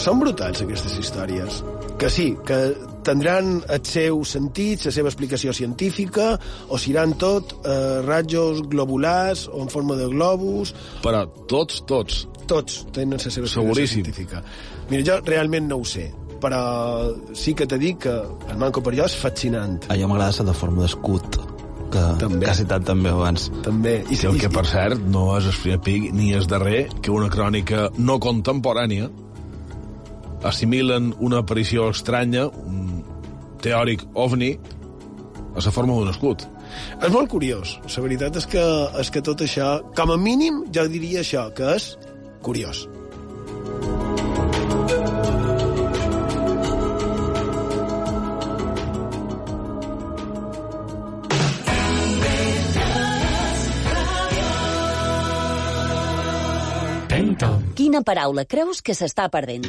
Són 0.08 0.22
brutals, 0.22 0.62
aquestes 0.64 0.94
històries. 1.02 1.58
Que 2.00 2.08
sí, 2.08 2.30
que 2.48 2.58
tindran 3.04 3.58
el 3.68 3.82
seu 3.84 4.22
sentit, 4.24 4.86
la 4.88 4.94
seva 4.96 5.12
explicació 5.12 5.52
científica, 5.52 6.30
o 6.72 6.80
seran 6.80 7.18
tot 7.20 7.52
eh, 7.58 7.74
rajos 8.06 8.62
globulars 8.72 9.50
o 9.52 9.66
en 9.66 9.74
forma 9.74 9.98
de 10.00 10.08
globus... 10.14 10.72
Però 11.04 11.26
tots, 11.52 11.82
tots. 11.92 12.22
Tots 12.48 12.86
tenen 12.96 13.18
la 13.18 13.20
seva 13.20 13.50
explicació 13.50 13.66
Seguríssim. 13.66 14.08
científica. 14.08 14.42
Mira, 14.88 15.04
jo 15.10 15.20
realment 15.28 15.68
no 15.68 15.82
ho 15.84 15.90
sé, 15.92 16.08
però 16.40 16.64
sí 17.36 17.52
que 17.52 17.68
t'he 17.68 17.84
dit 17.84 18.00
que 18.08 18.16
el 18.16 18.64
manco 18.64 18.86
per 18.86 18.96
jo 18.96 19.12
és 19.12 19.20
fascinant. 19.20 19.92
A 19.92 20.00
jo 20.00 20.08
m'agrada 20.08 20.40
la 20.40 20.54
de 20.54 20.58
forma 20.64 20.88
d'escut, 20.88 21.42
que, 21.92 22.08
També. 22.24 22.46
que 22.46 22.52
has 22.56 22.64
citat 22.64 22.88
també 22.88 23.12
abans. 23.12 23.52
També. 23.68 24.00
I 24.08 24.24
el 24.32 24.40
que, 24.40 24.56
per 24.56 24.64
cert, 24.72 25.04
no 25.12 25.34
és 25.36 25.52
el 25.52 25.62
primer 25.68 25.84
pic 25.84 26.12
ni 26.16 26.32
és 26.40 26.48
darrer 26.48 26.86
que 27.04 27.12
una 27.12 27.28
crònica 27.28 27.90
no 28.00 28.22
contemporània 28.24 29.12
assimilen 30.46 31.14
una 31.20 31.42
aparició 31.44 31.90
estranya, 31.94 32.48
un 32.48 33.04
teòric 33.64 34.04
ovni, 34.14 34.54
a 35.58 35.64
la 35.66 35.74
forma 35.74 35.96
d'un 35.98 36.12
escut. 36.14 36.46
És 37.02 37.10
molt 37.14 37.32
curiós. 37.32 37.78
La 37.88 38.04
veritat 38.04 38.38
és 38.38 38.46
que, 38.52 38.66
és 39.02 39.10
que 39.14 39.24
tot 39.26 39.42
això, 39.42 39.80
com 39.98 40.14
a 40.14 40.20
mínim, 40.22 40.66
jo 40.74 40.86
diria 40.92 41.26
això, 41.26 41.48
que 41.58 41.74
és 41.78 41.96
curiós. 42.46 42.86
Quina 57.88 58.02
paraula 58.04 58.44
creus 58.44 58.82
que 58.84 58.92
s'està 58.98 59.30
perdent? 59.32 59.64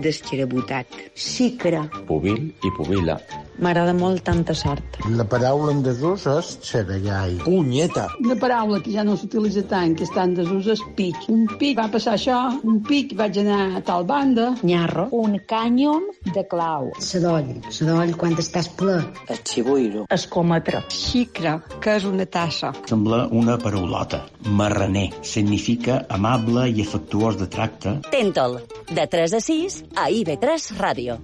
Desxerabotat. 0.00 0.94
Xicra. 1.12 1.82
Pubil 2.08 2.46
i 2.64 2.70
pubila. 2.78 3.18
M'agrada 3.60 3.92
molt 3.92 4.22
tanta 4.24 4.54
sort. 4.56 4.98
La 5.12 5.26
paraula 5.28 5.72
en 5.74 5.82
desús 5.84 6.24
és 6.30 6.52
xerallai. 6.64 7.36
Punyeta. 7.44 8.06
Una 8.24 8.36
paraula 8.40 8.80
que 8.82 8.92
ja 8.94 9.04
no 9.04 9.16
s'utilitza 9.18 9.64
tant, 9.68 9.94
que 9.98 10.06
està 10.08 10.24
en 10.24 10.34
desús, 10.38 10.70
és 10.72 10.82
pic. 10.96 11.18
Un 11.32 11.44
pic 11.60 11.76
va 11.78 11.88
passar 11.92 12.16
això, 12.16 12.38
un 12.64 12.80
pic 12.86 13.14
vaig 13.18 13.38
anar 13.42 13.78
a 13.78 13.82
tal 13.84 14.06
banda. 14.08 14.52
Nyarro. 14.62 15.08
Un 15.12 15.36
cànyon 15.48 16.08
de 16.32 16.46
clau. 16.48 16.90
Sadoll. 16.98 17.52
Sadoll 17.70 18.14
quan 18.18 18.36
estàs 18.40 18.70
ple. 18.78 18.98
El 19.28 19.42
xibuiro. 19.48 20.06
Escòmetre. 20.12 20.82
Xicra, 20.92 21.58
que 21.82 21.98
és 22.00 22.08
una 22.08 22.26
tassa. 22.26 22.72
Sembla 22.88 23.26
una 23.30 23.58
paraulota. 23.60 24.24
Marraner. 24.46 25.10
Significa 25.22 26.02
amable 26.08 26.68
i 26.70 26.82
afectuós 26.86 27.38
de 27.40 27.48
tracte. 27.52 27.98
Tentol, 28.10 28.60
de 28.90 29.06
3 29.06 29.38
a 29.38 29.44
6 29.44 29.82
a 29.94 30.08
IB3 30.10 30.72
Ràdio. 30.80 31.20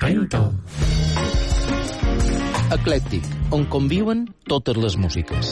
Tentol. 0.00 0.52
Eclèctic, 2.74 3.26
on 3.54 3.62
conviuen 3.70 4.24
totes 4.50 4.78
les 4.82 4.96
músiques. 4.98 5.50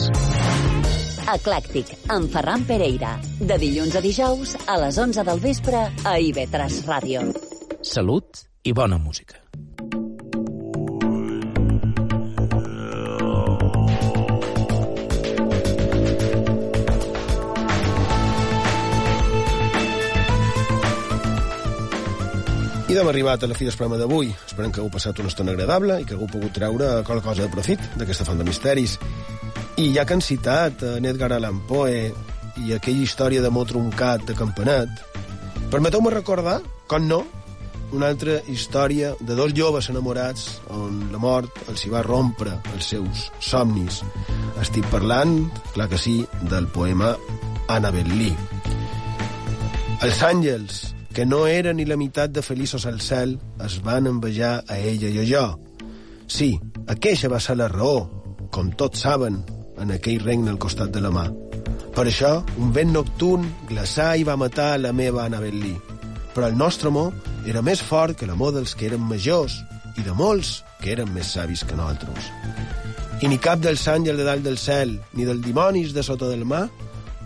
Eclèctic, 1.31 1.93
amb 2.11 2.27
Ferran 2.33 2.65
Pereira. 2.67 3.13
De 3.39 3.55
dilluns 3.61 3.95
a 3.95 4.01
dijous, 4.03 4.57
a 4.67 4.75
les 4.83 4.99
11 4.99 5.23
del 5.29 5.39
vespre, 5.45 5.85
a 6.03 6.17
IB3 6.19 6.81
Ràdio. 6.89 7.23
Salut 7.79 8.43
i 8.67 8.75
bona 8.75 8.99
música. 8.99 9.42
I 22.93 22.97
hem 23.01 23.07
arribat 23.09 23.41
a 23.41 23.47
la 23.49 23.55
fi 23.57 23.65
del 23.65 23.73
programa 23.73 23.97
d'avui. 23.97 24.27
Esperem 24.45 24.69
que 24.69 24.77
hagueu 24.77 24.91
passat 24.93 25.17
una 25.17 25.31
estona 25.31 25.49
agradable 25.55 25.95
i 25.97 26.03
que 26.05 26.13
hagueu 26.13 26.27
pogut 26.29 26.53
treure 26.53 26.89
qualque 27.07 27.25
cosa 27.25 27.41
de 27.41 27.49
profit 27.49 27.81
d'aquesta 27.97 28.27
font 28.27 28.37
de 28.37 28.45
misteris. 28.45 28.99
I 29.81 29.87
ja 29.95 30.03
que 30.05 30.13
han 30.13 30.21
citat 30.21 30.83
en 30.91 31.07
Edgar 31.09 31.31
Allan 31.33 31.63
Poe 31.65 32.11
i 32.61 32.75
aquella 32.77 33.01
història 33.01 33.41
de 33.41 33.49
mot 33.49 33.65
truncat 33.65 34.27
de 34.29 34.37
campanet, 34.37 35.01
permeteu-me 35.73 36.13
recordar, 36.13 36.59
com 36.85 37.09
no, 37.09 37.23
una 37.97 38.13
altra 38.13 38.37
història 38.45 39.15
de 39.17 39.41
dos 39.41 39.57
joves 39.57 39.89
enamorats 39.89 40.47
on 40.77 41.07
la 41.09 41.25
mort 41.25 41.65
els 41.65 41.87
hi 41.87 41.89
va 41.97 42.05
rompre 42.05 42.59
els 42.75 42.93
seus 42.93 43.29
somnis. 43.41 44.03
Estic 44.61 44.85
parlant, 44.93 45.39
clar 45.73 45.89
que 45.89 45.97
sí, 45.97 46.19
del 46.45 46.69
poema 46.69 47.15
Annabel 47.73 48.19
Lee. 48.19 48.37
Els 50.05 50.27
àngels, 50.29 50.83
que 51.13 51.25
no 51.25 51.45
eren 51.47 51.77
ni 51.77 51.85
la 51.85 51.97
meitat 51.97 52.31
de 52.33 52.41
feliços 52.41 52.87
al 52.89 52.99
cel, 53.01 53.37
es 53.63 53.77
van 53.85 54.09
envejar 54.09 54.63
a 54.67 54.79
ella 54.79 55.11
i 55.13 55.19
a 55.21 55.25
jo. 55.29 55.45
Sí, 56.27 56.57
aquella 56.89 57.29
va 57.29 57.39
ser 57.39 57.55
la 57.59 57.69
raó, 57.69 58.07
com 58.51 58.71
tots 58.73 59.05
saben, 59.05 59.43
en 59.77 59.93
aquell 59.93 60.23
regne 60.25 60.49
al 60.49 60.59
costat 60.61 60.89
de 60.93 61.01
la 61.03 61.11
mà. 61.13 61.27
Per 61.93 62.07
això, 62.09 62.39
un 62.57 62.73
vent 62.73 62.89
nocturn 62.95 63.45
glaçà 63.69 64.15
i 64.17 64.25
va 64.25 64.39
matar 64.41 64.79
la 64.81 64.93
meva 64.93 65.27
Annabel 65.27 65.59
Lee. 65.61 65.77
Però 66.33 66.49
el 66.49 66.57
nostre 66.57 66.89
amor 66.89 67.13
era 67.45 67.61
més 67.61 67.83
fort 67.85 68.17
que 68.17 68.25
l'amor 68.25 68.55
dels 68.55 68.73
que 68.73 68.87
eren 68.89 69.05
majors 69.05 69.59
i 69.97 70.05
de 70.05 70.15
molts 70.17 70.63
que 70.81 70.95
eren 70.95 71.13
més 71.13 71.29
savis 71.37 71.61
que 71.61 71.77
nosaltres. 71.77 72.31
I 73.21 73.29
ni 73.29 73.37
cap 73.37 73.61
dels 73.61 73.85
àngels 73.87 74.17
de 74.17 74.25
dalt 74.25 74.41
del 74.43 74.57
cel, 74.57 74.97
ni 75.13 75.29
dels 75.29 75.45
dimonis 75.45 75.93
de 75.93 76.01
sota 76.03 76.31
del 76.31 76.47
mar, 76.49 76.65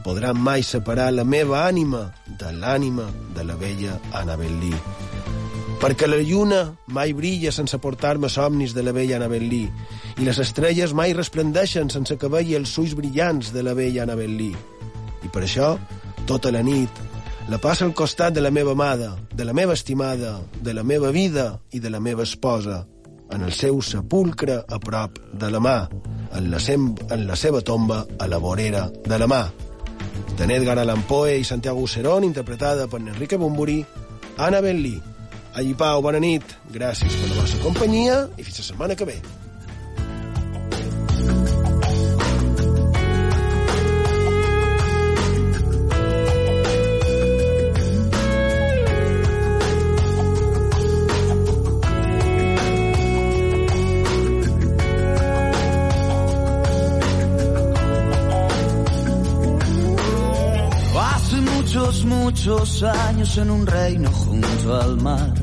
podran 0.08 0.40
mai 0.40 0.64
separar 0.64 1.10
la 1.12 1.26
meva 1.28 1.66
ànima 1.68 2.06
de 2.40 2.54
l'ànima 2.56 3.10
de 3.36 3.44
la 3.44 3.58
vella 3.60 3.98
Annabel 4.16 4.54
Lee. 4.62 4.78
Perquè 5.82 6.08
la 6.08 6.22
lluna 6.24 6.62
mai 6.96 7.12
brilla 7.12 7.52
sense 7.52 7.76
portar-me 7.84 8.30
somnis 8.32 8.72
de 8.72 8.86
la 8.88 8.94
vella 8.96 9.18
Annabel 9.18 9.44
Lee, 9.52 9.68
i 10.16 10.24
les 10.24 10.40
estrelles 10.40 10.96
mai 10.96 11.12
resplendeixen 11.12 11.92
sense 11.92 12.16
que 12.16 12.32
vegi 12.32 12.56
els 12.56 12.78
ulls 12.80 12.96
brillants 12.96 13.52
de 13.52 13.66
la 13.68 13.76
vella 13.76 14.08
Annabel 14.08 14.40
Lee. 14.40 14.56
I 15.28 15.34
per 15.34 15.44
això, 15.44 15.76
tota 16.24 16.56
la 16.56 16.64
nit, 16.64 17.04
la 17.52 17.60
passa 17.60 17.84
al 17.84 17.92
costat 17.92 18.32
de 18.40 18.48
la 18.48 18.52
meva 18.52 18.80
amada, 18.80 19.12
de 19.36 19.44
la 19.44 19.52
meva 19.52 19.76
estimada, 19.76 20.38
de 20.64 20.72
la 20.74 20.88
meva 20.88 21.12
vida 21.12 21.60
i 21.76 21.84
de 21.84 21.92
la 21.92 22.00
meva 22.00 22.24
esposa, 22.24 22.86
en 23.28 23.44
el 23.44 23.52
seu 23.52 23.84
sepulcre 23.84 24.62
a 24.64 24.80
prop 24.80 25.20
de 25.36 25.52
la 25.52 25.60
mà, 25.60 25.80
en 26.32 26.48
la, 26.48 26.64
sem 26.64 26.94
en 27.12 27.28
la 27.28 27.36
seva 27.36 27.60
tomba 27.60 28.06
a 28.20 28.32
la 28.32 28.40
vorera 28.40 28.88
de 29.04 29.20
la 29.20 29.28
mà. 29.28 29.50
De 30.38 30.46
Edgar 30.56 30.78
Allan 30.80 31.04
Poe 31.04 31.38
i 31.40 31.44
Santiago 31.44 31.82
Userón, 31.82 32.24
interpretada 32.24 32.88
per 32.88 33.02
Enrique 33.02 33.38
Bumburi, 33.38 33.86
Annabel 34.38 34.82
Lee. 34.84 35.02
Allí, 35.54 35.74
Pau, 35.74 36.02
bona 36.02 36.20
nit. 36.20 36.44
Gràcies 36.74 37.16
per 37.18 37.32
la 37.32 37.42
vostra 37.42 37.64
companyia 37.64 38.24
i 38.38 38.44
fins 38.44 38.62
la 38.62 38.68
setmana 38.72 38.96
que 38.96 39.06
ve. 39.10 39.18
Muchos, 62.48 62.84
años 62.84 63.38
en 63.38 63.52
un 63.52 63.68
reino 63.68 64.10
junto 64.12 64.82
al 64.82 64.98
mar. 65.02 65.34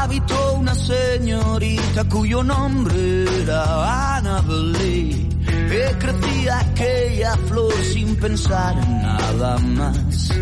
Habitó 0.00 0.54
una 0.54 0.74
señorita 0.74 2.04
cuyo 2.08 2.42
nombre 2.42 3.42
era 3.42 4.16
Annabelle. 4.16 5.28
Que 5.46 5.96
crecía 5.98 6.58
aquella 6.58 7.36
flor 7.46 7.72
sin 7.84 8.16
pensar 8.16 8.78
en 8.82 9.02
nada 9.02 9.58
más. 9.58 10.32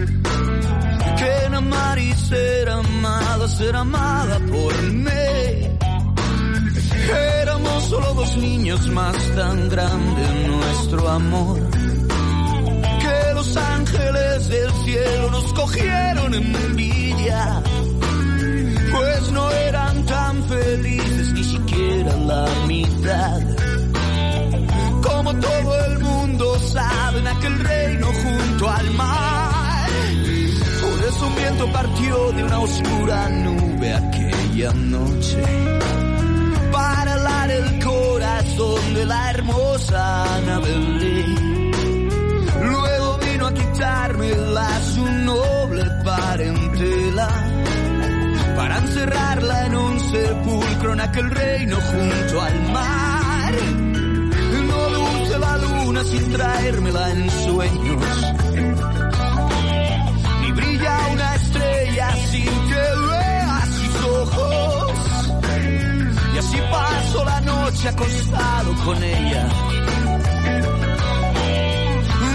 Que 1.18 1.44
en 1.46 1.54
amar 1.54 1.98
y 1.98 2.12
ser 2.14 2.68
amada, 2.70 3.48
ser 3.48 3.76
amada 3.76 4.38
por 4.38 4.82
mí. 4.92 5.10
Éramos 7.42 7.82
solo 7.84 8.14
dos 8.14 8.36
niños 8.38 8.88
más 8.88 9.16
tan 9.34 9.68
grande 9.68 10.48
nuestro 10.48 11.08
amor. 11.08 11.65
Ángeles 14.46 14.48
del 14.48 14.72
cielo 14.84 15.30
nos 15.30 15.52
cogieron 15.52 16.34
envidia. 16.34 17.62
Pues 18.92 19.32
no 19.32 19.50
eran 19.50 20.06
tan 20.06 20.44
felices 20.44 21.32
ni 21.32 21.44
siquiera 21.44 22.16
la 22.16 22.46
mitad. 22.66 23.40
Como 25.02 25.34
todo 25.34 25.84
el 25.86 25.98
mundo 26.00 26.58
sabe 26.60 27.18
en 27.20 27.26
aquel 27.26 27.58
reino 27.60 28.06
junto 28.06 28.70
al 28.70 28.90
mar. 28.92 29.88
Por 30.80 31.08
eso 31.08 31.26
un 31.26 31.36
viento 31.36 31.72
partió 31.72 32.32
de 32.32 32.44
una 32.44 32.58
oscura 32.60 33.28
nube 33.28 33.94
aquella 33.94 34.72
noche 34.72 35.42
para 36.72 37.14
helar 37.14 37.50
el 37.50 37.84
corazón 37.84 38.94
de 38.94 39.06
la 39.06 39.30
hermosa 39.30 40.36
Annabelle. 40.36 41.24
Luego 42.62 43.05
vino 43.76 43.86
a 43.86 44.00
quitarme 44.06 44.32
su 44.94 45.06
noble 45.06 45.84
parentela 46.04 47.28
para 48.56 48.78
encerrarla 48.78 49.66
en 49.66 49.76
un 49.76 50.00
sepulcro 50.00 50.92
en 50.94 51.00
aquel 51.00 51.30
reino 51.30 51.76
junto 51.76 52.40
al 52.40 52.72
mar. 52.72 53.54
No 54.68 54.90
luce 54.90 55.38
la 55.38 55.56
luna 55.58 56.04
sin 56.04 56.32
traérmela 56.32 57.10
en 57.10 57.30
sueños, 57.30 58.34
ni 60.40 60.52
brilla 60.52 60.98
una 61.12 61.34
estrella 61.34 62.16
sin 62.30 62.44
que 62.44 62.84
vea 63.10 63.62
sus 63.76 64.04
ojos. 64.04 64.92
Y 66.34 66.38
así 66.38 66.58
paso 66.70 67.24
la 67.24 67.40
noche 67.40 67.88
acostado 67.88 68.74
con 68.84 69.02
ella. 69.02 69.48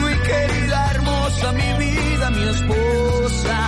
Mi 0.03 0.13
querida 0.27 0.70
hermosa, 1.32 1.51
mi 1.53 1.86
vida, 1.86 2.29
mi 2.32 2.43
esposa. 2.43 3.59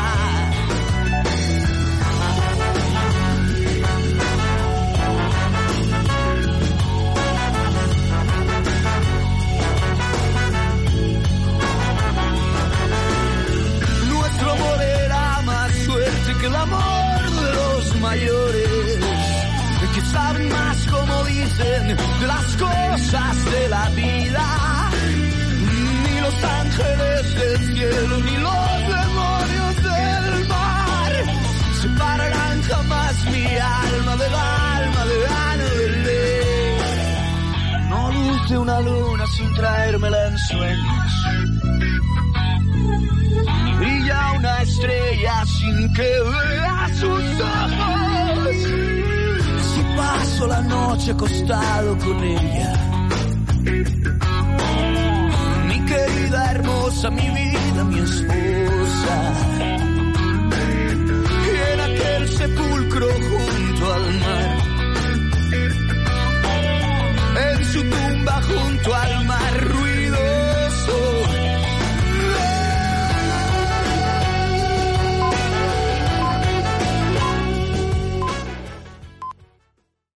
Nuestro 14.10 14.52
amor 14.52 14.82
era 14.82 15.42
más 15.46 15.72
fuerte 15.72 16.34
que 16.40 16.46
el 16.48 16.56
amor 16.56 17.32
de 17.32 17.54
los 17.54 17.96
mayores, 18.02 19.00
que 19.94 20.02
saben 20.02 20.50
más 20.50 20.78
como 20.88 21.24
dicen 21.26 21.98
las 22.28 22.58
cosas 22.58 23.46
de 23.52 23.70
la 23.70 23.90
vida. 23.90 24.90
Ni 26.04 26.22
los 26.22 26.44
ángeles 26.44 27.23
ni 28.26 28.36
los 28.38 28.74
demonios 28.98 29.76
del 29.90 30.48
mar 30.48 31.14
separarán 31.82 32.62
jamás 32.64 33.16
mi 33.32 33.46
alma 33.58 34.16
del 34.16 34.36
alma 34.36 35.06
de 35.06 35.18
Annabelle. 35.50 36.78
No 37.90 38.12
luce 38.12 38.58
una 38.58 38.80
luna 38.82 39.26
sin 39.28 39.54
traérmela 39.54 40.28
en 40.28 40.38
sueños 40.38 41.04
ni 43.66 43.74
brilla 43.74 44.34
una 44.38 44.62
estrella 44.62 45.46
sin 45.46 45.94
que 45.94 46.02
vea 46.04 46.90
sus 47.00 47.24
ojos. 47.42 48.56
Si 49.70 49.82
paso 49.98 50.48
la 50.48 50.62
noche 50.62 51.12
acostado 51.12 51.98
con 51.98 52.24
ella, 52.24 52.74
mi 55.68 55.86
querida 55.86 56.52
hermosa, 56.52 57.10
mi 57.10 57.30
vida, 57.30 57.43
mi 57.86 58.00
esposa. 58.00 59.16
y 61.46 61.72
En 61.72 61.80
aquel 61.80 62.30
sepulcro 62.30 63.08
junto 63.08 63.94
al 63.94 64.20
mar. 64.20 64.58
En 67.48 67.66
su 67.66 67.84
tumba 67.84 68.42
junto 68.42 68.96
al 68.96 69.26
mar. 69.26 69.93